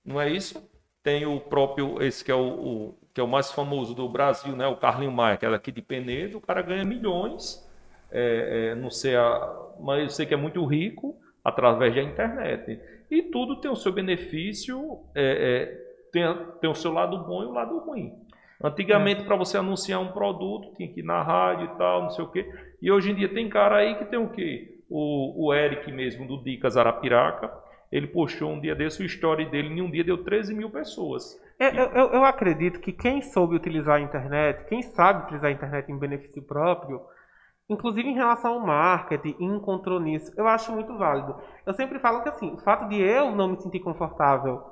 Não 0.04 0.19
é 0.19 0.30
isso? 0.30 0.67
Tem 1.04 1.26
o 1.26 1.39
próprio, 1.39 2.02
esse 2.02 2.24
que 2.24 2.32
é 2.32 2.36
o, 2.36 2.48
o 2.48 3.00
que 3.13 3.22
é 3.22 3.24
o 3.24 3.28
mais 3.28 3.52
famoso 3.52 3.93
do 3.93 4.08
Brasil, 4.10 4.56
né? 4.56 4.67
O 4.67 4.76
Carlinho 4.76 5.12
Maia, 5.12 5.38
que 5.38 5.45
é 5.45 5.50
daqui 5.50 5.72
de 5.72 5.82
Penedo, 5.82 6.38
o 6.38 6.41
cara 6.41 6.62
ganha 6.62 6.84
milhões, 6.84 7.67
é, 8.12 8.72
é, 8.72 8.76
não 8.76 8.89
sei, 8.89 9.15
a, 9.15 9.69
mas 9.80 10.04
eu 10.04 10.10
sei 10.10 10.26
que 10.26 10.34
é 10.34 10.38
muito 10.38 10.63
rico 10.65 11.17
através 11.43 11.95
da 11.95 12.02
internet. 12.02 12.80
E 13.10 13.24
tudo 13.24 13.62
tem 13.62 13.72
o 13.72 13.76
seu 13.76 13.91
benefício, 13.91 15.00
é, 15.15 15.24
é 15.24 15.89
tem, 16.12 16.24
tem 16.60 16.69
o 16.69 16.76
seu 16.76 16.91
lado 16.91 17.17
bom 17.26 17.43
e 17.43 17.45
o 17.45 17.52
lado 17.52 17.78
ruim. 17.80 18.13
Antigamente, 18.62 19.22
é. 19.22 19.26
para 19.26 19.36
você 19.36 19.58
anunciar 19.58 20.02
um 20.02 20.12
produto, 20.12 20.74
tinha 20.76 20.91
que 20.91 21.00
ir 21.00 21.04
na 21.04 21.22
rádio 21.22 21.65
e 21.65 21.78
tal, 21.78 22.04
não 22.04 22.10
sei 22.10 22.26
o 22.26 22.30
quê. 22.30 22.52
E 22.81 22.91
hoje 22.91 23.11
em 23.11 23.15
dia 23.15 23.33
tem 23.33 23.49
cara 23.49 23.77
aí 23.77 23.95
que 23.95 24.05
tem 24.05 24.19
o 24.19 24.29
quê? 24.29 24.79
O, 24.89 25.47
o 25.47 25.53
Eric 25.53 25.91
mesmo, 25.91 26.27
do 26.27 26.43
Dicas 26.43 26.77
Arapiraca, 26.77 27.51
ele 27.91 28.07
postou 28.07 28.51
um 28.51 28.59
dia 28.59 28.75
desse, 28.75 29.01
o 29.01 29.05
story 29.05 29.45
dele 29.49 29.69
em 29.69 29.81
um 29.81 29.89
dia 29.89 30.03
deu 30.03 30.23
13 30.23 30.53
mil 30.53 30.69
pessoas. 30.69 31.39
É, 31.59 31.69
eu, 31.69 31.85
eu, 31.91 32.13
eu, 32.13 32.23
acredito 32.23 32.79
que 32.79 32.91
quem 32.91 33.21
soube 33.21 33.55
utilizar 33.55 33.97
a 33.97 34.01
internet, 34.01 34.65
quem 34.65 34.81
sabe 34.81 35.23
utilizar 35.23 35.49
a 35.49 35.53
internet 35.53 35.91
em 35.91 35.97
benefício 35.97 36.41
próprio, 36.41 37.01
inclusive 37.69 38.07
em 38.07 38.13
relação 38.13 38.53
ao 38.53 38.59
marketing, 38.59 39.35
encontrou 39.39 39.99
nisso, 39.99 40.31
eu 40.37 40.47
acho 40.47 40.71
muito 40.71 40.97
válido. 40.97 41.35
Eu 41.65 41.73
sempre 41.73 41.99
falo 41.99 42.21
que 42.21 42.29
assim, 42.29 42.53
o 42.53 42.59
fato 42.59 42.87
de 42.87 43.01
eu 43.01 43.35
não 43.35 43.49
me 43.49 43.61
sentir 43.61 43.79
confortável 43.79 44.63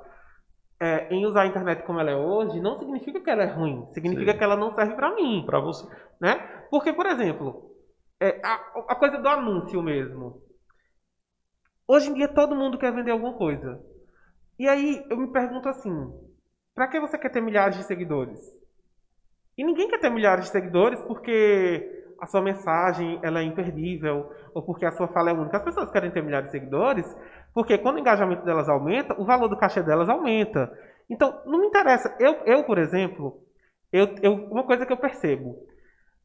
é, 0.80 1.12
em 1.12 1.26
usar 1.26 1.42
a 1.42 1.46
internet 1.46 1.82
como 1.82 2.00
ela 2.00 2.10
é 2.10 2.16
hoje, 2.16 2.60
não 2.60 2.78
significa 2.78 3.20
que 3.20 3.30
ela 3.30 3.42
é 3.42 3.52
ruim, 3.52 3.86
significa 3.92 4.32
Sim. 4.32 4.38
que 4.38 4.44
ela 4.44 4.56
não 4.56 4.72
serve 4.72 4.94
para 4.94 5.14
mim. 5.14 5.42
Para 5.44 5.60
você. 5.60 5.86
Né? 6.20 6.36
Porque, 6.70 6.92
por 6.92 7.06
exemplo, 7.06 7.67
é, 8.20 8.40
a, 8.44 8.54
a 8.88 8.94
coisa 8.94 9.18
do 9.18 9.28
anúncio 9.28 9.82
mesmo. 9.82 10.42
Hoje 11.86 12.10
em 12.10 12.14
dia 12.14 12.28
todo 12.28 12.56
mundo 12.56 12.78
quer 12.78 12.92
vender 12.92 13.10
alguma 13.10 13.34
coisa. 13.34 13.80
E 14.58 14.68
aí 14.68 15.04
eu 15.08 15.16
me 15.16 15.32
pergunto 15.32 15.68
assim: 15.68 16.12
para 16.74 16.88
que 16.88 17.00
você 17.00 17.16
quer 17.16 17.30
ter 17.30 17.40
milhares 17.40 17.76
de 17.76 17.84
seguidores? 17.84 18.38
E 19.56 19.64
ninguém 19.64 19.88
quer 19.88 19.98
ter 19.98 20.10
milhares 20.10 20.46
de 20.46 20.50
seguidores 20.50 21.00
porque 21.02 22.14
a 22.20 22.26
sua 22.26 22.42
mensagem 22.42 23.20
ela 23.22 23.40
é 23.40 23.44
imperdível 23.44 24.30
ou 24.52 24.62
porque 24.62 24.84
a 24.84 24.92
sua 24.92 25.08
fala 25.08 25.30
é 25.30 25.32
única. 25.32 25.56
As 25.56 25.64
pessoas 25.64 25.90
querem 25.90 26.10
ter 26.10 26.22
milhares 26.22 26.48
de 26.48 26.52
seguidores 26.52 27.16
porque 27.54 27.78
quando 27.78 27.96
o 27.96 28.00
engajamento 28.00 28.44
delas 28.44 28.68
aumenta, 28.68 29.20
o 29.20 29.24
valor 29.24 29.48
do 29.48 29.56
cachê 29.56 29.82
delas 29.82 30.08
aumenta. 30.08 30.70
Então, 31.08 31.42
não 31.46 31.60
me 31.60 31.66
interessa. 31.66 32.14
Eu, 32.20 32.34
eu 32.44 32.64
por 32.64 32.78
exemplo, 32.78 33.40
eu, 33.92 34.14
eu, 34.22 34.34
uma 34.46 34.64
coisa 34.64 34.84
que 34.84 34.92
eu 34.92 34.96
percebo 34.96 35.66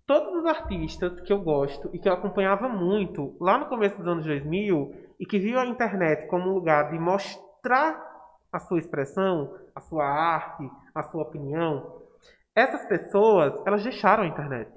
todos 0.06 0.34
os 0.36 0.46
artistas 0.46 1.20
que 1.22 1.32
eu 1.32 1.42
gosto 1.42 1.90
e 1.94 2.00
que 2.00 2.08
eu 2.08 2.14
acompanhava 2.14 2.68
muito 2.68 3.36
lá 3.40 3.58
no 3.58 3.68
começo 3.68 3.98
dos 3.98 4.08
anos 4.08 4.26
2000 4.26 4.94
e 5.20 5.26
que 5.26 5.40
viu 5.40 5.60
a 5.60 5.66
internet 5.66 6.28
como 6.28 6.50
um 6.50 6.54
lugar 6.54 6.92
de 6.92 7.00
mostrar 7.00 8.12
a 8.52 8.60
sua 8.60 8.80
expressão, 8.80 9.58
a 9.74 9.82
sua 9.82 10.06
arte, 10.06 10.70
a 10.94 11.04
sua 11.04 11.24
opinião, 11.24 12.02
essas 12.56 12.86
pessoas, 12.86 13.54
elas 13.66 13.84
deixaram 13.84 14.24
a 14.24 14.28
internet. 14.28 14.70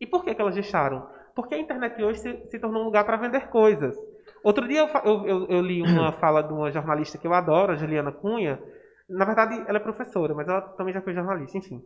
E 0.00 0.06
por 0.06 0.24
que, 0.24 0.34
que 0.34 0.40
elas 0.40 0.54
deixaram? 0.54 1.06
Porque 1.34 1.54
a 1.54 1.58
internet 1.58 2.02
hoje 2.02 2.18
se, 2.18 2.46
se 2.50 2.58
tornou 2.58 2.82
um 2.82 2.86
lugar 2.86 3.04
para 3.04 3.16
vender 3.16 3.48
coisas. 3.48 3.96
Outro 4.42 4.66
dia 4.66 4.80
eu, 4.80 5.24
eu, 5.24 5.46
eu, 5.48 5.60
li 5.60 5.82
uma 5.82 6.12
fala 6.18 6.42
de 6.42 6.52
uma 6.52 6.72
jornalista 6.72 7.16
que 7.16 7.26
eu 7.26 7.32
adoro, 7.32 7.72
a 7.72 7.76
Juliana 7.76 8.10
Cunha. 8.10 8.60
Na 9.08 9.24
verdade, 9.24 9.62
ela 9.68 9.78
é 9.78 9.80
professora, 9.80 10.34
mas 10.34 10.48
ela 10.48 10.60
também 10.60 10.92
já 10.92 11.00
foi 11.00 11.14
jornalista, 11.14 11.58
enfim. 11.58 11.80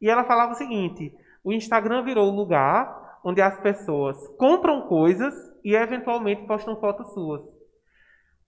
E 0.00 0.08
ela 0.08 0.24
falava 0.24 0.52
o 0.52 0.56
seguinte: 0.56 1.14
o 1.44 1.52
Instagram 1.52 2.02
virou 2.04 2.28
o 2.28 2.36
lugar 2.36 3.18
onde 3.24 3.40
as 3.40 3.58
pessoas 3.60 4.16
compram 4.36 4.82
coisas 4.82 5.34
e 5.64 5.74
eventualmente 5.74 6.46
postam 6.46 6.76
fotos 6.76 7.12
suas. 7.12 7.42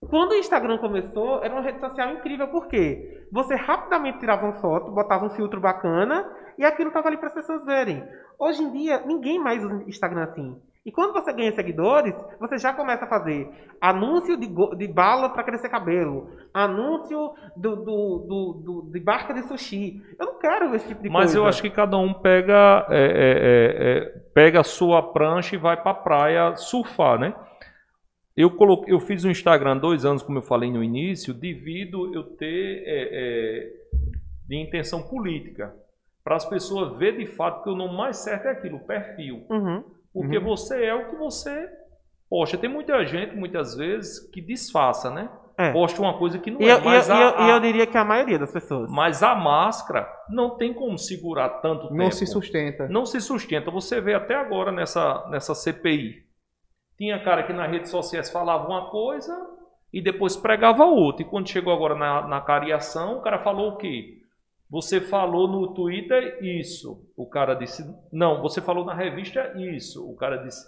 Quando 0.09 0.31
o 0.31 0.35
Instagram 0.35 0.79
começou, 0.79 1.41
era 1.43 1.53
uma 1.53 1.61
rede 1.61 1.79
social 1.79 2.13
incrível, 2.13 2.49
porque 2.49 3.27
você 3.31 3.55
rapidamente 3.55 4.19
tirava 4.19 4.45
uma 4.45 4.59
foto, 4.59 4.91
botava 4.91 5.25
um 5.25 5.29
filtro 5.29 5.61
bacana 5.61 6.29
e 6.57 6.65
aquilo 6.65 6.89
estava 6.89 7.07
ali 7.07 7.17
para 7.17 7.27
as 7.27 7.33
pessoas 7.33 7.63
verem. 7.65 8.03
Hoje 8.37 8.63
em 8.63 8.71
dia, 8.71 9.01
ninguém 9.05 9.39
mais 9.39 9.63
usa 9.63 9.83
Instagram 9.87 10.23
assim. 10.23 10.61
E 10.85 10.91
quando 10.91 11.13
você 11.13 11.31
ganha 11.31 11.51
seguidores, 11.53 12.13
você 12.39 12.57
já 12.57 12.73
começa 12.73 13.05
a 13.05 13.07
fazer 13.07 13.49
anúncio 13.79 14.35
de, 14.35 14.47
de 14.75 14.87
bala 14.87 15.29
para 15.29 15.43
crescer 15.43 15.69
cabelo, 15.69 16.29
anúncio 16.53 17.33
do, 17.55 17.75
do, 17.77 18.17
do, 18.19 18.53
do, 18.53 18.91
de 18.91 18.99
barca 18.99 19.33
de 19.33 19.43
sushi. 19.43 20.01
Eu 20.19 20.25
não 20.25 20.39
quero 20.39 20.75
esse 20.75 20.87
tipo 20.89 21.01
de 21.01 21.09
Mas 21.09 21.17
coisa. 21.17 21.27
Mas 21.27 21.35
eu 21.35 21.45
acho 21.47 21.61
que 21.61 21.69
cada 21.69 21.97
um 21.97 22.13
pega, 22.13 22.85
é, 22.89 22.97
é, 22.97 23.07
é, 23.07 23.97
é 23.97 24.05
pega 24.33 24.59
a 24.59 24.63
sua 24.63 25.01
prancha 25.01 25.55
e 25.55 25.57
vai 25.57 25.81
para 25.81 25.91
a 25.91 25.95
praia 25.95 26.55
surfar, 26.57 27.17
né? 27.17 27.33
Eu, 28.35 28.51
coloquei, 28.51 28.93
eu 28.93 28.99
fiz 28.99 29.23
um 29.23 29.29
Instagram 29.29 29.77
dois 29.77 30.03
anos, 30.03 30.21
como 30.21 30.39
eu 30.39 30.41
falei 30.41 30.71
no 30.71 30.83
início, 30.83 31.33
devido 31.33 32.13
eu 32.13 32.23
ter 32.23 32.83
é, 32.85 33.09
é, 33.11 33.73
de 34.47 34.57
intenção 34.57 35.03
política. 35.03 35.73
Para 36.23 36.35
as 36.35 36.45
pessoas 36.45 36.97
ver 36.97 37.17
de 37.17 37.27
fato 37.27 37.63
que 37.63 37.69
o 37.69 37.75
nome 37.75 37.95
mais 37.95 38.17
certo 38.17 38.47
é 38.47 38.51
aquilo, 38.51 38.77
o 38.77 38.85
perfil. 38.85 39.45
Uhum. 39.49 39.83
Porque 40.13 40.37
uhum. 40.37 40.43
você 40.43 40.85
é 40.85 40.93
o 40.93 41.09
que 41.09 41.15
você 41.15 41.69
posta. 42.29 42.57
Tem 42.57 42.69
muita 42.69 43.03
gente, 43.05 43.35
muitas 43.35 43.75
vezes, 43.75 44.29
que 44.31 44.41
disfarça, 44.41 45.09
né? 45.09 45.29
É. 45.57 45.71
Posta 45.71 46.01
uma 46.01 46.17
coisa 46.17 46.39
que 46.39 46.49
não 46.49 46.61
e 46.61 46.65
é. 46.65 46.73
Eu, 46.73 46.81
mas 46.81 47.07
e, 47.07 47.11
eu, 47.11 47.37
a, 47.37 47.49
eu, 47.49 47.59
diria 47.59 47.85
que 47.85 47.97
a 47.97 48.03
maioria 48.03 48.39
das 48.39 48.51
pessoas. 48.51 48.89
Mas 48.91 49.21
a 49.21 49.35
máscara 49.35 50.07
não 50.29 50.57
tem 50.57 50.73
como 50.73 50.97
segurar 50.97 51.49
tanto 51.61 51.83
tempo. 51.83 51.95
Não 51.95 52.11
se 52.11 52.25
sustenta. 52.25 52.87
Não 52.87 53.05
se 53.05 53.21
sustenta. 53.21 53.69
Você 53.69 54.01
vê 54.01 54.15
até 54.15 54.35
agora 54.35 54.71
nessa, 54.71 55.27
nessa 55.29 55.53
CPI. 55.53 56.23
Tinha 56.97 57.23
cara 57.23 57.43
que 57.43 57.53
nas 57.53 57.69
redes 57.69 57.91
sociais 57.91 58.31
falava 58.31 58.67
uma 58.67 58.89
coisa 58.89 59.35
e 59.91 60.01
depois 60.01 60.35
pregava 60.35 60.85
outra. 60.85 61.23
E 61.23 61.29
quando 61.29 61.49
chegou 61.49 61.71
agora 61.71 61.95
na, 61.95 62.27
na 62.27 62.41
cariação, 62.41 63.17
o 63.17 63.21
cara 63.21 63.43
falou 63.43 63.73
o 63.73 63.77
quê? 63.77 64.22
Você 64.69 64.99
falou 64.99 65.47
no 65.47 65.73
Twitter 65.73 66.39
isso. 66.41 67.07
O 67.15 67.27
cara 67.27 67.53
disse, 67.53 67.83
não, 68.11 68.41
você 68.41 68.61
falou 68.61 68.85
na 68.85 68.93
revista 68.93 69.53
isso. 69.57 70.09
O 70.09 70.15
cara 70.15 70.37
disse, 70.37 70.65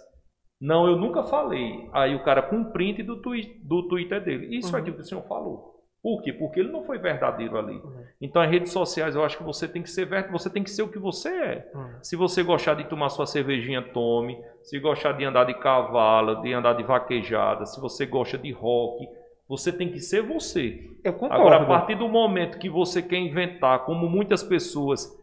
não, 0.60 0.86
eu 0.86 0.96
nunca 0.96 1.24
falei. 1.24 1.88
Aí 1.92 2.14
o 2.14 2.22
cara 2.22 2.42
com 2.42 2.56
um 2.56 2.70
print 2.70 3.02
do, 3.02 3.20
twi 3.20 3.60
do 3.62 3.88
Twitter 3.88 4.22
dele. 4.22 4.56
Isso 4.56 4.70
uhum. 4.70 4.78
é 4.78 4.80
aquilo 4.80 4.96
que 4.96 5.02
o 5.02 5.04
senhor 5.04 5.22
falou. 5.26 5.76
Por 6.06 6.22
quê? 6.22 6.32
Porque 6.32 6.60
ele 6.60 6.70
não 6.70 6.84
foi 6.84 6.98
verdadeiro 6.98 7.58
ali. 7.58 7.78
Uhum. 7.78 8.04
Então, 8.20 8.40
as 8.40 8.48
redes 8.48 8.70
sociais, 8.72 9.16
eu 9.16 9.24
acho 9.24 9.36
que 9.36 9.42
você 9.42 9.66
tem 9.66 9.82
que 9.82 9.90
ser 9.90 10.04
verdadeiro, 10.04 10.38
você 10.38 10.48
tem 10.48 10.62
que 10.62 10.70
ser 10.70 10.82
o 10.82 10.88
que 10.88 11.00
você 11.00 11.28
é. 11.28 11.70
Uhum. 11.74 11.98
Se 12.00 12.14
você 12.14 12.44
gostar 12.44 12.74
de 12.74 12.84
tomar 12.84 13.08
sua 13.08 13.26
cervejinha, 13.26 13.82
tome. 13.82 14.38
Se 14.62 14.78
gostar 14.78 15.12
de 15.12 15.24
andar 15.24 15.44
de 15.44 15.54
cavalo, 15.54 16.42
de 16.42 16.52
andar 16.52 16.74
de 16.74 16.84
vaquejada, 16.84 17.66
se 17.66 17.80
você 17.80 18.06
gosta 18.06 18.38
de 18.38 18.52
rock, 18.52 19.04
você 19.48 19.72
tem 19.72 19.90
que 19.90 20.00
ser 20.00 20.22
você. 20.22 20.90
Eu 21.04 21.12
concordo. 21.12 21.34
Agora, 21.34 21.62
a 21.62 21.66
partir 21.66 21.94
do 21.94 22.08
momento 22.08 22.58
que 22.58 22.68
você 22.68 23.00
quer 23.00 23.18
inventar, 23.18 23.84
como 23.84 24.08
muitas 24.08 24.42
pessoas 24.42 25.16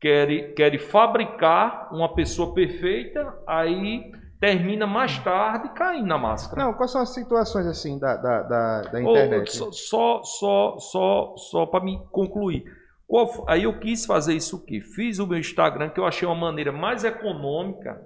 querem, 0.00 0.54
querem 0.54 0.78
fabricar 0.78 1.88
uma 1.92 2.14
pessoa 2.14 2.52
perfeita, 2.52 3.34
aí 3.46 4.12
termina 4.38 4.86
mais 4.86 5.18
tarde 5.18 5.70
caindo 5.74 6.06
na 6.06 6.18
máscara. 6.18 6.64
Não, 6.64 6.74
quais 6.74 6.90
são 6.90 7.00
as 7.00 7.12
situações 7.14 7.66
assim 7.66 7.98
da, 7.98 8.16
da, 8.16 8.42
da, 8.42 8.82
da 8.82 9.02
internet? 9.02 9.52
só, 9.54 9.70
só, 9.70 10.22
só, 10.22 10.78
só, 10.78 11.34
só 11.36 11.66
para 11.66 11.84
me 11.84 12.02
concluir. 12.10 12.64
Qual, 13.06 13.44
aí 13.48 13.64
eu 13.64 13.78
quis 13.78 14.06
fazer 14.06 14.34
isso 14.34 14.56
o 14.56 14.60
quê? 14.64 14.80
Fiz 14.80 15.18
o 15.18 15.26
meu 15.26 15.38
Instagram, 15.38 15.90
que 15.90 15.98
eu 15.98 16.06
achei 16.06 16.26
uma 16.28 16.34
maneira 16.34 16.70
mais 16.70 17.02
econômica 17.02 18.00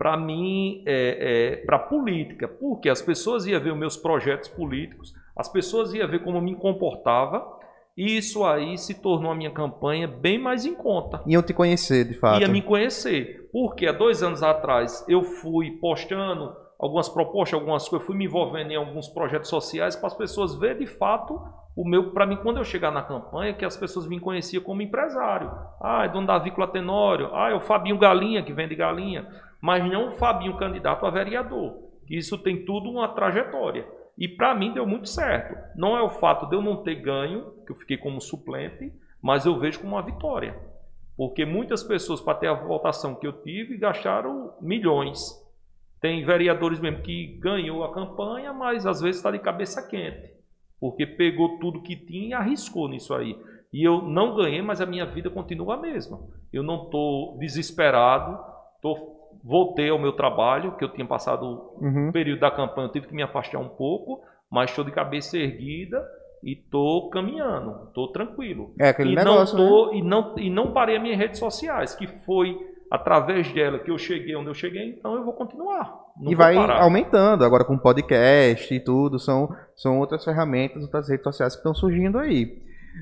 para 0.00 0.16
mim, 0.16 0.82
é, 0.86 1.52
é, 1.52 1.56
para 1.66 1.78
política, 1.78 2.48
porque 2.48 2.88
as 2.88 3.02
pessoas 3.02 3.46
iam 3.46 3.60
ver 3.60 3.72
os 3.72 3.78
meus 3.78 3.96
projetos 3.98 4.48
políticos, 4.48 5.12
as 5.36 5.46
pessoas 5.46 5.92
iam 5.92 6.08
ver 6.08 6.24
como 6.24 6.38
eu 6.38 6.40
me 6.40 6.56
comportava, 6.56 7.46
e 7.94 8.16
isso 8.16 8.42
aí 8.42 8.78
se 8.78 8.94
tornou 9.02 9.30
a 9.30 9.34
minha 9.34 9.50
campanha 9.50 10.08
bem 10.08 10.38
mais 10.38 10.64
em 10.64 10.74
conta. 10.74 11.22
Iam 11.26 11.42
te 11.42 11.52
conhecer, 11.52 12.06
de 12.06 12.14
fato. 12.14 12.40
Ia 12.40 12.48
me 12.48 12.62
conhecer, 12.62 13.50
porque 13.52 13.86
há 13.86 13.92
dois 13.92 14.22
anos 14.22 14.42
atrás 14.42 15.04
eu 15.06 15.22
fui 15.22 15.72
postando 15.72 16.50
algumas 16.78 17.10
propostas, 17.10 17.60
algumas 17.60 17.86
coisas, 17.86 18.06
fui 18.06 18.16
me 18.16 18.24
envolvendo 18.24 18.70
em 18.70 18.76
alguns 18.76 19.06
projetos 19.06 19.50
sociais 19.50 19.96
para 19.96 20.06
as 20.06 20.14
pessoas 20.14 20.54
verem 20.54 20.78
de 20.78 20.86
fato 20.86 21.38
o 21.76 21.86
meu, 21.86 22.10
para 22.12 22.26
mim, 22.26 22.36
quando 22.36 22.56
eu 22.56 22.64
chegar 22.64 22.90
na 22.90 23.02
campanha, 23.02 23.52
que 23.52 23.66
as 23.66 23.76
pessoas 23.76 24.06
me 24.06 24.18
conheciam 24.18 24.62
como 24.62 24.82
empresário. 24.82 25.50
Ah, 25.80 26.04
é 26.04 26.08
dono 26.08 26.26
da 26.26 26.36
Avícola 26.36 26.66
Tenório. 26.66 27.30
Ah, 27.34 27.50
é 27.50 27.54
o 27.54 27.60
Fabinho 27.60 27.98
Galinha, 27.98 28.42
que 28.42 28.52
vende 28.52 28.74
galinha 28.74 29.26
mas 29.60 29.84
não 29.90 30.08
o 30.08 30.12
Fabinho 30.12 30.56
candidato 30.56 31.04
a 31.04 31.10
vereador. 31.10 31.90
Isso 32.08 32.38
tem 32.38 32.64
tudo 32.64 32.90
uma 32.90 33.08
trajetória. 33.08 33.86
E 34.18 34.28
para 34.28 34.54
mim 34.54 34.72
deu 34.72 34.86
muito 34.86 35.08
certo. 35.08 35.56
Não 35.76 35.96
é 35.96 36.02
o 36.02 36.10
fato 36.10 36.46
de 36.46 36.56
eu 36.56 36.62
não 36.62 36.82
ter 36.82 36.96
ganho, 36.96 37.52
que 37.64 37.72
eu 37.72 37.76
fiquei 37.76 37.96
como 37.96 38.20
suplente, 38.20 38.92
mas 39.22 39.46
eu 39.46 39.58
vejo 39.58 39.80
como 39.80 39.94
uma 39.94 40.02
vitória. 40.02 40.58
Porque 41.16 41.44
muitas 41.44 41.82
pessoas, 41.82 42.20
para 42.20 42.38
ter 42.38 42.48
a 42.48 42.54
votação 42.54 43.14
que 43.14 43.26
eu 43.26 43.32
tive, 43.42 43.76
gastaram 43.76 44.54
milhões. 44.60 45.38
Tem 46.00 46.24
vereadores 46.24 46.80
mesmo 46.80 47.02
que 47.02 47.38
ganhou 47.38 47.84
a 47.84 47.92
campanha, 47.92 48.52
mas 48.52 48.86
às 48.86 49.00
vezes 49.00 49.16
está 49.16 49.30
de 49.30 49.38
cabeça 49.38 49.86
quente. 49.86 50.34
Porque 50.80 51.06
pegou 51.06 51.58
tudo 51.58 51.82
que 51.82 51.94
tinha 51.94 52.28
e 52.28 52.32
arriscou 52.32 52.88
nisso 52.88 53.14
aí. 53.14 53.38
E 53.72 53.84
eu 53.84 54.02
não 54.02 54.34
ganhei, 54.34 54.62
mas 54.62 54.80
a 54.80 54.86
minha 54.86 55.06
vida 55.06 55.30
continua 55.30 55.74
a 55.74 55.80
mesma. 55.80 56.20
Eu 56.52 56.62
não 56.62 56.84
estou 56.84 57.38
desesperado, 57.38 58.38
estou 58.76 59.19
voltei 59.42 59.90
ao 59.90 59.98
meu 59.98 60.12
trabalho, 60.12 60.76
que 60.76 60.84
eu 60.84 60.92
tinha 60.92 61.06
passado 61.06 61.72
uhum. 61.80 62.08
o 62.08 62.12
período 62.12 62.40
da 62.40 62.50
campanha, 62.50 62.88
eu 62.88 62.92
tive 62.92 63.06
que 63.06 63.14
me 63.14 63.22
afastar 63.22 63.58
um 63.58 63.68
pouco, 63.68 64.22
mas 64.50 64.70
estou 64.70 64.84
de 64.84 64.90
cabeça 64.90 65.36
erguida 65.36 66.04
e 66.42 66.52
estou 66.52 67.10
caminhando, 67.10 67.88
estou 67.88 68.08
tranquilo. 68.08 68.74
É 68.78 68.88
aquele 68.88 69.12
e 69.12 69.16
negócio, 69.16 69.56
não 69.56 69.68
tô, 69.68 69.90
né? 69.90 69.98
e 69.98 70.02
não 70.02 70.34
e 70.38 70.50
não 70.50 70.72
parei 70.72 70.96
as 70.96 71.02
minhas 71.02 71.18
redes 71.18 71.38
sociais, 71.38 71.94
que 71.94 72.06
foi 72.06 72.58
através 72.90 73.52
dela 73.52 73.78
que 73.78 73.90
eu 73.90 73.96
cheguei 73.96 74.34
onde 74.34 74.48
eu 74.48 74.54
cheguei, 74.54 74.90
então 74.90 75.14
eu 75.14 75.24
vou 75.24 75.32
continuar. 75.32 75.94
e 76.20 76.34
vai 76.34 76.56
parar. 76.56 76.82
aumentando 76.82 77.44
agora 77.44 77.64
com 77.64 77.78
podcast 77.78 78.74
e 78.74 78.80
tudo, 78.80 79.18
são, 79.18 79.54
são 79.76 80.00
outras 80.00 80.24
ferramentas, 80.24 80.82
outras 80.82 81.08
redes 81.08 81.22
sociais 81.22 81.54
que 81.54 81.60
estão 81.60 81.74
surgindo 81.74 82.18
aí. 82.18 82.60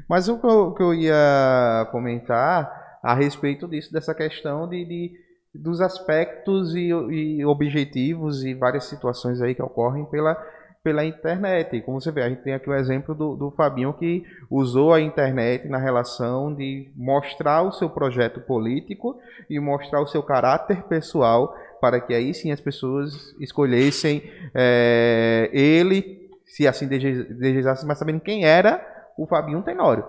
Mas 0.09 0.29
o 0.29 0.39
que 0.39 0.47
eu, 0.47 0.75
que 0.75 0.83
eu 0.83 0.93
ia 0.93 1.89
comentar 1.91 2.99
a 3.03 3.15
respeito 3.15 3.67
disso, 3.67 3.91
dessa 3.91 4.15
questão 4.15 4.69
de, 4.69 4.85
de 4.85 5.13
dos 5.59 5.81
aspectos 5.81 6.75
e, 6.75 6.89
e, 6.89 7.45
objetivos 7.45 8.45
e 8.45 8.55
várias 8.55 8.85
situações 8.85 9.41
aí 9.41 9.55
que 9.55 9.63
ocorrem 9.63 10.05
pela, 10.07 10.35
pela 10.83 11.05
internet. 11.05 11.81
Como 11.83 12.01
você 12.01 12.11
vê, 12.11 12.23
a 12.23 12.29
gente 12.29 12.43
tem 12.43 12.55
aqui 12.55 12.71
o 12.71 12.75
exemplo 12.75 13.15
do, 13.15 13.37
do 13.37 13.51
Fabinho 13.51 13.93
que 13.93 14.25
usou 14.51 14.93
a 14.93 15.01
internet 15.01 15.69
na 15.69 15.79
relação 15.79 16.55
de 16.55 16.91
mostrar 16.97 17.63
o 17.63 17.73
seu 17.73 17.91
projeto 17.91 18.41
político 18.41 19.19
e 19.51 19.59
mostrar 19.59 20.01
o 20.01 20.07
seu 20.07 20.23
caráter 20.23 20.83
pessoal 20.85 21.55
para 21.81 22.01
que 22.01 22.15
aí 22.15 22.35
sim 22.35 22.51
as 22.51 22.61
pessoas 22.61 23.35
escolhessem 23.41 24.23
é, 24.55 25.49
ele, 25.53 26.29
se 26.47 26.67
assim 26.67 26.87
desejassem, 26.87 27.87
mas 27.87 27.99
sabendo 27.99 28.21
quem 28.21 28.45
era 28.45 28.85
o 29.17 29.27
Fabinho 29.27 29.63
Tenório. 29.63 30.05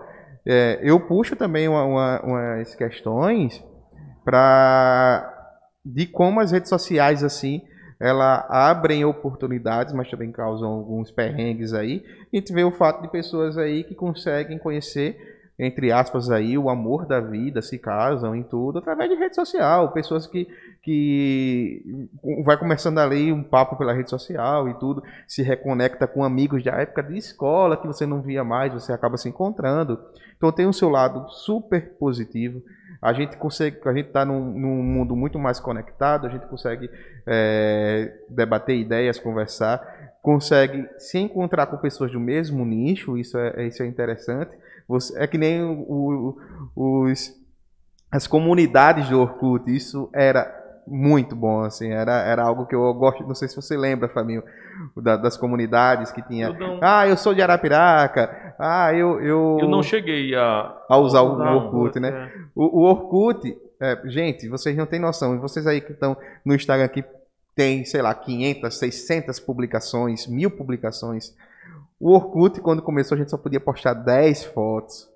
É, 0.46 0.80
eu 0.82 0.98
puxo 1.00 1.36
também 1.36 1.68
uma, 1.68 1.84
uma, 1.84 2.20
umas 2.22 2.74
questões 2.74 3.62
para 4.24 5.29
de 5.84 6.06
como 6.06 6.40
as 6.40 6.50
redes 6.50 6.68
sociais 6.68 7.24
assim 7.24 7.62
ela 7.98 8.46
abrem 8.48 9.04
oportunidades, 9.04 9.92
mas 9.92 10.08
também 10.08 10.32
causam 10.32 10.70
alguns 10.70 11.10
perrengues 11.10 11.74
aí. 11.74 12.02
A 12.32 12.36
gente 12.36 12.50
vê 12.50 12.64
o 12.64 12.70
fato 12.70 13.02
de 13.02 13.08
pessoas 13.08 13.58
aí 13.58 13.84
que 13.84 13.94
conseguem 13.94 14.58
conhecer 14.58 15.38
entre 15.62 15.92
aspas 15.92 16.30
aí 16.30 16.56
o 16.56 16.70
amor 16.70 17.04
da 17.04 17.20
vida, 17.20 17.60
se 17.60 17.78
casam 17.78 18.34
em 18.34 18.42
tudo 18.42 18.78
através 18.78 19.10
de 19.10 19.16
rede 19.16 19.34
social, 19.34 19.92
pessoas 19.92 20.26
que 20.26 20.48
que 20.82 22.08
vai 22.42 22.56
começando 22.56 22.96
ali 22.96 23.30
um 23.30 23.42
papo 23.42 23.76
pela 23.76 23.92
rede 23.92 24.08
social 24.08 24.66
e 24.70 24.74
tudo, 24.78 25.02
se 25.28 25.42
reconecta 25.42 26.06
com 26.06 26.24
amigos 26.24 26.64
da 26.64 26.72
época 26.72 27.02
de 27.02 27.18
escola 27.18 27.76
que 27.76 27.86
você 27.86 28.06
não 28.06 28.22
via 28.22 28.42
mais, 28.42 28.72
você 28.72 28.90
acaba 28.90 29.18
se 29.18 29.28
encontrando. 29.28 30.00
Então 30.38 30.50
tem 30.50 30.64
o 30.64 30.72
seu 30.72 30.88
lado 30.88 31.28
super 31.28 31.98
positivo 31.98 32.62
a 33.02 33.12
gente 33.12 33.36
consegue, 33.36 33.78
a 33.86 33.94
gente 33.94 34.08
está 34.08 34.24
num, 34.24 34.52
num, 34.52 34.82
mundo 34.82 35.16
muito 35.16 35.38
mais 35.38 35.58
conectado, 35.58 36.26
a 36.26 36.30
gente 36.30 36.46
consegue 36.46 36.90
é, 37.26 38.14
debater 38.28 38.76
ideias, 38.76 39.18
conversar, 39.18 39.80
consegue 40.22 40.86
se 40.98 41.18
encontrar 41.18 41.66
com 41.66 41.78
pessoas 41.78 42.12
do 42.12 42.20
mesmo 42.20 42.64
nicho, 42.64 43.16
isso 43.16 43.38
é, 43.38 43.66
isso 43.66 43.82
é 43.82 43.86
interessante. 43.86 44.50
Você, 44.86 45.18
é 45.18 45.26
que 45.26 45.38
nem 45.38 45.62
o, 45.62 46.36
os, 46.76 47.34
as 48.10 48.26
comunidades 48.26 49.08
do 49.08 49.20
Orkut, 49.20 49.74
isso 49.74 50.10
era 50.12 50.59
muito 50.90 51.36
bom, 51.36 51.62
assim, 51.62 51.90
era, 51.90 52.22
era 52.22 52.42
algo 52.42 52.66
que 52.66 52.74
eu 52.74 52.92
gosto, 52.94 53.26
não 53.26 53.34
sei 53.34 53.48
se 53.48 53.56
você 53.56 53.76
lembra, 53.76 54.08
Família, 54.08 54.42
da, 54.96 55.16
das 55.16 55.36
comunidades 55.36 56.10
que 56.10 56.22
tinha. 56.22 56.48
Eu 56.48 56.54
não... 56.54 56.80
Ah, 56.82 57.06
eu 57.06 57.16
sou 57.16 57.34
de 57.34 57.40
Arapiraca. 57.40 58.54
Ah, 58.58 58.92
eu. 58.92 59.20
Eu, 59.20 59.58
eu 59.60 59.68
não 59.68 59.82
cheguei 59.82 60.34
a. 60.34 60.76
A 60.88 60.98
usar 60.98 61.22
o, 61.22 61.38
o 61.38 61.56
Orkut, 61.56 62.00
né? 62.00 62.08
É. 62.08 62.40
O, 62.54 62.80
o 62.80 62.82
Orkut, 62.82 63.56
é, 63.80 64.00
gente, 64.06 64.48
vocês 64.48 64.76
não 64.76 64.86
têm 64.86 65.00
noção. 65.00 65.34
E 65.34 65.38
vocês 65.38 65.66
aí 65.66 65.80
que 65.80 65.92
estão 65.92 66.16
no 66.44 66.54
Instagram 66.54 66.88
que 66.88 67.04
tem, 67.54 67.84
sei 67.84 68.02
lá, 68.02 68.14
500, 68.14 68.78
600 68.78 69.40
publicações, 69.40 70.26
mil 70.26 70.50
publicações. 70.50 71.34
O 71.98 72.14
Orkut, 72.14 72.60
quando 72.60 72.82
começou, 72.82 73.14
a 73.14 73.18
gente 73.18 73.30
só 73.30 73.36
podia 73.36 73.60
postar 73.60 73.94
10 73.94 74.44
fotos. 74.44 75.08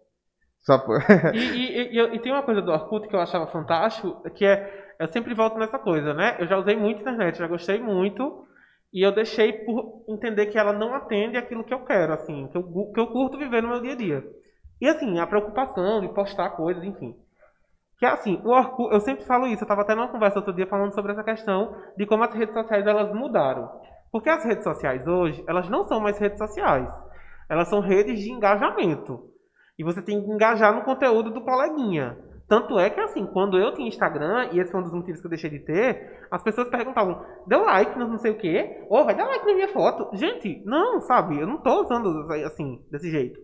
Só... 0.60 0.82
e, 1.34 1.38
e, 1.38 1.98
e, 1.98 2.14
e, 2.16 2.18
tem 2.20 2.32
uma 2.32 2.42
coisa 2.42 2.60
do 2.60 2.70
Orkut 2.70 3.08
que 3.08 3.14
eu 3.14 3.20
achava 3.20 3.46
fantástico, 3.46 4.22
que 4.34 4.44
é, 4.44 4.83
eu 4.98 5.08
sempre 5.08 5.34
volto 5.34 5.58
nessa 5.58 5.78
coisa, 5.78 6.14
né? 6.14 6.36
Eu 6.38 6.46
já 6.46 6.56
usei 6.56 6.76
muito 6.76 7.00
internet, 7.00 7.38
já 7.38 7.46
gostei 7.46 7.80
muito, 7.80 8.46
e 8.92 9.02
eu 9.02 9.12
deixei 9.12 9.52
por 9.52 10.04
entender 10.08 10.46
que 10.46 10.58
ela 10.58 10.72
não 10.72 10.94
atende 10.94 11.36
aquilo 11.36 11.64
que 11.64 11.74
eu 11.74 11.84
quero, 11.84 12.12
assim, 12.12 12.48
que 12.48 12.56
eu, 12.56 12.92
que 12.92 13.00
eu 13.00 13.06
curto 13.08 13.36
viver 13.36 13.62
no 13.62 13.68
meu 13.68 13.80
dia 13.80 13.92
a 13.92 13.96
dia. 13.96 14.24
E 14.80 14.88
assim, 14.88 15.18
a 15.18 15.26
preocupação 15.26 16.00
de 16.00 16.08
postar 16.08 16.50
coisas, 16.50 16.84
enfim. 16.84 17.16
Que 17.98 18.06
é 18.06 18.10
assim, 18.10 18.40
o 18.44 18.50
Orkut, 18.50 18.92
eu 18.92 19.00
sempre 19.00 19.24
falo 19.24 19.46
isso, 19.46 19.62
eu 19.62 19.64
estava 19.64 19.82
até 19.82 19.94
numa 19.94 20.08
conversa 20.08 20.38
outro 20.38 20.52
dia 20.52 20.66
falando 20.66 20.94
sobre 20.94 21.12
essa 21.12 21.24
questão 21.24 21.76
de 21.96 22.06
como 22.06 22.24
as 22.24 22.34
redes 22.34 22.54
sociais 22.54 22.86
elas 22.86 23.12
mudaram. 23.12 23.70
Porque 24.12 24.28
as 24.28 24.44
redes 24.44 24.62
sociais 24.62 25.06
hoje, 25.06 25.42
elas 25.48 25.68
não 25.68 25.86
são 25.88 26.00
mais 26.00 26.18
redes 26.18 26.38
sociais. 26.38 26.88
Elas 27.48 27.68
são 27.68 27.80
redes 27.80 28.20
de 28.20 28.30
engajamento. 28.30 29.28
E 29.78 29.82
você 29.82 30.00
tem 30.00 30.22
que 30.22 30.30
engajar 30.30 30.72
no 30.74 30.82
conteúdo 30.82 31.30
do 31.30 31.40
coleguinha. 31.40 32.16
Tanto 32.54 32.78
é 32.78 32.88
que, 32.88 33.00
assim, 33.00 33.26
quando 33.26 33.58
eu 33.58 33.74
tinha 33.74 33.88
Instagram, 33.88 34.50
e 34.52 34.60
esse 34.60 34.70
foi 34.70 34.78
um 34.78 34.84
dos 34.84 34.92
motivos 34.92 35.20
que 35.20 35.26
eu 35.26 35.28
deixei 35.28 35.50
de 35.50 35.58
ter, 35.58 36.24
as 36.30 36.40
pessoas 36.40 36.68
perguntavam, 36.68 37.26
deu 37.48 37.64
like 37.64 37.98
no 37.98 38.06
não 38.06 38.18
sei 38.18 38.30
o 38.30 38.38
quê? 38.38 38.86
Ou 38.88 39.04
vai 39.04 39.12
dar 39.12 39.26
like 39.26 39.44
na 39.44 39.54
minha 39.54 39.72
foto. 39.72 40.16
Gente, 40.16 40.62
não, 40.64 41.00
sabe? 41.00 41.36
Eu 41.36 41.48
não 41.48 41.58
tô 41.58 41.82
usando 41.82 42.30
assim, 42.46 42.80
desse 42.92 43.10
jeito. 43.10 43.40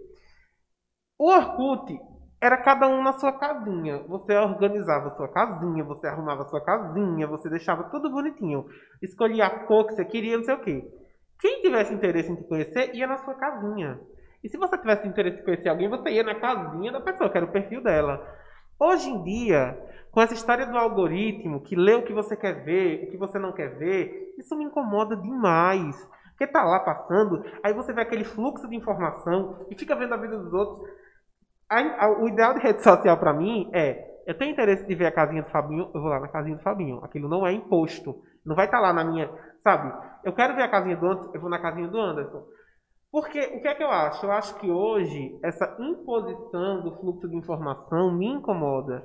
O 1.19 1.29
Orkut 1.29 1.93
era 2.41 2.57
cada 2.59 2.87
um 2.87 3.03
na 3.03 3.15
sua 3.15 3.33
casinha. 3.33 3.99
Você 4.07 4.33
organizava 4.33 5.09
a 5.09 5.17
sua 5.17 5.27
casinha, 5.27 5.83
você 5.83 6.07
arrumava 6.07 6.43
a 6.43 6.47
sua 6.47 6.61
casinha, 6.61 7.27
você 7.27 7.51
deixava 7.51 7.91
tudo 7.91 8.13
bonitinho. 8.13 8.65
Escolhia 9.03 9.47
a 9.47 9.51
cor 9.67 9.89
que 9.89 9.95
você 9.95 10.05
queria, 10.05 10.37
não 10.37 10.45
sei 10.45 10.55
o 10.55 10.61
quê. 10.61 10.89
Quem 11.41 11.63
tivesse 11.63 11.93
interesse 11.93 12.31
em 12.31 12.37
te 12.37 12.45
conhecer, 12.45 12.95
ia 12.95 13.09
na 13.09 13.19
sua 13.19 13.35
casinha. 13.35 13.99
E 14.45 14.49
se 14.49 14.57
você 14.57 14.79
tivesse 14.79 15.09
interesse 15.09 15.41
em 15.41 15.45
conhecer 15.45 15.69
alguém, 15.69 15.89
você 15.89 16.11
ia 16.11 16.23
na 16.23 16.37
casinha 16.37 16.93
da 16.93 17.01
pessoa, 17.01 17.29
que 17.29 17.37
era 17.37 17.47
o 17.47 17.51
perfil 17.51 17.83
dela. 17.83 18.39
Hoje 18.81 19.11
em 19.11 19.23
dia, 19.23 19.79
com 20.11 20.21
essa 20.21 20.35
história 20.35 20.67
do 20.67 20.77
algoritmo, 20.77 21.61
que 21.61 21.77
lê 21.77 21.95
o 21.95 22.05
que 22.05 22.13
você 22.13 22.35
quer 22.35 22.65
ver, 22.65 23.05
o 23.05 23.11
que 23.11 23.17
você 23.19 23.39
não 23.39 23.53
quer 23.53 23.77
ver, 23.77 24.35
isso 24.39 24.57
me 24.57 24.65
incomoda 24.65 25.15
demais. 25.15 25.97
Porque 26.31 26.47
tá 26.47 26.65
lá 26.65 26.81
passando, 26.81 27.45
aí 27.63 27.75
você 27.75 27.93
vê 27.93 28.01
aquele 28.01 28.25
fluxo 28.25 28.67
de 28.67 28.75
informação 28.75 29.67
e 29.71 29.79
fica 29.79 29.95
vendo 29.95 30.15
a 30.15 30.17
vida 30.17 30.39
dos 30.39 30.53
outros 30.53 30.89
a, 31.71 32.07
a, 32.07 32.21
o 32.21 32.29
ideal 32.29 32.53
de 32.53 32.61
rede 32.61 32.83
social 32.83 33.17
para 33.17 33.33
mim 33.33 33.71
é, 33.73 34.11
eu 34.27 34.37
tenho 34.37 34.51
interesse 34.51 34.85
de 34.87 34.95
ver 34.95 35.07
a 35.07 35.13
casinha 35.13 35.43
do 35.43 35.51
Fabinho, 35.51 35.91
eu 35.95 36.01
vou 36.01 36.11
lá 36.11 36.21
na 36.21 36.29
casinha 36.29 36.57
do 36.57 36.63
Fabinho. 36.63 37.03
Aquilo 37.03 37.29
não 37.29 37.47
é 37.47 37.53
imposto. 37.53 38.23
Não 38.45 38.55
vai 38.55 38.67
estar 38.67 38.79
tá 38.79 38.83
lá 38.83 38.93
na 38.93 39.05
minha, 39.05 39.31
sabe? 39.63 39.93
Eu 40.23 40.33
quero 40.33 40.55
ver 40.55 40.63
a 40.63 40.69
casinha 40.69 40.97
do 40.97 41.07
Anderson, 41.07 41.31
eu 41.35 41.41
vou 41.41 41.51
na 41.51 41.59
casinha 41.59 41.89
do 41.89 41.99
Anderson. 41.99 42.45
Porque 43.11 43.41
o 43.55 43.61
que 43.61 43.69
é 43.69 43.75
que 43.75 43.83
eu 43.83 43.91
acho? 43.91 44.25
Eu 44.25 44.33
acho 44.33 44.55
que 44.61 44.71
hoje 44.71 45.39
essa 45.43 45.77
imposição 45.81 46.83
do 46.83 46.97
fluxo 46.97 47.29
de 47.29 47.37
informação 47.37 48.13
me 48.13 48.27
incomoda. 48.27 49.05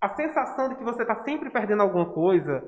A 0.00 0.10
sensação 0.10 0.68
de 0.68 0.76
que 0.76 0.84
você 0.84 1.02
está 1.02 1.22
sempre 1.24 1.50
perdendo 1.50 1.82
alguma 1.82 2.12
coisa. 2.12 2.62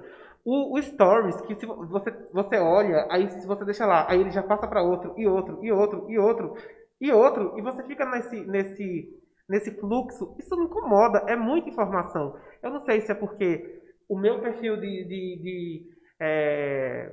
O, 0.45 0.77
o, 0.77 0.83
Stories, 0.83 1.39
que 1.43 1.55
se 1.55 1.67
você, 1.67 2.11
você 2.33 2.57
olha, 2.59 3.07
aí 3.11 3.29
se 3.29 3.47
você 3.47 3.65
deixa 3.65 3.85
lá, 3.85 4.07
aí 4.09 4.21
ele 4.21 4.31
já 4.31 4.43
passa 4.43 4.67
para 4.67 4.83
outro, 4.83 5.15
e 5.19 5.27
outro, 5.27 5.63
e 5.63 5.71
outro, 5.71 6.11
e 6.11 6.19
outro. 6.19 6.55
E 6.99 7.13
outro, 7.13 7.59
e 7.59 7.63
você 7.63 7.83
fica 7.85 8.05
nesse, 8.07 8.45
nesse, 8.47 9.21
nesse 9.49 9.71
fluxo, 9.79 10.35
isso 10.39 10.57
me 10.57 10.65
incomoda, 10.65 11.25
é 11.29 11.37
muita 11.37 11.69
informação. 11.69 12.37
Eu 12.63 12.71
não 12.71 12.85
sei 12.85 13.01
se 13.01 13.13
é 13.13 13.15
porque 13.15 13.81
o 14.09 14.19
meu 14.19 14.41
perfil 14.41 14.77
de. 14.77 15.05
de, 15.05 15.43
de 15.43 15.83
é... 16.19 17.11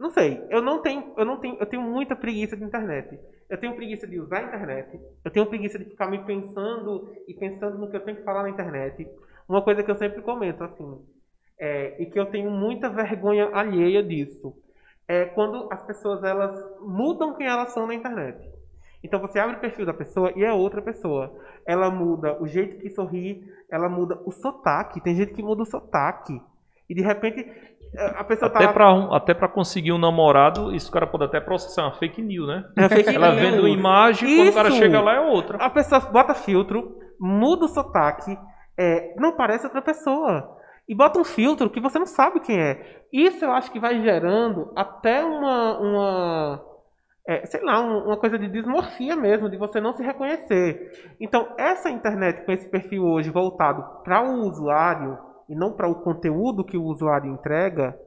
Não 0.00 0.10
sei, 0.10 0.42
eu 0.48 0.62
não 0.62 0.80
tenho, 0.80 1.12
eu 1.14 1.26
não 1.26 1.36
tenho, 1.36 1.56
eu 1.60 1.66
tenho 1.66 1.82
muita 1.82 2.16
preguiça 2.16 2.56
de 2.56 2.64
internet. 2.64 3.20
Eu 3.50 3.58
tenho 3.58 3.76
preguiça 3.76 4.06
de 4.06 4.18
usar 4.18 4.38
a 4.38 4.42
internet. 4.44 4.98
Eu 5.22 5.30
tenho 5.30 5.44
preguiça 5.44 5.78
de 5.78 5.84
ficar 5.84 6.06
me 6.06 6.24
pensando 6.24 7.12
e 7.28 7.34
pensando 7.34 7.76
no 7.76 7.90
que 7.90 7.96
eu 7.96 8.00
tenho 8.00 8.16
que 8.16 8.24
falar 8.24 8.42
na 8.42 8.48
internet. 8.48 9.06
Uma 9.46 9.60
coisa 9.60 9.82
que 9.82 9.90
eu 9.90 9.96
sempre 9.96 10.22
comento 10.22 10.64
assim, 10.64 11.04
é, 11.58 12.02
e 12.02 12.06
que 12.06 12.18
eu 12.18 12.24
tenho 12.24 12.50
muita 12.50 12.88
vergonha 12.88 13.50
alheia 13.52 14.02
disso, 14.02 14.56
é 15.06 15.26
quando 15.26 15.70
as 15.70 15.82
pessoas 15.82 16.24
elas 16.24 16.50
mudam 16.80 17.34
quem 17.34 17.46
elas 17.46 17.74
são 17.74 17.86
na 17.86 17.94
internet. 17.94 18.50
Então 19.04 19.20
você 19.20 19.38
abre 19.38 19.56
o 19.56 19.60
perfil 19.60 19.84
da 19.84 19.92
pessoa 19.92 20.32
e 20.34 20.42
é 20.42 20.50
outra 20.50 20.80
pessoa. 20.80 21.30
Ela 21.66 21.90
muda 21.90 22.40
o 22.40 22.46
jeito 22.46 22.78
que 22.78 22.88
sorri, 22.88 23.46
ela 23.70 23.88
muda 23.90 24.18
o 24.24 24.32
sotaque. 24.32 25.02
Tem 25.02 25.14
gente 25.14 25.34
que 25.34 25.42
muda 25.42 25.62
o 25.62 25.66
sotaque. 25.66 26.40
E 26.88 26.94
de 26.94 27.02
repente 27.02 27.46
a 27.96 28.24
pessoa 28.24 28.48
até 28.50 28.66
tá. 28.66 28.72
Pra 28.72 28.92
um, 28.92 29.12
até 29.12 29.34
para 29.34 29.48
conseguir 29.48 29.92
um 29.92 29.98
namorado, 29.98 30.74
isso 30.74 30.88
o 30.88 30.92
cara 30.92 31.06
pode 31.06 31.24
até 31.24 31.40
processar 31.40 31.82
uma 31.82 31.92
fake 31.92 32.22
news, 32.22 32.46
né? 32.46 32.64
É 32.76 32.88
fake 32.88 33.14
ela 33.14 33.32
news. 33.32 33.40
vendo 33.40 33.68
imagem, 33.68 34.28
isso. 34.28 34.38
quando 34.38 34.48
o 34.48 34.54
cara 34.54 34.70
chega 34.70 35.00
lá 35.00 35.14
é 35.14 35.20
outra. 35.20 35.58
A 35.58 35.68
pessoa 35.68 36.00
bota 36.00 36.34
filtro, 36.34 36.96
muda 37.18 37.64
o 37.64 37.68
sotaque, 37.68 38.38
é, 38.78 39.14
não 39.16 39.36
parece 39.36 39.66
outra 39.66 39.82
pessoa. 39.82 40.56
E 40.88 40.94
bota 40.94 41.18
um 41.18 41.24
filtro 41.24 41.70
que 41.70 41.80
você 41.80 41.98
não 41.98 42.06
sabe 42.06 42.40
quem 42.40 42.60
é. 42.60 43.02
Isso 43.12 43.44
eu 43.44 43.52
acho 43.52 43.70
que 43.70 43.78
vai 43.78 44.00
gerando 44.00 44.72
até 44.74 45.24
uma, 45.24 45.78
uma 45.78 46.64
é, 47.26 47.46
sei 47.46 47.62
lá, 47.62 47.80
um, 47.80 48.06
uma 48.06 48.16
coisa 48.16 48.38
de 48.38 48.48
dismorfia 48.48 49.14
mesmo, 49.14 49.48
de 49.48 49.56
você 49.56 49.80
não 49.80 49.92
se 49.92 50.02
reconhecer. 50.02 51.14
Então, 51.20 51.54
essa 51.56 51.90
internet 51.90 52.44
com 52.44 52.52
esse 52.52 52.68
perfil 52.68 53.04
hoje 53.04 53.30
voltado 53.30 53.84
para 54.02 54.22
o 54.22 54.40
usuário 54.48 55.16
e 55.50 55.54
não 55.54 55.72
para 55.72 55.88
o 55.88 55.96
conteúdo 55.96 56.64
que 56.64 56.78
o 56.78 56.84
usuário 56.84 57.32
entrega, 57.32 57.98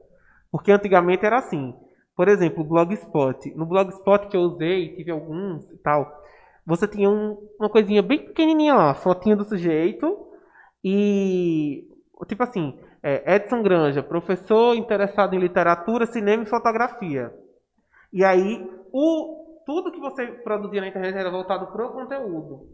porque 0.50 0.72
antigamente 0.72 1.26
era 1.26 1.40
assim. 1.40 1.76
Por 2.16 2.30
exemplo, 2.30 2.64
o 2.64 2.68
Blogspot. 2.68 3.54
No 3.54 3.66
Blogspot 3.66 4.28
que 4.28 4.38
eu 4.38 4.42
usei, 4.42 4.96
tive 4.96 5.12
alguns 5.12 5.70
e 5.70 5.78
tal, 5.78 6.24
você 6.66 6.88
tinha 6.88 7.10
um, 7.10 7.38
uma 7.60 7.70
coisinha 7.70 8.02
bem 8.02 8.26
pequenininha 8.26 8.74
lá, 8.74 8.94
fotinha 8.94 9.36
do 9.36 9.44
sujeito 9.44 10.26
e 10.82 11.86
tipo 12.28 12.42
assim, 12.42 12.80
é, 13.02 13.36
Edson 13.36 13.62
Granja, 13.62 14.02
professor 14.02 14.74
interessado 14.76 15.36
em 15.36 15.40
literatura, 15.40 16.06
cinema 16.06 16.44
e 16.44 16.50
fotografia. 16.50 17.34
E 18.14 18.24
aí 18.24 18.66
o, 18.94 19.62
tudo 19.66 19.92
que 19.92 20.00
você 20.00 20.26
produzia 20.28 20.80
na 20.80 20.88
internet 20.88 21.18
era 21.18 21.30
voltado 21.30 21.68
para 21.68 21.86
o 21.86 21.92
conteúdo. 21.92 22.70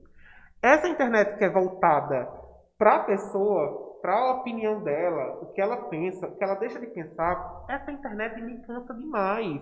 Essa 0.61 0.87
internet 0.87 1.37
que 1.39 1.45
é 1.45 1.49
voltada 1.49 2.29
para 2.77 2.97
a 2.97 3.03
pessoa, 3.05 3.88
para 4.01 4.13
a 4.13 4.31
opinião 4.35 4.83
dela, 4.83 5.39
o 5.41 5.53
que 5.53 5.61
ela 5.61 5.77
pensa, 5.89 6.27
o 6.27 6.35
que 6.35 6.43
ela 6.43 6.55
deixa 6.55 6.79
de 6.79 6.87
pensar, 6.87 7.65
essa 7.69 7.91
internet 7.91 8.41
me 8.41 8.57
cansa 8.61 8.93
demais. 8.93 9.61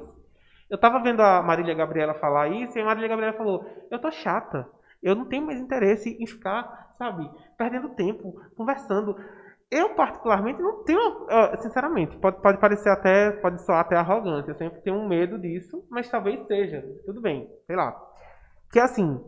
Eu 0.69 0.75
estava 0.75 1.01
vendo 1.01 1.21
a 1.21 1.41
Marília 1.41 1.73
Gabriela 1.73 2.13
falar 2.15 2.49
isso 2.49 2.77
e 2.77 2.81
a 2.81 2.85
Marília 2.85 3.07
Gabriela 3.07 3.37
falou: 3.37 3.65
Eu 3.89 3.99
tô 3.99 4.11
chata. 4.11 4.67
Eu 5.01 5.15
não 5.15 5.25
tenho 5.25 5.45
mais 5.45 5.59
interesse 5.59 6.17
em 6.19 6.25
ficar, 6.25 6.93
sabe, 6.97 7.29
perdendo 7.57 7.89
tempo, 7.89 8.41
conversando. 8.55 9.15
Eu, 9.69 9.95
particularmente, 9.95 10.61
não 10.61 10.83
tenho. 10.83 11.27
Sinceramente, 11.59 12.17
pode, 12.17 12.41
pode 12.41 12.57
parecer 12.57 12.89
até. 12.89 13.31
Pode 13.31 13.61
soar 13.61 13.81
até 13.81 13.95
arrogante. 13.95 14.49
Eu 14.49 14.55
sempre 14.55 14.81
tenho 14.81 14.97
um 14.97 15.07
medo 15.07 15.37
disso, 15.37 15.85
mas 15.89 16.09
talvez 16.09 16.45
seja. 16.47 16.83
Tudo 17.05 17.21
bem, 17.21 17.49
sei 17.65 17.75
lá. 17.75 17.95
Que 18.71 18.79
assim, 18.79 19.21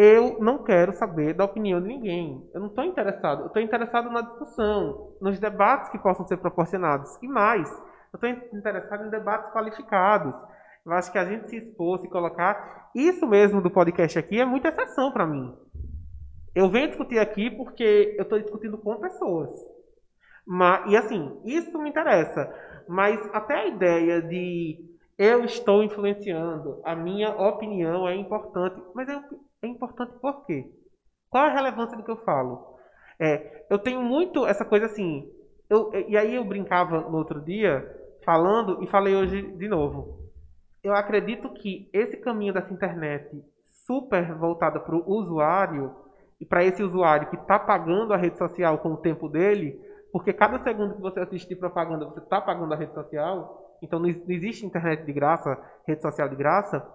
eu 0.00 0.38
não 0.38 0.62
quero 0.62 0.92
saber 0.92 1.34
da 1.34 1.44
opinião 1.44 1.82
de 1.82 1.88
ninguém. 1.88 2.48
Eu 2.54 2.60
não 2.60 2.68
estou 2.68 2.84
interessado. 2.84 3.40
Eu 3.40 3.46
estou 3.48 3.60
interessado 3.60 4.08
na 4.08 4.20
discussão, 4.20 5.16
nos 5.20 5.40
debates 5.40 5.90
que 5.90 5.98
possam 5.98 6.24
ser 6.24 6.36
proporcionados. 6.36 7.18
E 7.20 7.26
mais, 7.26 7.68
eu 8.12 8.14
estou 8.14 8.30
interessado 8.56 9.04
em 9.04 9.10
debates 9.10 9.50
qualificados. 9.50 10.36
Eu 10.86 10.92
acho 10.92 11.10
que 11.10 11.18
a 11.18 11.24
gente 11.24 11.50
se 11.50 11.56
expor, 11.56 11.98
se 11.98 12.08
colocar. 12.08 12.90
Isso 12.94 13.26
mesmo 13.26 13.60
do 13.60 13.72
podcast 13.72 14.16
aqui 14.16 14.40
é 14.40 14.44
muita 14.44 14.68
exceção 14.68 15.10
para 15.10 15.26
mim. 15.26 15.52
Eu 16.54 16.70
venho 16.70 16.86
discutir 16.86 17.18
aqui 17.18 17.50
porque 17.50 18.14
eu 18.16 18.22
estou 18.22 18.38
discutindo 18.38 18.78
com 18.78 19.00
pessoas. 19.00 19.50
Mas, 20.46 20.92
e 20.92 20.96
assim, 20.96 21.40
isso 21.44 21.76
me 21.76 21.90
interessa. 21.90 22.48
Mas 22.88 23.18
até 23.32 23.56
a 23.56 23.66
ideia 23.66 24.22
de 24.22 24.78
eu 25.18 25.44
estou 25.44 25.82
influenciando, 25.82 26.80
a 26.84 26.94
minha 26.94 27.30
opinião 27.30 28.06
é 28.06 28.14
importante. 28.14 28.80
Mas 28.94 29.08
é, 29.08 29.20
é 29.62 29.66
importante 29.66 30.12
por 30.20 30.44
quê? 30.46 30.70
Qual 31.30 31.44
a 31.44 31.52
relevância 31.52 31.96
do 31.96 32.04
que 32.04 32.10
eu 32.10 32.24
falo? 32.24 32.78
É, 33.20 33.66
eu 33.68 33.78
tenho 33.78 34.02
muito 34.02 34.46
essa 34.46 34.64
coisa 34.64 34.86
assim. 34.86 35.30
Eu, 35.68 35.90
e 36.08 36.16
aí 36.16 36.34
eu 36.34 36.44
brincava 36.44 37.00
no 37.02 37.18
outro 37.18 37.40
dia, 37.40 37.86
falando, 38.24 38.82
e 38.82 38.86
falei 38.86 39.14
hoje 39.14 39.42
de 39.42 39.68
novo. 39.68 40.30
Eu 40.82 40.94
acredito 40.94 41.52
que 41.54 41.90
esse 41.92 42.16
caminho 42.18 42.54
dessa 42.54 42.72
internet 42.72 43.44
super 43.86 44.34
voltada 44.34 44.78
para 44.80 44.94
o 44.94 45.10
usuário 45.10 45.94
e 46.40 46.46
para 46.46 46.64
esse 46.64 46.82
usuário 46.82 47.28
que 47.28 47.36
está 47.36 47.58
pagando 47.58 48.14
a 48.14 48.16
rede 48.16 48.38
social 48.38 48.78
com 48.78 48.92
o 48.92 48.96
tempo 48.96 49.28
dele, 49.28 49.78
porque 50.12 50.32
cada 50.32 50.62
segundo 50.62 50.94
que 50.94 51.00
você 51.00 51.20
assistir 51.20 51.56
propaganda, 51.56 52.06
você 52.06 52.20
está 52.20 52.40
pagando 52.40 52.72
a 52.72 52.76
rede 52.76 52.94
social, 52.94 53.76
então 53.82 53.98
não 53.98 54.08
existe 54.08 54.64
internet 54.64 55.04
de 55.04 55.12
graça, 55.12 55.58
rede 55.86 56.00
social 56.00 56.28
de 56.28 56.36
graça, 56.36 56.86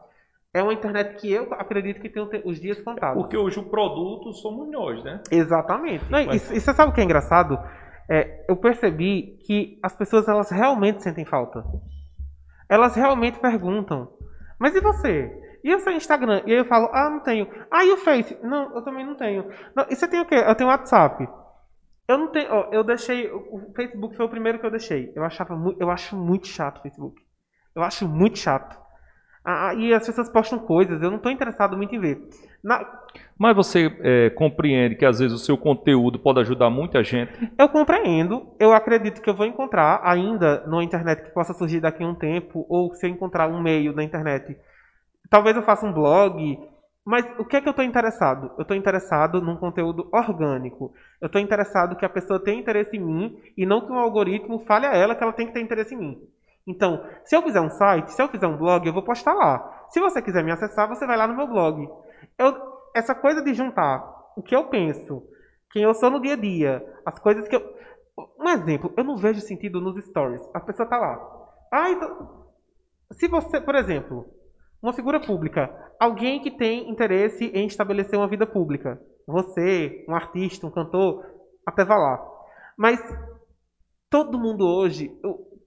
é 0.54 0.62
uma 0.62 0.74
internet 0.74 1.16
que 1.16 1.32
eu 1.32 1.52
acredito 1.54 2.00
que 2.00 2.10
tem 2.10 2.42
os 2.46 2.60
dias 2.60 2.80
contados. 2.80 3.22
Porque 3.22 3.36
hoje 3.36 3.60
o 3.60 3.64
produto 3.64 4.32
somos 4.34 4.70
nós, 4.70 5.04
né? 5.04 5.22
Exatamente. 5.32 6.06
Não, 6.12 6.20
e, 6.20 6.36
e, 6.36 6.40
você 6.40 6.74
sabe 6.74 6.92
o 6.92 6.94
que 6.94 7.02
é 7.02 7.04
engraçado? 7.04 7.58
É, 8.08 8.46
eu 8.48 8.56
percebi 8.56 9.40
que 9.46 9.80
as 9.82 9.96
pessoas 9.96 10.28
elas 10.28 10.52
realmente 10.52 11.02
sentem 11.02 11.26
falta. 11.26 11.66
Elas 12.70 12.96
realmente 12.96 13.40
perguntam. 13.40 14.14
Mas 14.60 14.76
e 14.76 14.82
você? 14.82 15.32
E 15.64 15.74
o 15.74 15.80
seu 15.80 15.94
Instagram? 15.94 16.44
E 16.46 16.52
aí 16.52 16.60
eu 16.60 16.66
falo, 16.66 16.90
ah, 16.94 17.10
não 17.10 17.22
tenho. 17.22 17.48
Ah, 17.72 17.84
e 17.84 17.92
o 17.92 17.98
Face? 17.98 18.38
Não, 18.44 18.76
eu 18.76 18.82
também 18.84 19.06
não 19.06 19.16
tenho. 19.16 19.50
Não, 19.76 19.86
e 19.90 19.96
você 19.96 20.08
tem 20.08 20.20
o 20.20 20.26
quê? 20.26 20.36
Eu 20.36 20.56
tenho 20.56 20.70
WhatsApp. 20.70 21.28
Eu 22.08 22.18
não 22.18 22.28
tenho, 22.28 22.52
ó, 22.52 22.70
eu 22.72 22.84
deixei, 22.84 23.32
o 23.32 23.72
Facebook 23.74 24.16
foi 24.18 24.26
o 24.26 24.30
primeiro 24.30 24.60
que 24.60 24.66
eu 24.66 24.72
deixei. 24.72 25.12
Eu 25.16 25.24
achava, 25.24 25.56
eu 25.80 25.90
acho 25.90 26.18
muito 26.18 26.48
chato 26.48 26.80
o 26.80 26.82
Facebook. 26.82 27.22
Eu 27.74 27.82
acho 27.82 28.08
muito 28.08 28.38
chato. 28.38 28.78
Ah, 29.46 29.74
e 29.74 29.94
as 29.94 30.06
pessoas 30.06 30.30
postam 30.30 30.58
coisas, 30.58 31.02
eu 31.02 31.10
não 31.10 31.18
estou 31.18 31.32
interessado 31.32 31.76
muito 31.76 31.94
em 31.94 32.00
ver. 32.00 32.30
Na... 32.64 32.86
Mas 33.38 33.54
você 33.54 33.94
é, 34.00 34.30
compreende 34.30 34.96
que 34.96 35.06
às 35.06 35.20
vezes 35.20 35.34
o 35.34 35.44
seu 35.44 35.58
conteúdo 35.58 36.18
pode 36.18 36.40
ajudar 36.40 36.70
muita 36.70 37.04
gente? 37.04 37.52
Eu 37.58 37.68
compreendo. 37.68 38.56
Eu 38.58 38.72
acredito 38.72 39.22
que 39.22 39.30
eu 39.30 39.36
vou 39.36 39.46
encontrar 39.46 40.00
ainda 40.02 40.66
na 40.66 40.82
internet 40.82 41.24
que 41.24 41.32
possa 41.32 41.54
surgir 41.54 41.82
daqui 41.82 42.04
a 42.04 42.08
um 42.08 42.16
tempo, 42.16 42.66
ou 42.70 42.94
se 42.94 43.06
eu 43.06 43.10
encontrar 43.10 43.50
um 43.50 43.62
meio 43.62 43.94
na 43.94 44.04
internet. 44.04 44.56
Talvez 45.30 45.58
eu 45.58 45.64
faça 45.64 45.86
um 45.86 45.92
blog. 45.92 46.58
Mas 47.06 47.26
o 47.38 47.44
que 47.44 47.58
é 47.58 47.62
que 47.62 47.68
eu 47.68 47.72
estou 47.72 47.84
interessado? 47.84 48.52
Eu 48.58 48.62
estou 48.62 48.78
interessado 48.78 49.42
num 49.42 49.58
conteúdo 49.58 50.08
orgânico. 50.10 50.94
Eu 51.20 51.26
estou 51.26 51.42
interessado 51.42 51.98
que 51.98 52.06
a 52.06 52.10
pessoa 52.10 52.42
tenha 52.42 52.62
interesse 52.62 52.96
em 52.96 53.02
mim 53.02 53.38
e 53.58 53.66
não 53.66 53.82
que 53.82 53.92
um 53.92 54.00
algoritmo 54.00 54.60
fale 54.60 54.86
a 54.86 54.96
ela 54.96 55.14
que 55.14 55.22
ela 55.22 55.34
tem 55.34 55.48
que 55.48 55.54
ter 55.54 55.60
interesse 55.60 55.94
em 55.94 55.98
mim. 55.98 56.22
Então, 56.68 57.06
se 57.26 57.36
eu 57.36 57.42
fizer 57.42 57.60
um 57.60 57.70
site, 57.70 58.12
se 58.14 58.22
eu 58.22 58.30
fizer 58.30 58.48
um 58.48 58.58
blog, 58.58 58.86
eu 58.86 58.94
vou 58.94 59.04
postar 59.04 59.34
lá. 59.34 59.86
Se 59.90 60.00
você 60.00 60.22
quiser 60.22 60.44
me 60.44 60.52
acessar, 60.52 60.88
você 60.88 61.06
vai 61.06 61.18
lá 61.18 61.28
no 61.28 61.36
meu 61.36 61.48
blog. 61.48 61.88
Eu, 62.38 62.56
essa 62.96 63.14
coisa 63.14 63.42
de 63.42 63.54
juntar 63.54 64.04
o 64.36 64.42
que 64.42 64.56
eu 64.56 64.70
penso, 64.70 65.24
quem 65.72 65.84
eu 65.84 65.94
sou 65.94 66.10
no 66.10 66.22
dia 66.22 66.34
a 66.34 66.38
dia, 66.38 66.86
as 67.06 67.20
coisas 67.20 67.48
que 67.48 67.56
eu. 67.56 67.84
Um 68.40 68.48
exemplo, 68.50 68.94
eu 68.96 69.04
não 69.04 69.18
vejo 69.18 69.42
sentido 69.42 69.82
nos 69.82 70.04
stories. 70.06 70.42
A 70.54 70.60
pessoa 70.60 70.88
tá 70.88 70.98
lá. 70.98 71.20
Ah, 71.72 71.90
então. 71.90 72.44
Se 73.12 73.28
você, 73.28 73.60
por 73.60 73.76
exemplo, 73.76 74.26
uma 74.82 74.94
figura 74.94 75.20
pública, 75.20 75.74
alguém 76.00 76.42
que 76.42 76.52
tem 76.52 76.90
interesse 76.90 77.46
em 77.46 77.66
estabelecer 77.66 78.18
uma 78.18 78.28
vida 78.28 78.46
pública, 78.46 79.02
você, 79.28 80.06
um 80.08 80.16
artista, 80.16 80.68
um 80.68 80.72
cantor, 80.72 81.26
até 81.66 81.84
vá 81.84 81.96
lá. 81.96 82.24
Mas 82.78 83.00
todo 84.10 84.40
mundo 84.40 84.66
hoje, 84.66 85.12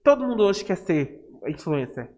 Todo 0.07 0.25
mundo 0.25 0.41
hoje 0.43 0.63
quer 0.63 0.77
ser 0.77 1.19
influencer. 1.45 2.09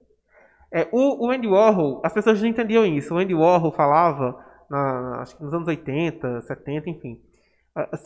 É, 0.72 0.88
o, 0.92 1.26
o 1.26 1.32
Andy 1.32 1.48
Warhol, 1.48 2.00
as 2.06 2.14
pessoas 2.14 2.40
não 2.40 2.48
entendiam 2.48 2.86
isso. 2.86 3.16
O 3.16 3.18
Andy 3.18 3.34
Warhol 3.34 3.72
falava, 3.72 4.46
na, 4.70 5.22
acho 5.22 5.36
que 5.36 5.44
nos 5.44 5.52
anos 5.52 5.68
80, 5.68 6.42
70, 6.42 6.88
enfim, 6.88 7.20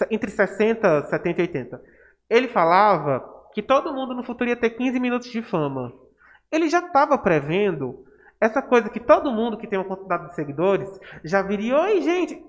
entre 0.09 0.31
60, 0.31 1.07
70 1.07 1.37
e 1.37 1.41
80. 1.41 1.81
Ele 2.29 2.47
falava 2.47 3.29
que 3.53 3.61
todo 3.61 3.93
mundo 3.93 4.15
no 4.15 4.23
futuro 4.23 4.49
ia 4.49 4.55
ter 4.55 4.69
15 4.69 4.97
minutos 5.01 5.29
de 5.29 5.41
fama. 5.41 5.91
Ele 6.49 6.69
já 6.69 6.79
estava 6.79 7.17
prevendo 7.17 8.05
essa 8.39 8.61
coisa 8.61 8.87
que 8.87 9.01
todo 9.01 9.33
mundo 9.33 9.57
que 9.57 9.67
tem 9.67 9.77
uma 9.77 9.83
quantidade 9.83 10.29
de 10.29 10.35
seguidores 10.35 10.97
já 11.25 11.41
viria. 11.41 11.77
Oi, 11.77 12.01
gente! 12.01 12.41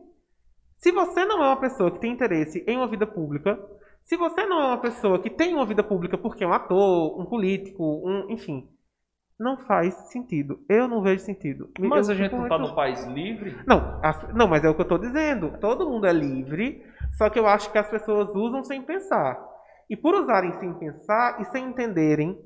Se 0.77 0.93
você 0.93 1.25
não 1.25 1.43
é 1.43 1.49
uma 1.49 1.61
pessoa 1.61 1.91
que 1.91 1.99
tem 1.99 2.13
interesse 2.13 2.63
em 2.65 2.77
uma 2.77 2.87
vida 2.87 3.09
pública, 3.09 3.59
se 4.05 4.17
você 4.17 4.47
não 4.47 4.61
é 4.61 4.67
uma 4.67 4.81
pessoa 4.81 5.19
que 5.19 5.31
tem 5.31 5.55
uma 5.55 5.67
vida 5.67 5.83
pública 5.83 6.19
porque 6.19 6.45
é 6.45 6.47
um 6.47 6.53
ator, 6.53 7.21
um 7.21 7.25
político, 7.25 7.83
um, 8.07 8.31
enfim, 8.31 8.69
não 9.39 9.57
faz 9.59 9.95
sentido. 10.13 10.61
Eu 10.69 10.87
não 10.87 11.03
vejo 11.03 11.25
sentido. 11.25 11.71
Mas 11.79 12.09
eu 12.09 12.15
a 12.15 12.17
gente 12.17 12.33
não 12.35 12.45
está 12.45 12.59
num 12.59 12.75
país 12.75 13.05
livre? 13.07 13.57
Não, 13.67 14.01
não, 14.35 14.47
mas 14.47 14.63
é 14.63 14.69
o 14.69 14.75
que 14.75 14.81
eu 14.81 14.85
estou 14.85 14.99
dizendo. 14.99 15.59
Todo 15.59 15.89
mundo 15.89 16.07
é 16.07 16.13
livre, 16.13 16.85
só 17.17 17.29
que 17.29 17.39
eu 17.39 17.47
acho 17.47 17.73
que 17.73 17.79
as 17.79 17.89
pessoas 17.89 18.29
usam 18.35 18.63
sem 18.63 18.83
pensar. 18.83 19.39
E 19.89 19.97
por 19.97 20.15
usarem 20.15 20.53
sem 20.61 20.73
pensar 20.75 21.41
e 21.41 21.45
sem 21.47 21.67
entenderem. 21.67 22.39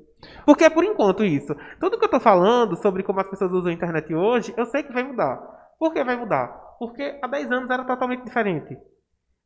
Porque 0.45 0.63
é 0.63 0.69
por 0.69 0.83
enquanto 0.83 1.23
isso. 1.23 1.55
Tudo 1.79 1.97
que 1.97 2.03
eu 2.03 2.07
estou 2.07 2.19
falando 2.19 2.75
sobre 2.77 3.03
como 3.03 3.19
as 3.19 3.29
pessoas 3.29 3.51
usam 3.51 3.71
a 3.71 3.73
internet 3.73 4.13
hoje, 4.13 4.53
eu 4.57 4.65
sei 4.65 4.83
que 4.83 4.91
vai 4.91 5.03
mudar. 5.03 5.37
Por 5.77 5.93
que 5.93 6.03
vai 6.03 6.17
mudar? 6.17 6.47
Porque 6.77 7.19
há 7.21 7.27
10 7.27 7.51
anos 7.51 7.69
era 7.69 7.85
totalmente 7.85 8.23
diferente. 8.23 8.77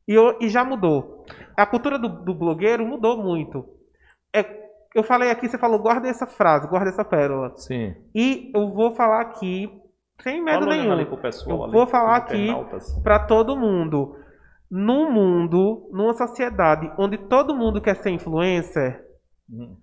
E, 0.06 0.16
e 0.40 0.48
já 0.48 0.64
mudou. 0.64 1.24
A 1.56 1.64
cultura 1.66 1.98
do, 1.98 2.08
do 2.08 2.34
blogueiro 2.34 2.86
mudou 2.86 3.16
muito. 3.16 3.64
É, 4.34 4.64
eu 4.94 5.02
falei 5.02 5.30
aqui, 5.30 5.48
você 5.48 5.58
falou, 5.58 5.78
guarda 5.78 6.08
essa 6.08 6.26
frase, 6.26 6.68
guarda 6.68 6.90
essa 6.90 7.04
pérola. 7.04 7.52
Sim. 7.56 7.94
E 8.14 8.50
eu 8.54 8.72
vou 8.72 8.94
falar 8.94 9.20
aqui, 9.22 9.70
sem 10.22 10.42
medo 10.42 10.66
nenhum. 10.66 11.04
Pessoal, 11.16 11.66
eu 11.66 11.72
vou 11.72 11.86
falar 11.86 12.16
aqui 12.16 12.48
para 13.02 13.18
todo 13.18 13.56
mundo. 13.56 14.16
Num 14.70 15.10
mundo, 15.10 15.88
numa 15.92 16.14
sociedade 16.14 16.90
onde 16.98 17.16
todo 17.16 17.54
mundo 17.54 17.80
quer 17.80 17.96
ser 17.96 18.10
influencer, 18.10 19.04
hum. 19.48 19.76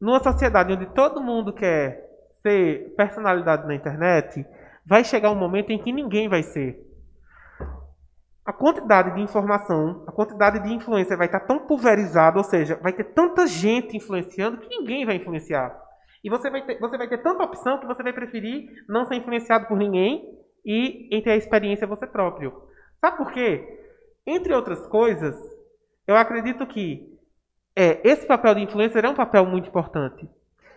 numa 0.00 0.20
sociedade 0.20 0.72
onde 0.72 0.86
todo 0.86 1.22
mundo 1.22 1.52
quer 1.52 2.04
ser 2.42 2.94
personalidade 2.96 3.66
na 3.66 3.74
internet, 3.74 4.44
vai 4.84 5.04
chegar 5.04 5.30
um 5.30 5.36
momento 5.36 5.70
em 5.70 5.78
que 5.78 5.92
ninguém 5.92 6.28
vai 6.28 6.42
ser 6.42 6.78
a 8.44 8.52
quantidade 8.52 9.14
de 9.14 9.22
informação, 9.22 10.04
a 10.06 10.12
quantidade 10.12 10.60
de 10.60 10.72
influência 10.72 11.16
vai 11.16 11.26
estar 11.26 11.40
tão 11.40 11.60
pulverizada, 11.60 12.36
ou 12.36 12.44
seja, 12.44 12.76
vai 12.76 12.92
ter 12.92 13.04
tanta 13.04 13.46
gente 13.46 13.96
influenciando 13.96 14.58
que 14.58 14.68
ninguém 14.68 15.06
vai 15.06 15.16
influenciar. 15.16 15.74
E 16.22 16.28
você 16.28 16.50
vai 16.50 16.62
ter, 16.64 16.78
você 16.78 16.98
vai 16.98 17.08
ter 17.08 17.22
tanta 17.22 17.42
opção 17.42 17.78
que 17.78 17.86
você 17.86 18.02
vai 18.02 18.12
preferir 18.12 18.84
não 18.88 19.06
ser 19.06 19.16
influenciado 19.16 19.66
por 19.66 19.78
ninguém 19.78 20.38
e 20.64 21.20
ter 21.22 21.30
a 21.30 21.36
experiência 21.36 21.86
você 21.86 22.06
próprio. 22.06 22.52
Sabe 23.00 23.16
por 23.16 23.32
quê? 23.32 23.66
Entre 24.26 24.54
outras 24.54 24.86
coisas, 24.86 25.36
eu 26.06 26.16
acredito 26.16 26.66
que 26.66 27.14
é, 27.76 28.00
esse 28.06 28.26
papel 28.26 28.54
de 28.54 28.62
influencer 28.62 29.04
é 29.04 29.08
um 29.08 29.14
papel 29.14 29.44
muito 29.46 29.68
importante. 29.68 30.28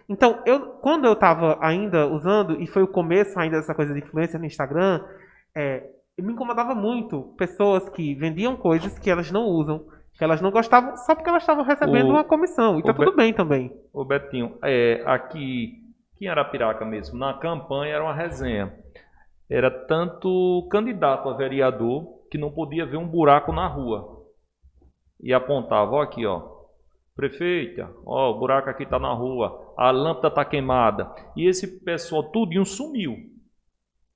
Então, 0.10 0.41
eu, 0.45 0.71
quando 0.82 1.06
eu 1.06 1.13
estava 1.13 1.58
ainda 1.62 2.08
usando, 2.08 2.62
e 2.62 2.67
foi 2.67 2.84
o 2.84 2.88
começo 2.88 3.38
ainda 3.38 3.58
dessa 3.58 3.75
coisa 3.75 3.93
de 3.93 3.99
influência 3.99 4.39
no 4.39 4.45
Instagram, 4.45 5.06
é, 5.53 5.89
me 6.21 6.34
incomodava 6.34 6.73
muito 6.73 7.34
pessoas 7.38 7.88
que 7.89 8.15
vendiam 8.15 8.56
coisas 8.56 8.97
que 8.97 9.10
elas 9.10 9.32
não 9.32 9.45
usam, 9.45 9.86
que 10.17 10.23
elas 10.23 10.41
não 10.41 10.49
gostavam, 10.49 10.97
só 10.97 11.13
porque 11.13 11.30
elas 11.30 11.43
estavam 11.43 11.63
recebendo 11.63 12.08
o, 12.08 12.12
uma 12.12 12.23
comissão. 12.23 12.80
E 12.80 12.84
tá 12.84 12.93
tudo 12.93 13.12
Be 13.12 13.17
bem 13.17 13.34
também. 13.34 13.71
Ô 13.93 14.03
Betinho, 14.03 14.58
é, 14.63 15.03
aqui, 15.06 15.84
aqui 16.15 16.25
em 16.25 16.27
Arapiraca 16.27 16.84
mesmo, 16.84 17.19
na 17.19 17.36
campanha 17.36 17.93
era 17.93 18.03
uma 18.03 18.15
resenha. 18.15 18.73
Era 19.49 19.69
tanto 19.69 20.67
candidato 20.71 21.30
a 21.30 21.38
vereador 21.38 22.25
que 22.32 22.38
não 22.38 22.51
podia 22.51 22.86
ver 22.86 22.97
um 22.97 23.08
buraco 23.08 23.53
na 23.53 23.67
rua. 23.67 24.25
E 25.21 25.34
apontava, 25.34 25.91
ó 25.91 26.01
aqui, 26.01 26.25
ó. 26.25 26.58
Prefeita, 27.15 27.89
ó, 28.06 28.32
o 28.32 28.39
buraco 28.39 28.69
aqui 28.69 28.86
tá 28.86 28.99
na 28.99 29.12
rua, 29.12 29.73
a 29.77 29.89
lâmpada 29.89 30.30
tá 30.30 30.45
queimada. 30.45 31.12
E 31.36 31.47
esse 31.47 31.84
pessoal 31.84 32.23
tudinho 32.32 32.65
sumiu. 32.65 33.15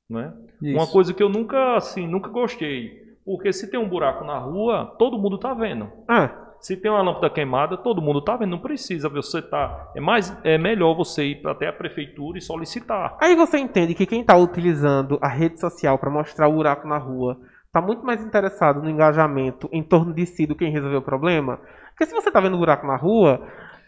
Né? 0.10 0.32
Uma 0.62 0.88
coisa 0.88 1.14
que 1.14 1.24
eu 1.24 1.30
nunca, 1.30 1.76
assim, 1.76 2.08
nunca 2.08 2.30
gostei. 2.30 3.02
Porque 3.26 3.52
se 3.52 3.70
tem 3.70 3.80
um 3.80 3.88
buraco 3.88 4.24
na 4.24 4.38
rua, 4.38 4.96
todo 4.98 5.18
mundo 5.18 5.38
tá 5.38 5.54
vendo. 5.54 5.90
Ah. 6.08 6.30
Se 6.60 6.78
tem 6.78 6.92
uma 6.92 7.02
lâmpada 7.02 7.30
queimada, 7.30 7.76
todo 7.76 8.02
mundo 8.02 8.22
tá 8.22 8.38
vendo. 8.38 8.52
Não 8.52 8.60
precisa 8.60 9.10
você 9.10 9.42
tá. 9.42 9.92
É 9.96 10.00
mais, 10.00 10.36
é 10.44 10.60
melhor 10.60 10.96
você 10.96 11.26
ir 11.26 11.48
até 11.48 11.68
a 11.68 11.74
prefeitura 11.74 12.38
e 12.38 12.42
solicitar. 12.42 13.18
Aí 13.20 13.36
você 13.36 13.58
entende 13.58 13.96
que 13.96 14.06
quem 14.06 14.22
está 14.22 14.38
utilizando 14.38 15.18
a 15.22 15.28
rede 15.28 15.60
social 15.60 15.98
para 15.98 16.12
mostrar 16.12 16.48
o 16.48 16.54
buraco 16.54 16.88
na 16.88 17.00
rua 17.00 17.40
está 17.66 17.82
muito 17.82 18.06
mais 18.06 18.24
interessado 18.24 18.82
no 18.82 18.90
engajamento 18.90 19.68
em 19.72 19.82
torno 19.82 20.14
de 20.14 20.26
si 20.26 20.46
do 20.46 20.56
que 20.56 20.66
em 20.66 20.72
resolver 20.72 20.98
o 20.98 21.02
problema. 21.02 21.60
Porque 21.90 22.06
se 22.06 22.14
você 22.14 22.30
está 22.30 22.40
vendo 22.40 22.56
o 22.56 22.60
buraco 22.60 22.86
na 22.86 22.96
rua, 22.96 23.42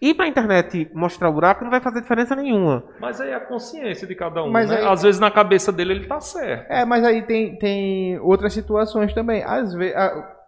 Ir 0.04 0.16
pra 0.16 0.28
internet 0.28 0.92
mostrar 0.94 1.30
o 1.30 1.32
buraco 1.32 1.64
não 1.64 1.72
vai 1.72 1.80
fazer 1.80 2.02
diferença 2.02 2.36
nenhuma. 2.36 2.84
Mas 3.00 3.22
aí 3.22 3.30
é 3.30 3.36
a 3.36 3.40
consciência 3.40 4.06
de 4.06 4.14
cada 4.14 4.44
um, 4.44 4.52
mas 4.52 4.70
né? 4.70 4.80
Aí... 4.80 4.86
Às 4.86 5.02
vezes 5.02 5.18
na 5.18 5.32
cabeça 5.32 5.72
dele 5.72 5.94
ele 5.94 6.08
tá 6.08 6.20
certo. 6.20 6.70
É, 6.70 6.84
mas 6.84 7.06
aí 7.06 7.22
tem, 7.22 7.58
tem 7.58 8.20
outras 8.20 8.52
situações 8.52 9.14
também. 9.14 9.42
Às 9.46 9.74
vezes, 9.74 9.96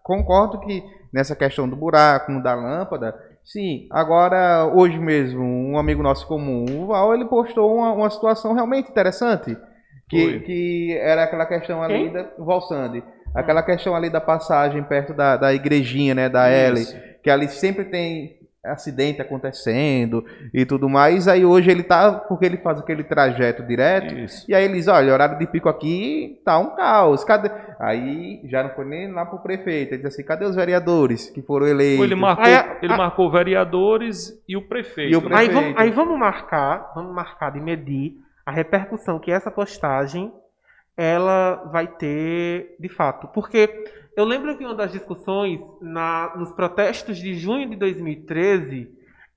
concordo 0.03 0.59
que 0.59 0.83
nessa 1.13 1.37
questão 1.37 1.69
do 1.69 1.75
buraco, 1.77 2.37
da 2.43 2.53
lâmpada, 2.53 3.15
sim. 3.45 3.87
Agora, 3.91 4.69
hoje 4.75 4.99
mesmo, 4.99 5.41
um 5.41 5.79
amigo 5.79 6.03
nosso 6.03 6.27
comum, 6.27 6.65
o 6.81 6.87
Val, 6.87 7.13
ele 7.13 7.23
postou 7.23 7.77
uma, 7.77 7.93
uma 7.93 8.09
situação 8.09 8.51
realmente 8.51 8.91
interessante. 8.91 9.55
Que, 10.09 10.41
que 10.41 10.97
era 10.97 11.23
aquela 11.23 11.45
questão 11.45 11.81
ali 11.81 11.93
Quem? 11.93 12.11
da 12.11 12.27
Valsande. 12.37 13.01
Aquela 13.33 13.63
questão 13.63 13.95
ali 13.95 14.09
da 14.09 14.19
passagem 14.19 14.83
perto 14.83 15.13
da, 15.13 15.37
da 15.37 15.53
igrejinha, 15.53 16.13
né, 16.13 16.27
da 16.27 16.49
L, 16.49 16.77
que 17.23 17.29
ali 17.29 17.47
sempre 17.47 17.85
tem 17.85 18.44
acidente 18.65 19.21
acontecendo 19.21 20.25
e 20.53 20.65
tudo 20.65 20.89
mais. 20.89 21.27
Aí 21.27 21.45
hoje 21.45 21.71
ele 21.71 21.83
tá, 21.83 22.11
porque 22.11 22.45
ele 22.45 22.57
faz 22.57 22.79
aquele 22.79 23.03
trajeto 23.03 23.63
direto. 23.63 24.13
Isso. 24.15 24.49
E 24.49 24.53
aí 24.53 24.65
eles, 24.65 24.87
olha, 24.87 25.13
horário 25.13 25.37
de 25.37 25.47
pico 25.47 25.69
aqui 25.69 26.41
tá 26.43 26.57
um 26.57 26.75
caos. 26.75 27.23
Cadê? 27.23 27.49
Aí 27.79 28.41
já 28.45 28.63
não 28.63 28.71
foi 28.71 28.85
nem 28.85 29.11
lá 29.11 29.25
pro 29.25 29.39
prefeito. 29.39 29.93
Ele 29.93 30.03
disse 30.03 30.19
assim: 30.19 30.27
cadê 30.27 30.45
os 30.45 30.55
vereadores 30.55 31.29
que 31.29 31.41
foram 31.41 31.67
eleitos? 31.67 32.03
Ele 32.03 32.15
marcou, 32.15 32.45
aí, 32.45 32.77
ele 32.81 32.93
a... 32.93 32.97
marcou 32.97 33.31
vereadores 33.31 34.41
e 34.47 34.55
o 34.57 34.67
prefeito. 34.67 35.13
E 35.13 35.15
o 35.15 35.21
prefeito. 35.21 35.57
Aí, 35.57 35.63
vamos, 35.63 35.73
aí 35.77 35.91
vamos 35.91 36.19
marcar, 36.19 36.91
vamos 36.95 37.13
marcar 37.13 37.51
de 37.51 37.59
medir 37.59 38.13
a 38.45 38.51
repercussão 38.51 39.19
que 39.19 39.31
essa 39.31 39.49
postagem 39.49 40.31
ela 40.97 41.55
vai 41.71 41.87
ter 41.87 42.75
de 42.79 42.89
fato. 42.89 43.27
Porque 43.27 43.85
eu 44.15 44.23
lembro 44.23 44.57
que 44.57 44.65
uma 44.65 44.75
das 44.75 44.91
discussões 44.91 45.59
na, 45.81 46.33
nos 46.37 46.51
protestos 46.51 47.17
de 47.17 47.33
junho 47.35 47.69
de 47.69 47.75
2013 47.75 48.89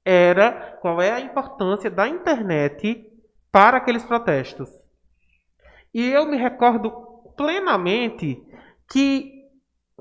era 0.05 0.79
qual 0.81 1.03
é 1.03 1.13
a 1.13 1.21
importância 1.21 1.91
da 1.91 2.09
internet 2.09 3.07
para 3.51 3.79
aqueles 3.79 4.05
protestos. 4.05 4.71
E 5.93 6.11
eu 6.11 6.27
me 6.27 6.37
recordo 6.37 6.91
plenamente 7.37 8.43
que 8.89 9.39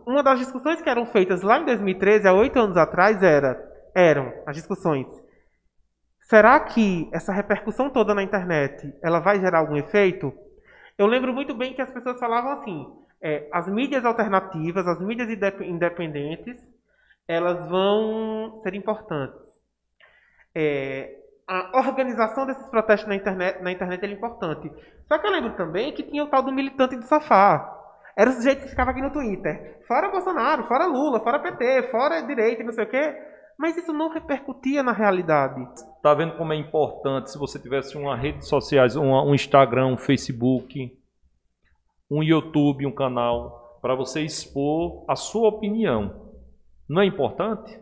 uma 0.05 0.23
das 0.23 0.39
discussões 0.39 0.81
que 0.81 0.89
eram 0.89 1.05
feitas 1.05 1.41
lá 1.41 1.59
em 1.59 1.65
2013, 1.65 2.27
há 2.27 2.33
oito 2.33 2.59
anos 2.59 2.77
atrás, 2.77 3.21
era, 3.21 3.59
eram 3.93 4.31
as 4.45 4.55
discussões. 4.55 5.07
Será 6.21 6.59
que 6.59 7.09
essa 7.11 7.33
repercussão 7.33 7.89
toda 7.89 8.13
na 8.13 8.23
internet 8.23 8.93
ela 9.01 9.19
vai 9.19 9.39
gerar 9.39 9.59
algum 9.59 9.75
efeito? 9.75 10.33
Eu 10.97 11.05
lembro 11.05 11.33
muito 11.33 11.53
bem 11.53 11.73
que 11.73 11.81
as 11.81 11.91
pessoas 11.91 12.19
falavam 12.19 12.51
assim: 12.53 12.85
é, 13.21 13.47
as 13.51 13.67
mídias 13.67 14.03
alternativas, 14.03 14.87
as 14.87 14.99
mídias 14.99 15.29
independentes, 15.61 16.57
elas 17.27 17.67
vão 17.69 18.59
ser 18.63 18.73
importantes. 18.73 19.41
É, 20.55 21.15
a 21.47 21.79
organização 21.79 22.45
desses 22.45 22.67
protestos 22.69 23.07
na 23.07 23.15
internet, 23.15 23.61
na 23.61 23.71
internet 23.71 24.03
é 24.03 24.09
importante. 24.09 24.71
Só 25.07 25.17
que 25.17 25.27
eu 25.27 25.31
lembro 25.31 25.55
também 25.55 25.93
que 25.93 26.03
tinha 26.03 26.23
o 26.23 26.27
tal 26.27 26.43
do 26.43 26.51
militante 26.51 26.97
de 26.97 27.07
sofá. 27.07 27.73
Era 28.17 28.31
o 28.31 28.33
sujeito 28.33 28.63
que 28.63 28.69
ficava 28.69 28.91
aqui 28.91 29.01
no 29.01 29.13
Twitter. 29.13 29.79
Fora 29.87 30.09
Bolsonaro, 30.09 30.67
fora 30.67 30.85
Lula, 30.85 31.19
fora 31.19 31.39
PT, 31.39 31.91
fora 31.91 32.21
direita, 32.21 32.63
não 32.63 32.73
sei 32.73 32.83
o 32.83 32.89
quê. 32.89 33.15
Mas 33.57 33.75
isso 33.75 33.91
não 33.91 34.09
repercutia 34.09 34.83
na 34.83 34.91
realidade. 34.91 35.67
Tá 36.03 36.13
vendo 36.13 36.37
como 36.37 36.53
é 36.53 36.55
importante 36.55 37.31
se 37.31 37.39
você 37.39 37.57
tivesse 37.57 37.97
uma 37.97 38.15
rede 38.15 38.45
sociais, 38.45 38.95
um, 38.95 39.11
um 39.11 39.33
Instagram, 39.33 39.87
um 39.87 39.97
Facebook, 39.97 40.95
um 42.09 42.21
YouTube, 42.21 42.85
um 42.85 42.91
canal, 42.91 43.79
para 43.81 43.95
você 43.95 44.21
expor 44.21 45.03
a 45.07 45.15
sua 45.15 45.49
opinião. 45.49 46.27
Não 46.87 47.01
é 47.01 47.05
importante? 47.05 47.77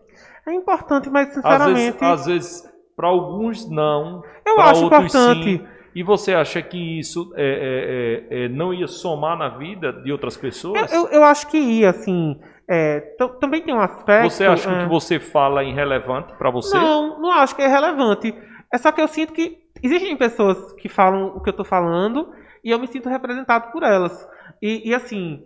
É 0.47 0.53
importante, 0.53 1.09
mas 1.09 1.33
sinceramente. 1.33 1.97
Às 2.03 2.25
vezes, 2.25 2.61
vezes 2.61 2.75
para 2.95 3.07
alguns 3.07 3.69
não. 3.69 4.23
Eu 4.45 4.59
acho 4.61 4.85
importante. 4.85 5.57
Sim. 5.57 5.67
E 5.93 6.03
você 6.03 6.33
acha 6.33 6.61
que 6.61 6.99
isso 6.99 7.33
é, 7.35 8.27
é, 8.29 8.37
é, 8.41 8.45
é, 8.45 8.49
não 8.49 8.73
ia 8.73 8.87
somar 8.87 9.37
na 9.37 9.49
vida 9.57 9.93
de 9.93 10.11
outras 10.11 10.35
pessoas? 10.35 10.91
Eu, 10.91 11.03
eu, 11.03 11.07
eu 11.07 11.23
acho 11.23 11.47
que 11.47 11.57
ia, 11.57 11.89
assim. 11.89 12.37
É, 12.67 12.99
também 13.39 13.61
tem 13.61 13.73
um 13.73 13.79
aspecto. 13.79 14.31
Você 14.31 14.45
acha 14.45 14.67
que 14.67 14.73
o 14.73 14.77
que 14.79 14.85
é. 14.85 14.87
você 14.87 15.19
fala 15.19 15.61
é 15.61 15.69
irrelevante 15.69 16.33
para 16.35 16.49
você? 16.49 16.75
Não, 16.77 17.21
não 17.21 17.31
acho 17.31 17.55
que 17.55 17.61
é 17.61 17.67
relevante. 17.67 18.33
É 18.73 18.77
só 18.77 18.91
que 18.91 19.01
eu 19.01 19.07
sinto 19.07 19.33
que 19.33 19.59
existem 19.83 20.17
pessoas 20.17 20.73
que 20.73 20.89
falam 20.89 21.27
o 21.27 21.41
que 21.41 21.49
eu 21.49 21.51
estou 21.51 21.65
falando 21.65 22.31
e 22.63 22.71
eu 22.71 22.79
me 22.79 22.87
sinto 22.87 23.07
representado 23.07 23.71
por 23.71 23.83
elas. 23.83 24.27
E, 24.61 24.89
e 24.89 24.95
assim, 24.95 25.43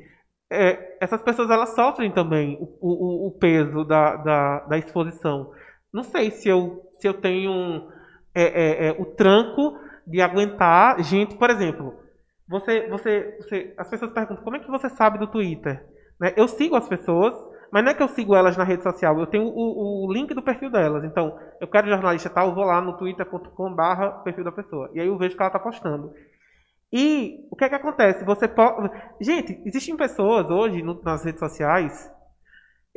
é, 0.52 0.98
essas 1.02 1.22
pessoas 1.22 1.50
elas 1.50 1.76
sofrem 1.76 2.12
também 2.12 2.58
o, 2.60 3.26
o, 3.26 3.28
o 3.28 3.32
peso 3.32 3.84
da, 3.84 4.16
da, 4.16 4.60
da, 4.62 4.78
exposição. 4.78 5.52
Não 5.94 6.04
sei 6.04 6.32
se 6.32 6.48
eu, 6.48 6.82
se 6.98 7.08
eu 7.08 7.14
tenho 7.14 7.92
é, 8.34 8.44
é, 8.44 8.88
é, 8.88 8.92
o 8.98 9.06
tranco 9.06 9.78
de 10.08 10.22
aguentar 10.22 11.04
gente, 11.04 11.36
por 11.36 11.50
exemplo, 11.50 12.00
você, 12.48 12.88
você, 12.88 13.38
você, 13.38 13.74
as 13.78 13.88
pessoas 13.90 14.12
perguntam 14.12 14.44
como 14.44 14.56
é 14.56 14.60
que 14.60 14.72
você 14.72 14.90
sabe 14.90 15.20
do 15.20 15.28
Twitter? 15.28 15.86
Né? 16.20 16.34
Eu 16.36 16.48
sigo 16.48 16.76
as 16.76 16.88
pessoas, 16.88 17.36
mas 17.72 17.84
não 17.84 17.92
é 17.92 17.94
que 17.94 18.04
eu 18.04 18.08
sigo 18.10 18.36
elas 18.36 18.58
na 18.58 18.64
rede 18.64 18.84
social, 18.84 19.20
eu 19.20 19.28
tenho 19.28 19.46
o, 19.46 20.08
o 20.08 20.14
link 20.14 20.34
do 20.34 20.42
perfil 20.42 20.70
delas. 20.70 21.04
Então, 21.04 21.38
eu 21.62 21.68
quero 21.68 21.88
jornalista 21.88 22.30
tal, 22.30 22.54
vou 22.54 22.64
lá 22.64 22.82
no 22.82 22.98
twitter.com/barra 22.98 24.12
perfil 24.24 24.44
da 24.44 24.52
pessoa. 24.52 24.90
E 24.94 25.00
aí 25.00 25.08
eu 25.08 25.18
vejo 25.18 25.36
que 25.36 25.42
ela 25.42 25.50
está 25.50 25.60
postando. 25.60 26.14
E 26.92 27.48
o 27.52 27.56
que 27.56 27.66
é 27.66 27.70
que 27.70 27.76
acontece? 27.76 28.26
Você 28.26 28.48
pode. 28.48 28.90
Gente, 29.22 29.62
existem 29.66 29.96
pessoas 29.96 30.50
hoje 30.50 30.82
no, 30.82 31.00
nas 31.04 31.24
redes 31.24 31.40
sociais 31.40 32.12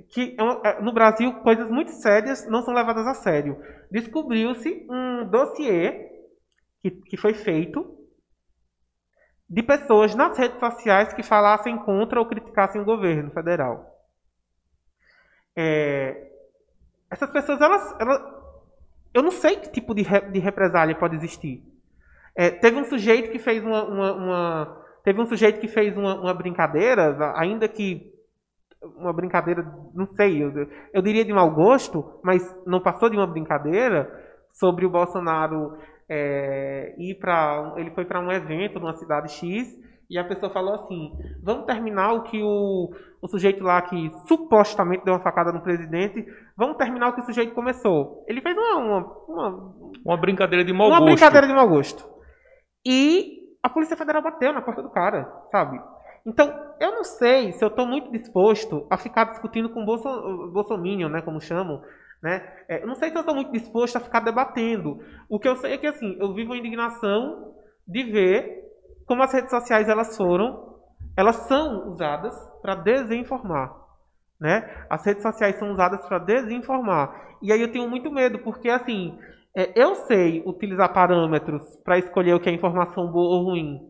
que 0.08 0.36
é 0.38 0.68
é, 0.68 0.80
no 0.80 0.92
Brasil 0.92 1.32
coisas 1.40 1.68
muito 1.70 1.92
sérias 1.92 2.46
não 2.48 2.62
são 2.62 2.74
levadas 2.74 3.06
a 3.06 3.14
sério. 3.14 3.58
Descobriu-se 3.90 4.86
um 4.90 5.28
dossiê 5.28 6.08
que, 6.82 6.90
que 6.90 7.16
foi 7.16 7.34
feito 7.34 7.98
de 9.52 9.62
pessoas 9.62 10.14
nas 10.14 10.38
redes 10.38 10.58
sociais 10.58 11.12
que 11.12 11.22
falassem 11.22 11.76
contra 11.76 12.18
ou 12.18 12.24
criticassem 12.24 12.80
o 12.80 12.86
governo 12.86 13.30
federal. 13.32 14.00
É, 15.54 16.30
essas 17.10 17.30
pessoas, 17.30 17.60
elas, 17.60 17.94
elas, 18.00 18.22
eu 19.12 19.22
não 19.22 19.30
sei 19.30 19.56
que 19.56 19.70
tipo 19.70 19.94
de, 19.94 20.00
re, 20.00 20.22
de 20.22 20.38
represália 20.38 20.94
pode 20.94 21.16
existir. 21.16 21.62
É, 22.34 22.48
teve 22.48 22.78
um 22.78 22.84
sujeito 22.84 23.30
que 23.30 23.38
fez 23.38 23.62
uma, 23.62 23.84
uma, 23.84 24.12
uma 24.14 24.84
teve 25.04 25.20
um 25.20 25.26
sujeito 25.26 25.60
que 25.60 25.68
fez 25.68 25.94
uma, 25.98 26.18
uma, 26.18 26.32
brincadeira, 26.32 27.34
ainda 27.36 27.68
que 27.68 28.10
uma 28.96 29.12
brincadeira, 29.12 29.62
não 29.92 30.06
sei, 30.06 30.42
eu, 30.42 30.66
eu 30.94 31.02
diria 31.02 31.26
de 31.26 31.32
mau 31.32 31.50
gosto, 31.50 32.18
mas 32.24 32.42
não 32.66 32.80
passou 32.80 33.10
de 33.10 33.18
uma 33.18 33.26
brincadeira 33.26 34.10
sobre 34.50 34.86
o 34.86 34.90
Bolsonaro 34.90 35.76
é, 36.08 36.94
ir 36.98 37.14
para, 37.16 37.74
ele 37.76 37.90
foi 37.90 38.04
para 38.04 38.20
um 38.20 38.30
evento 38.30 38.78
numa 38.78 38.94
cidade 38.94 39.32
X 39.32 39.78
e 40.10 40.18
a 40.18 40.24
pessoa 40.24 40.52
falou 40.52 40.74
assim: 40.74 41.10
vamos 41.42 41.64
terminar 41.64 42.12
o 42.12 42.22
que 42.22 42.42
o, 42.42 42.90
o 43.20 43.28
sujeito 43.28 43.64
lá 43.64 43.80
que 43.80 44.10
supostamente 44.26 45.04
deu 45.04 45.14
uma 45.14 45.22
facada 45.22 45.52
no 45.52 45.62
presidente, 45.62 46.26
vamos 46.56 46.76
terminar 46.76 47.08
o 47.08 47.14
que 47.14 47.22
o 47.22 47.24
sujeito 47.24 47.54
começou. 47.54 48.24
Ele 48.28 48.42
fez 48.42 48.56
uma, 48.56 48.76
uma, 48.76 48.98
uma, 49.26 49.74
uma 50.04 50.16
brincadeira 50.18 50.64
de 50.64 50.72
mau 50.72 50.88
uma 50.88 50.98
gosto. 50.98 51.08
Uma 51.08 51.14
brincadeira 51.14 51.46
de 51.46 51.54
mau 51.54 51.68
gosto. 51.68 52.06
E 52.84 53.56
a 53.62 53.70
Polícia 53.70 53.96
Federal 53.96 54.22
bateu 54.22 54.52
na 54.52 54.60
porta 54.60 54.82
do 54.82 54.90
cara, 54.90 55.32
sabe? 55.50 55.80
Então, 56.26 56.52
eu 56.78 56.92
não 56.92 57.04
sei 57.04 57.52
se 57.52 57.64
eu 57.64 57.68
estou 57.68 57.86
muito 57.86 58.12
disposto 58.12 58.86
a 58.90 58.96
ficar 58.96 59.24
discutindo 59.24 59.70
com 59.70 59.82
o 59.82 59.86
Bolso, 59.86 60.50
Bolsonaro, 60.52 61.08
né, 61.08 61.20
como 61.22 61.40
chamam, 61.40 61.82
né? 62.22 62.40
É, 62.68 62.86
não 62.86 62.94
sei 62.94 63.10
se 63.10 63.16
eu 63.16 63.20
estou 63.20 63.34
muito 63.34 63.50
disposto 63.50 63.96
a 63.96 64.00
ficar 64.00 64.20
debatendo. 64.20 65.00
O 65.28 65.38
que 65.40 65.48
eu 65.48 65.56
sei 65.56 65.72
é 65.72 65.78
que, 65.78 65.86
assim, 65.86 66.16
eu 66.20 66.32
vivo 66.32 66.52
a 66.52 66.56
indignação 66.56 67.54
de 67.86 68.04
ver 68.04 68.62
como 69.06 69.22
as 69.22 69.32
redes 69.32 69.50
sociais, 69.50 69.88
elas 69.88 70.16
foram, 70.16 70.76
elas 71.16 71.36
são 71.48 71.88
usadas 71.88 72.34
para 72.62 72.76
desinformar, 72.76 73.74
né? 74.40 74.86
As 74.88 75.04
redes 75.04 75.22
sociais 75.22 75.56
são 75.56 75.72
usadas 75.72 76.06
para 76.06 76.18
desinformar. 76.18 77.36
E 77.42 77.52
aí 77.52 77.60
eu 77.60 77.72
tenho 77.72 77.90
muito 77.90 78.10
medo, 78.10 78.38
porque, 78.38 78.70
assim, 78.70 79.18
é, 79.56 79.72
eu 79.74 79.96
sei 79.96 80.42
utilizar 80.46 80.92
parâmetros 80.92 81.76
para 81.84 81.98
escolher 81.98 82.34
o 82.34 82.40
que 82.40 82.48
é 82.48 82.52
informação 82.52 83.10
boa 83.10 83.36
ou 83.36 83.44
ruim, 83.50 83.80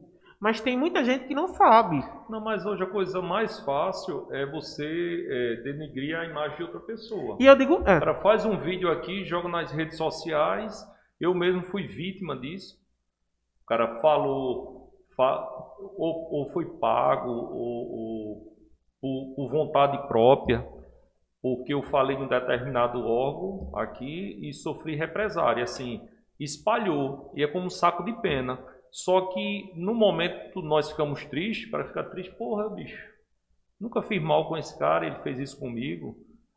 mas 0.43 0.61
tem 0.61 0.76
muita 0.76 1.05
gente 1.05 1.26
que 1.26 1.34
não 1.34 1.47
sabe. 1.49 2.05
Não, 2.28 2.40
mas 2.40 2.66
hoje 2.66 2.82
a 2.82 2.86
coisa 2.86 3.22
mais 3.22 3.61
fácil 3.61 4.26
é 4.32 4.45
você 4.45 4.84
é, 5.30 5.62
denegrir 5.62 6.18
a 6.18 6.24
imagem 6.24 6.57
de 6.57 6.62
outra 6.64 6.80
pessoa. 6.80 7.36
E 7.38 7.47
eu 7.47 7.57
digo, 7.57 7.80
é. 7.82 8.01
cara 8.01 8.20
faz 8.20 8.45
um 8.45 8.59
vídeo 8.59 8.90
aqui, 8.90 9.24
joga 9.24 9.49
nas 9.49 9.70
redes 9.70 9.97
sociais. 9.97 10.84
Eu 11.20 11.32
mesmo 11.32 11.62
fui 11.62 11.86
vítima 11.86 12.36
disso. 12.36 12.76
O 13.62 13.66
cara 13.66 14.01
falou, 14.01 14.90
fa, 15.16 15.49
ou, 15.97 16.34
ou, 16.34 16.51
foi 16.53 16.66
pago, 16.80 17.30
ou, 17.30 18.53
ou 19.01 19.34
por 19.36 19.49
vontade 19.49 19.97
própria 20.09 20.66
porque 21.43 21.74
eu 21.74 21.82
falei 21.82 22.16
de 22.16 22.22
um 22.22 22.28
determinado 22.28 23.05
órgão 23.05 23.76
aqui 23.76 24.38
e 24.40 24.55
sofri 24.55 24.95
represária, 24.95 25.64
assim, 25.64 26.01
espalhou, 26.38 27.32
e 27.36 27.43
é 27.43 27.49
como 27.49 27.66
um 27.66 27.70
saco 27.70 28.05
de 28.05 28.12
pena. 28.20 28.59
Só 28.93 29.32
que 29.32 29.72
no 29.74 29.95
momento 29.95 30.61
nós 30.61 30.90
ficamos 30.90 31.24
tristes, 31.24 31.68
para 31.68 31.86
ficar 31.86 32.05
triste, 32.05 32.32
porra, 32.34 32.68
bicho, 32.68 33.11
nunca 33.80 34.03
fiz 34.03 34.22
mal 34.22 34.49
com 34.49 34.57
esse 34.57 34.78
cara, 34.78 35.07
ele 35.07 35.16
fez 35.22 35.38
isso 35.38 35.59
comigo, 35.59 36.16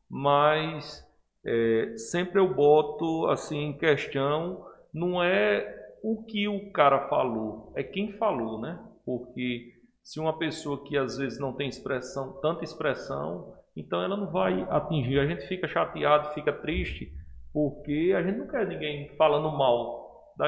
mas 0.10 1.04
é, 1.46 1.96
sempre 1.98 2.40
eu 2.40 2.54
boto 2.54 3.26
assim 3.28 3.70
em 3.70 3.78
questão, 3.78 4.68
não 4.94 5.24
é 5.24 5.96
o 6.04 6.24
que 6.24 6.48
o 6.48 6.72
cara 6.72 7.08
falou, 7.08 7.72
é 7.74 7.82
quem 7.82 8.12
falou, 8.12 8.60
né? 8.60 8.80
Porque 9.06 9.74
se 10.04 10.20
uma 10.20 10.38
pessoa 10.38 10.84
que 10.84 10.98
às 10.98 11.18
vezes 11.18 11.40
não 11.40 11.54
tem 11.54 11.68
expressão, 11.68 12.34
tanta 12.42 12.64
expressão, 12.64 13.56
então 13.76 14.02
ela 14.04 14.16
não 14.16 14.28
vai 14.28 14.62
atingir. 14.70 15.20
A 15.20 15.26
gente 15.26 15.48
fica 15.48 15.68
chateado, 15.68 16.34
fica 16.34 16.54
triste, 16.54 17.12
porque 17.52 18.14
a 18.16 18.22
gente 18.22 18.38
não 18.38 18.48
quer 18.48 18.68
ninguém 18.68 19.10
falando 19.18 19.50
mal. 19.58 20.05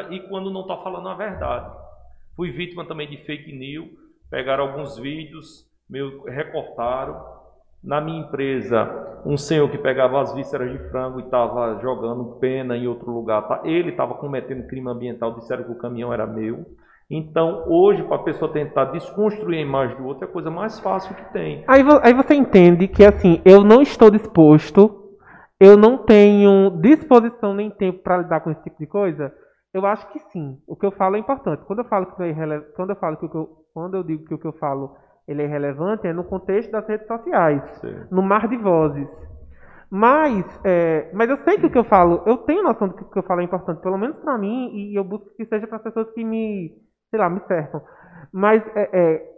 E 0.09 0.19
quando 0.21 0.51
não 0.51 0.61
está 0.61 0.77
falando 0.77 1.09
a 1.09 1.15
verdade. 1.15 1.71
Fui 2.35 2.51
vítima 2.51 2.85
também 2.85 3.09
de 3.09 3.17
fake 3.25 3.51
news, 3.51 3.89
pegaram 4.29 4.65
alguns 4.65 4.97
vídeos, 4.97 5.65
meu, 5.89 6.23
recortaram. 6.23 7.37
Na 7.83 8.01
minha 8.01 8.21
empresa, 8.21 9.21
um 9.25 9.37
senhor 9.37 9.69
que 9.69 9.77
pegava 9.77 10.19
as 10.19 10.33
vísceras 10.33 10.71
de 10.71 10.77
frango 10.89 11.19
e 11.19 11.23
estava 11.23 11.79
jogando 11.79 12.37
pena 12.39 12.75
em 12.75 12.87
outro 12.87 13.11
lugar, 13.11 13.47
tá? 13.47 13.61
ele 13.63 13.91
estava 13.91 14.15
cometendo 14.15 14.67
crime 14.67 14.89
ambiental, 14.89 15.35
disseram 15.35 15.63
que 15.63 15.71
o 15.71 15.77
caminhão 15.77 16.11
era 16.11 16.25
meu. 16.25 16.65
Então, 17.09 17.63
hoje, 17.67 18.03
para 18.03 18.17
a 18.17 18.23
pessoa 18.23 18.51
tentar 18.51 18.85
desconstruir 18.85 19.59
a 19.59 19.61
imagem 19.61 19.95
do 19.95 20.05
outro, 20.05 20.25
é 20.25 20.27
a 20.27 20.31
coisa 20.31 20.51
mais 20.51 20.79
fácil 20.79 21.15
que 21.15 21.31
tem. 21.31 21.63
Aí, 21.67 21.81
aí 22.01 22.13
você 22.13 22.35
entende 22.35 22.87
que, 22.87 23.05
assim, 23.05 23.41
eu 23.45 23.63
não 23.63 23.81
estou 23.81 24.11
disposto, 24.11 25.15
eu 25.59 25.77
não 25.77 25.97
tenho 25.97 26.69
disposição 26.81 27.53
nem 27.53 27.69
tempo 27.69 27.99
para 27.99 28.17
lidar 28.17 28.41
com 28.41 28.51
esse 28.51 28.61
tipo 28.63 28.77
de 28.79 28.87
coisa? 28.87 29.33
Eu 29.77 29.85
acho 29.85 30.07
que 30.11 30.19
sim. 30.31 30.61
O 30.67 30.75
que 30.75 30.85
eu 30.85 30.91
falo 30.91 31.15
é 31.15 31.19
importante. 31.19 31.63
Quando 31.65 31.79
eu 31.79 31.85
falo 31.85 32.05
que, 32.07 32.23
é 32.23 32.29
irrele... 32.29 32.61
quando 32.75 32.91
eu, 32.91 32.95
falo 32.95 33.17
que 33.17 33.25
o 33.25 33.29
que 33.29 33.37
eu... 33.37 33.49
quando 33.73 33.95
eu 33.95 34.03
digo 34.03 34.25
que 34.25 34.33
o 34.33 34.37
que 34.37 34.47
eu 34.47 34.53
falo 34.53 34.95
ele 35.27 35.41
é 35.41 35.45
irrelevante, 35.45 36.07
é 36.07 36.13
no 36.13 36.23
contexto 36.23 36.71
das 36.71 36.87
redes 36.87 37.05
sociais, 37.05 37.61
sim. 37.81 37.93
no 38.09 38.21
mar 38.21 38.47
de 38.47 38.55
vozes. 38.55 39.07
Mas, 39.89 40.45
é, 40.63 41.11
mas 41.13 41.29
eu 41.29 41.37
sei 41.43 41.57
que 41.57 41.65
o 41.65 41.69
que 41.69 41.77
eu 41.77 41.83
falo, 41.83 42.23
eu 42.25 42.37
tenho 42.37 42.63
noção 42.63 42.87
do 42.87 42.93
que 42.93 43.03
o 43.03 43.09
que 43.09 43.19
eu 43.19 43.23
falo 43.23 43.41
é 43.41 43.43
importante, 43.43 43.81
pelo 43.81 43.97
menos 43.97 44.17
para 44.19 44.37
mim, 44.37 44.69
e 44.73 44.97
eu 44.97 45.03
busco 45.03 45.29
que 45.35 45.45
seja 45.45 45.67
para 45.67 45.77
as 45.77 45.83
pessoas 45.83 46.09
que 46.11 46.23
me 46.23 46.73
sei 47.09 47.19
lá, 47.19 47.29
me 47.29 47.39
cercam. 47.47 47.81
Mas 48.31 48.63
é, 48.75 48.89
é, 48.93 49.37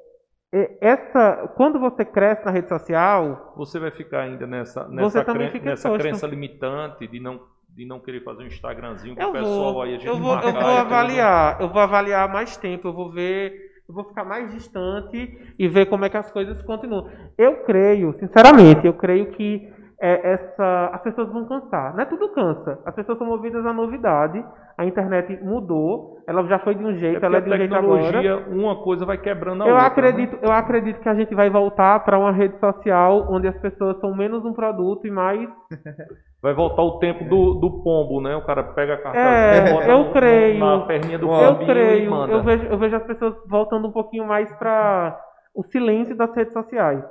é, 0.54 0.78
essa, 0.82 1.54
quando 1.56 1.80
você 1.80 2.04
cresce 2.04 2.46
na 2.46 2.52
rede 2.52 2.68
social, 2.68 3.54
Você 3.56 3.80
vai 3.80 3.92
ficar 3.92 4.22
ainda 4.22 4.48
nessa, 4.48 4.88
nessa, 4.88 5.24
fica 5.24 5.66
nessa 5.66 5.98
crença 5.98 6.28
limitante 6.28 7.08
de 7.08 7.20
não, 7.20 7.40
de 7.80 7.86
não 7.86 8.00
querer 8.02 8.22
fazer 8.26 8.44
um 8.44 8.48
Instagramzinho 8.48 9.16
pro 9.16 9.24
eu 9.24 9.32
pessoal 9.32 9.74
vou, 9.74 9.82
aí, 9.84 9.96
a 9.96 9.98
gente 9.98 10.08
eu 10.08 10.18
vou, 10.18 10.32
eu 10.32 10.36
marcar 10.36 10.52
vou 10.52 10.62
e 10.62 10.64
tudo. 10.66 10.80
avaliar, 10.82 11.62
eu 11.62 11.70
vou 11.70 11.82
avaliar 11.82 12.28
mais 12.32 12.58
tempo, 12.58 12.90
eu 12.90 12.94
vou 12.94 13.10
ver, 13.10 13.54
eu 13.88 13.96
vou 13.96 14.04
ficar 14.04 14.26
mais 14.26 14.52
distante 14.54 15.54
e 15.58 15.68
ver 15.70 15.86
como 15.86 16.04
é 16.04 16.10
que 16.10 16.18
as 16.18 16.30
coisas 16.30 16.62
continuam. 16.64 17.10
Eu 17.38 17.64
creio, 17.64 18.14
sinceramente, 18.20 18.86
eu 18.86 18.94
creio 18.94 19.32
que 19.32 19.66
é, 20.02 20.34
essa, 20.34 20.90
as 20.94 21.02
pessoas 21.04 21.32
vão 21.32 21.46
cansar. 21.48 21.94
Não 21.94 22.02
é 22.02 22.06
tudo 22.06 22.30
cansa. 22.34 22.80
As 22.86 22.94
pessoas 22.94 23.18
são 23.18 23.28
movidas 23.28 23.66
à 23.66 23.72
novidade. 23.74 24.44
A 24.78 24.86
internet 24.86 25.38
mudou, 25.44 26.20
ela 26.28 26.42
já 26.48 26.60
foi 26.60 26.74
de 26.76 26.84
um 26.84 26.92
É 26.92 26.94
jeito, 26.94 27.14
porque 27.14 27.26
ela 27.26 27.38
é 27.38 27.42
de 27.42 27.50
um 27.50 27.56
jeito 27.56 27.76
agora. 27.76 28.02
tecnologia, 28.04 28.38
uma 28.50 28.82
coisa 28.84 29.06
vai 29.06 29.18
quebrando 29.18 29.64
a 29.64 29.68
Eu 29.68 29.74
outra. 29.74 29.88
acredito, 29.88 30.34
né? 30.34 30.40
eu 30.42 30.52
acredito 30.54 31.00
que 31.02 31.10
a 31.10 31.16
gente 31.16 31.36
vai 31.36 31.50
voltar 31.50 32.00
para 32.06 32.18
uma 32.18 32.32
rede 32.32 32.58
social 32.60 33.28
onde 33.30 33.48
as 33.48 33.58
pessoas 33.60 34.00
são 34.00 34.16
menos 34.16 34.46
um 34.46 34.54
produto 34.54 35.06
e 35.08 35.12
mais. 35.12 35.50
Vai 36.42 36.54
voltar 36.54 36.82
o 36.84 37.00
tempo 37.00 37.26
do, 37.26 37.56
do 37.56 37.84
pombo, 37.84 38.22
né? 38.22 38.34
O 38.36 38.46
cara 38.46 38.64
pega 38.64 38.94
a 38.94 38.98
carta 38.98 39.20
É, 39.20 39.74
bota 39.74 39.88
eu 39.90 40.12
creio. 40.12 40.58
na 40.60 40.80
perninha 40.86 41.20
do 41.20 41.28
Eu 41.28 41.34
Eu 41.34 41.62
e 41.62 41.66
creio, 41.66 42.10
manda. 42.10 42.32
eu 42.32 42.44
vejo, 42.44 42.66
eu 42.66 42.78
vejo 42.78 42.96
as 42.96 43.04
pessoas 43.04 43.36
voltando 43.48 43.88
um 43.88 43.92
pouquinho 43.92 44.26
mais 44.26 44.50
para 44.54 45.20
o 45.54 45.64
silêncio 45.66 46.16
das 46.16 46.34
redes 46.34 46.54
sociais. 46.54 47.04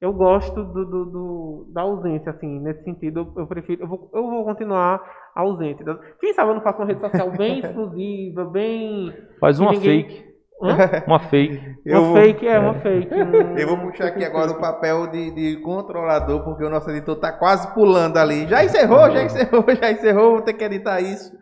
Eu 0.00 0.12
gosto 0.12 0.62
do, 0.64 0.84
do- 0.84 1.04
do- 1.06 1.66
da 1.72 1.82
ausência, 1.82 2.30
assim, 2.30 2.58
nesse 2.60 2.82
sentido, 2.84 3.20
eu, 3.36 3.42
eu 3.42 3.46
prefiro, 3.46 3.82
eu 3.82 3.88
vou, 3.88 4.10
eu 4.12 4.22
vou 4.30 4.44
continuar 4.44 5.00
ausente. 5.34 5.82
Quem 6.20 6.32
sabe 6.32 6.50
eu 6.50 6.54
não 6.54 6.60
faço 6.62 6.78
uma 6.78 6.86
rede 6.86 7.00
social 7.00 7.30
bem 7.30 7.58
exclusiva, 7.64 8.44
bem. 8.44 9.12
Faz 9.40 9.58
uma 9.60 9.72
Ninguém- 9.72 10.04
fake. 10.08 10.31
Hã? 10.60 10.76
Uma 11.06 11.18
fake. 11.18 11.56
Uma 11.58 11.76
Eu 11.84 12.04
vou- 12.04 12.14
fake, 12.16 12.46
é, 12.48 12.58
uma 12.58 12.74
fake. 12.74 13.08
Eu 13.60 13.68
vou 13.68 13.78
puxar 13.78 14.06
aqui 14.08 14.24
agora 14.24 14.50
o 14.52 14.60
papel 14.60 15.06
de, 15.08 15.30
de 15.32 15.56
controlador, 15.62 16.44
porque 16.44 16.64
o 16.64 16.70
nosso 16.70 16.88
editor 16.90 17.16
tá 17.16 17.32
quase 17.32 17.72
pulando 17.74 18.16
ali. 18.16 18.46
Já 18.48 18.64
encerrou, 18.64 19.10
já 19.10 19.24
encerrou, 19.24 19.64
já 19.74 19.90
encerrou, 19.90 20.30
vou 20.32 20.42
ter 20.42 20.52
que 20.52 20.64
editar 20.64 21.00
isso. 21.00 21.32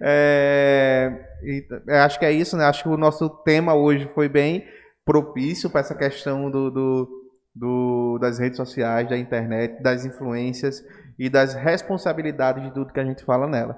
É, 0.00 1.12
e 1.42 1.66
eu 1.86 1.96
acho 2.00 2.18
que 2.18 2.24
é 2.24 2.32
isso, 2.32 2.56
né? 2.56 2.64
Acho 2.64 2.82
que 2.84 2.88
o 2.88 2.96
nosso 2.96 3.28
tema 3.44 3.74
hoje 3.74 4.08
foi 4.14 4.28
bem 4.28 4.64
propício 5.04 5.70
para 5.70 5.80
essa 5.80 5.94
questão 5.94 6.50
do, 6.50 6.70
do- 6.70 7.08
do- 7.54 8.18
das 8.20 8.38
redes 8.38 8.56
sociais, 8.56 9.08
da 9.08 9.16
internet, 9.18 9.82
das 9.82 10.04
influências 10.04 10.82
e 11.18 11.28
das 11.28 11.54
responsabilidades 11.54 12.62
de 12.62 12.72
tudo 12.72 12.92
que 12.92 13.00
a 13.00 13.04
gente 13.04 13.24
fala 13.24 13.48
nela. 13.48 13.76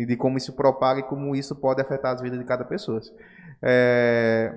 E 0.00 0.06
de 0.06 0.16
como 0.16 0.36
isso 0.38 0.52
propaga 0.54 1.00
e 1.00 1.02
como 1.02 1.34
isso 1.36 1.54
pode 1.54 1.80
afetar 1.80 2.12
as 2.14 2.20
vidas 2.20 2.38
de 2.38 2.44
cada 2.44 2.64
pessoa. 2.64 3.00
É, 3.62 4.52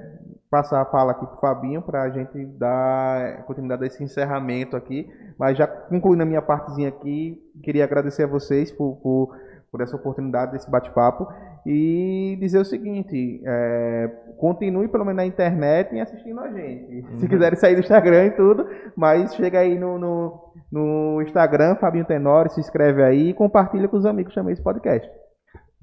passar 0.49 0.81
a 0.81 0.85
fala 0.85 1.11
aqui 1.11 1.25
para 1.25 1.35
o 1.35 1.39
Fabinho 1.39 1.81
para 1.81 2.03
a 2.03 2.09
gente 2.09 2.45
dar 2.45 3.43
continuidade 3.43 3.83
a 3.83 3.87
esse 3.87 4.03
encerramento 4.03 4.77
aqui. 4.77 5.11
Mas 5.37 5.57
já 5.57 5.67
concluindo 5.67 6.23
a 6.23 6.25
minha 6.25 6.41
partezinha 6.41 6.89
aqui, 6.89 7.41
queria 7.61 7.83
agradecer 7.83 8.23
a 8.23 8.27
vocês 8.27 8.71
por, 8.71 8.95
por, 8.97 9.37
por 9.71 9.81
essa 9.81 9.95
oportunidade 9.95 10.53
desse 10.53 10.69
bate-papo 10.69 11.27
e 11.65 12.37
dizer 12.39 12.59
o 12.59 12.65
seguinte: 12.65 13.41
é, 13.45 14.07
continue 14.37 14.87
pelo 14.87 15.05
menos 15.05 15.17
na 15.17 15.25
internet 15.25 15.93
e 15.95 15.99
assistindo 15.99 16.39
a 16.39 16.51
gente. 16.51 17.03
Se 17.19 17.27
quiserem 17.27 17.57
sair 17.57 17.75
do 17.75 17.81
Instagram 17.81 18.25
e 18.27 18.31
tudo, 18.31 18.67
mas 18.95 19.33
chega 19.35 19.59
aí 19.59 19.77
no, 19.77 19.97
no, 19.97 20.39
no 20.71 21.21
Instagram, 21.21 21.75
Fabinho 21.75 22.05
Tenório, 22.05 22.51
se 22.51 22.59
inscreve 22.59 23.01
aí 23.01 23.29
e 23.29 23.33
compartilha 23.33 23.87
com 23.87 23.97
os 23.97 24.05
amigos 24.05 24.33
também 24.33 24.53
esse 24.53 24.61
podcast. 24.61 25.09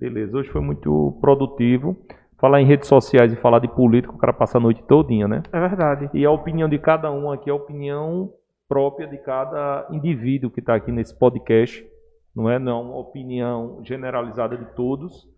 Beleza, 0.01 0.39
hoje 0.39 0.49
foi 0.49 0.63
muito 0.63 1.19
produtivo. 1.21 1.95
Falar 2.39 2.63
em 2.63 2.65
redes 2.65 2.89
sociais 2.89 3.35
e 3.35 3.37
falar 3.37 3.59
de 3.59 3.69
política, 3.69 4.15
o 4.15 4.17
cara 4.17 4.33
passa 4.33 4.57
a 4.57 4.61
noite 4.61 4.83
todinha, 4.85 5.29
né? 5.29 5.43
É 5.53 5.61
verdade. 5.61 6.09
E 6.15 6.25
a 6.25 6.31
opinião 6.31 6.71
de 6.71 6.79
cada 6.79 7.13
um 7.13 7.31
aqui 7.31 7.51
é 7.51 7.53
a 7.53 7.57
opinião 7.57 8.33
própria 8.67 9.07
de 9.07 9.19
cada 9.19 9.87
indivíduo 9.91 10.51
que 10.51 10.61
está 10.61 10.75
aqui 10.75 10.91
nesse 10.91 11.15
podcast. 11.15 11.87
Não 12.35 12.49
é, 12.49 12.59
não 12.59 12.73
é 12.73 12.83
uma 12.83 12.97
opinião 12.97 13.83
generalizada 13.85 14.57
de 14.57 14.65
todos. 14.75 15.29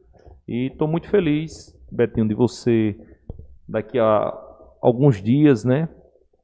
E 0.46 0.68
estou 0.68 0.86
muito 0.86 1.10
feliz, 1.10 1.76
Betinho, 1.90 2.28
de 2.28 2.34
você 2.34 2.96
daqui 3.68 3.98
a 3.98 4.32
alguns 4.80 5.20
dias, 5.20 5.64
né? 5.64 5.88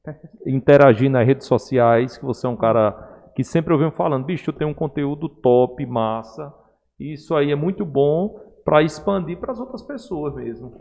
Interagir 0.44 1.08
nas 1.08 1.24
redes 1.24 1.46
sociais, 1.46 2.18
que 2.18 2.24
você 2.24 2.48
é 2.48 2.50
um 2.50 2.56
cara 2.56 3.30
que 3.36 3.44
sempre 3.44 3.72
eu 3.72 3.78
venho 3.78 3.92
falando, 3.92 4.24
bicho, 4.24 4.50
eu 4.50 4.54
tenho 4.54 4.70
um 4.70 4.74
conteúdo 4.74 5.28
top, 5.28 5.86
massa. 5.86 6.52
E 6.98 7.14
isso 7.14 7.34
aí 7.34 7.50
é 7.50 7.56
muito 7.56 7.84
bom 7.84 8.40
para 8.64 8.82
expandir 8.82 9.38
para 9.38 9.52
as 9.52 9.60
outras 9.60 9.82
pessoas 9.82 10.34
mesmo. 10.34 10.74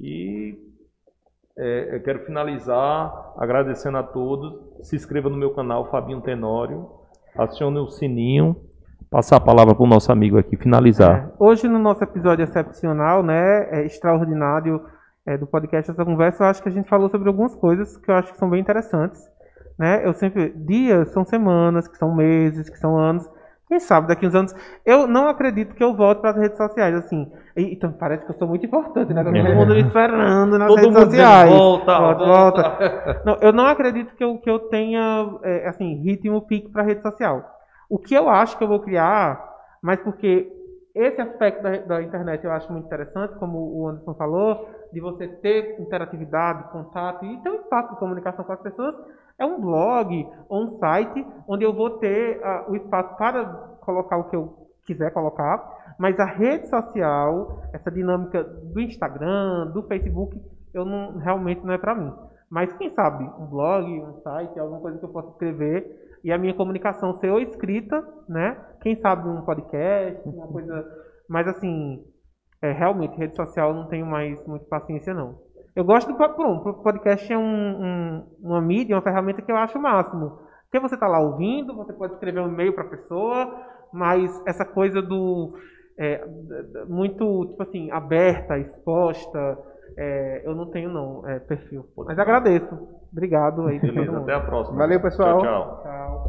E 0.00 0.56
é, 1.56 1.96
eu 1.96 2.02
quero 2.02 2.24
finalizar 2.24 3.12
agradecendo 3.36 3.98
a 3.98 4.02
todos. 4.02 4.86
Se 4.88 4.94
inscreva 4.94 5.28
no 5.28 5.36
meu 5.36 5.52
canal, 5.52 5.90
Fabinho 5.90 6.20
Tenório. 6.20 6.88
Acione 7.36 7.78
o 7.78 7.88
sininho. 7.88 8.56
Passar 9.10 9.36
a 9.36 9.40
palavra 9.40 9.74
para 9.74 9.84
o 9.84 9.88
nosso 9.88 10.12
amigo 10.12 10.38
aqui, 10.38 10.56
finalizar. 10.56 11.30
É, 11.30 11.32
Hoje, 11.38 11.66
no 11.66 11.78
nosso 11.78 12.04
episódio 12.04 12.44
excepcional, 12.44 13.22
né, 13.22 13.68
é, 13.70 13.86
extraordinário 13.86 14.84
é, 15.26 15.36
do 15.36 15.46
podcast 15.46 15.90
Essa 15.90 16.04
Conversa, 16.04 16.44
eu 16.44 16.48
acho 16.48 16.62
que 16.62 16.68
a 16.68 16.72
gente 16.72 16.88
falou 16.88 17.08
sobre 17.08 17.28
algumas 17.28 17.54
coisas 17.54 17.96
que 17.96 18.10
eu 18.10 18.14
acho 18.14 18.32
que 18.32 18.38
são 18.38 18.50
bem 18.50 18.60
interessantes. 18.60 19.20
Né? 19.78 20.06
Eu 20.06 20.12
sempre. 20.12 20.50
Dias 20.50 21.10
são 21.10 21.24
semanas, 21.24 21.88
que 21.88 21.96
são 21.96 22.14
meses, 22.14 22.68
que 22.68 22.78
são 22.78 22.98
anos. 22.98 23.28
Quem 23.68 23.78
sabe 23.78 24.08
daqui 24.08 24.26
uns 24.26 24.34
anos. 24.34 24.54
Eu 24.84 25.06
não 25.06 25.28
acredito 25.28 25.74
que 25.74 25.84
eu 25.84 25.94
volte 25.94 26.22
para 26.22 26.30
as 26.30 26.36
redes 26.38 26.56
sociais, 26.56 26.94
assim. 26.94 27.30
E, 27.54 27.74
então, 27.74 27.92
parece 27.92 28.24
que 28.24 28.30
eu 28.32 28.38
sou 28.38 28.48
muito 28.48 28.64
importante, 28.64 29.12
né? 29.12 29.22
Tá 29.22 29.30
todo 29.30 29.54
mundo 29.54 29.74
me 29.74 29.82
esperando 29.82 30.58
nas 30.58 30.68
Todo 30.68 30.76
redes 30.76 30.94
mundo 30.94 31.04
sociais. 31.04 31.50
dizendo, 31.50 31.62
volta, 31.62 31.98
volta, 31.98 32.24
volta. 32.24 32.62
volta. 32.62 33.22
Não, 33.26 33.36
eu 33.42 33.52
não 33.52 33.66
acredito 33.66 34.14
que 34.16 34.24
eu, 34.24 34.38
que 34.38 34.48
eu 34.48 34.58
tenha, 34.58 35.38
é, 35.42 35.68
assim, 35.68 35.96
ritmo 36.02 36.40
pique 36.46 36.70
para 36.70 36.82
rede 36.82 37.02
social. 37.02 37.44
O 37.90 37.98
que 37.98 38.14
eu 38.14 38.30
acho 38.30 38.56
que 38.56 38.64
eu 38.64 38.68
vou 38.68 38.80
criar, 38.80 39.38
mas 39.82 40.00
porque 40.00 40.50
esse 40.94 41.20
aspecto 41.20 41.62
da, 41.62 41.76
da 41.76 42.02
internet 42.02 42.44
eu 42.44 42.50
acho 42.50 42.72
muito 42.72 42.86
interessante, 42.86 43.34
como 43.34 43.58
o 43.58 43.86
Anderson 43.86 44.14
falou, 44.14 44.68
de 44.92 45.00
você 45.00 45.28
ter 45.28 45.78
interatividade, 45.78 46.72
contato 46.72 47.24
e 47.24 47.36
ter 47.42 47.50
um 47.50 47.56
espaço 47.56 47.92
de 47.92 47.98
comunicação 48.00 48.44
com 48.44 48.52
as 48.52 48.60
pessoas, 48.60 48.96
é 49.38 49.46
um 49.46 49.60
blog 49.60 50.28
ou 50.48 50.64
um 50.64 50.78
site 50.78 51.26
onde 51.46 51.64
eu 51.64 51.72
vou 51.72 51.98
ter 51.98 52.40
ah, 52.42 52.66
o 52.68 52.76
espaço 52.76 53.16
para 53.16 53.44
colocar 53.80 54.16
o 54.16 54.24
que 54.24 54.36
eu 54.36 54.68
quiser 54.84 55.12
colocar, 55.12 55.96
mas 55.98 56.18
a 56.18 56.24
rede 56.24 56.68
social, 56.68 57.62
essa 57.72 57.90
dinâmica 57.90 58.42
do 58.42 58.80
Instagram, 58.80 59.70
do 59.72 59.82
Facebook, 59.82 60.40
eu 60.72 60.84
não 60.84 61.18
realmente 61.18 61.64
não 61.64 61.74
é 61.74 61.78
para 61.78 61.94
mim. 61.94 62.12
Mas 62.50 62.72
quem 62.74 62.90
sabe 62.90 63.24
um 63.38 63.46
blog, 63.46 63.86
um 63.86 64.20
site, 64.22 64.58
alguma 64.58 64.80
coisa 64.80 64.98
que 64.98 65.04
eu 65.04 65.10
possa 65.10 65.30
escrever 65.30 66.18
e 66.24 66.32
a 66.32 66.38
minha 66.38 66.54
comunicação 66.54 67.18
ser 67.18 67.30
ou 67.30 67.40
escrita, 67.40 68.02
né? 68.28 68.56
Quem 68.80 68.96
sabe 68.96 69.28
um 69.28 69.42
podcast, 69.42 70.26
uma 70.26 70.46
coisa. 70.46 70.86
Mas 71.28 71.46
assim, 71.46 72.02
é, 72.62 72.72
realmente, 72.72 73.16
rede 73.18 73.36
social 73.36 73.70
eu 73.70 73.76
não 73.76 73.88
tenho 73.88 74.06
mais 74.06 74.44
muita 74.46 74.64
paciência, 74.66 75.12
não. 75.12 75.38
Eu 75.78 75.84
gosto 75.84 76.08
do 76.12 76.16
pronto, 76.16 76.68
o 76.70 76.82
podcast 76.82 77.32
é 77.32 77.38
um, 77.38 77.42
um- 77.42 78.26
uma 78.42 78.60
mídia, 78.60 78.96
uma 78.96 79.02
ferramenta 79.02 79.40
que 79.40 79.52
eu 79.52 79.56
acho 79.56 79.78
o 79.78 79.82
máximo. 79.82 80.40
Porque 80.64 80.80
você 80.80 80.96
está 80.96 81.06
lá 81.06 81.20
ouvindo, 81.20 81.74
você 81.76 81.92
pode 81.92 82.14
escrever 82.14 82.40
um 82.40 82.48
e-mail 82.48 82.72
para 82.74 82.82
a 82.84 82.88
pessoa, 82.88 83.54
mas 83.92 84.42
essa 84.44 84.64
coisa 84.64 85.00
do. 85.00 85.52
é, 85.96 86.24
muito, 86.88 87.46
tipo 87.50 87.62
assim, 87.62 87.90
aberta, 87.92 88.58
exposta, 88.58 89.58
é, 89.96 90.42
eu 90.44 90.54
não 90.54 90.66
tenho, 90.66 90.90
não, 90.90 91.26
é, 91.28 91.38
perfil. 91.38 91.86
Mas 91.96 92.18
agradeço. 92.18 92.74
Obrigado 93.12 93.66
aí. 93.68 93.78
Beleza, 93.78 94.10
mundo. 94.12 94.22
até 94.22 94.34
a 94.34 94.40
próxima. 94.40 94.78
Valeu, 94.78 95.00
pessoal. 95.00 95.38
Tchau, 95.40 95.42
tchau. 95.42 95.82
Tchau. 95.84 96.22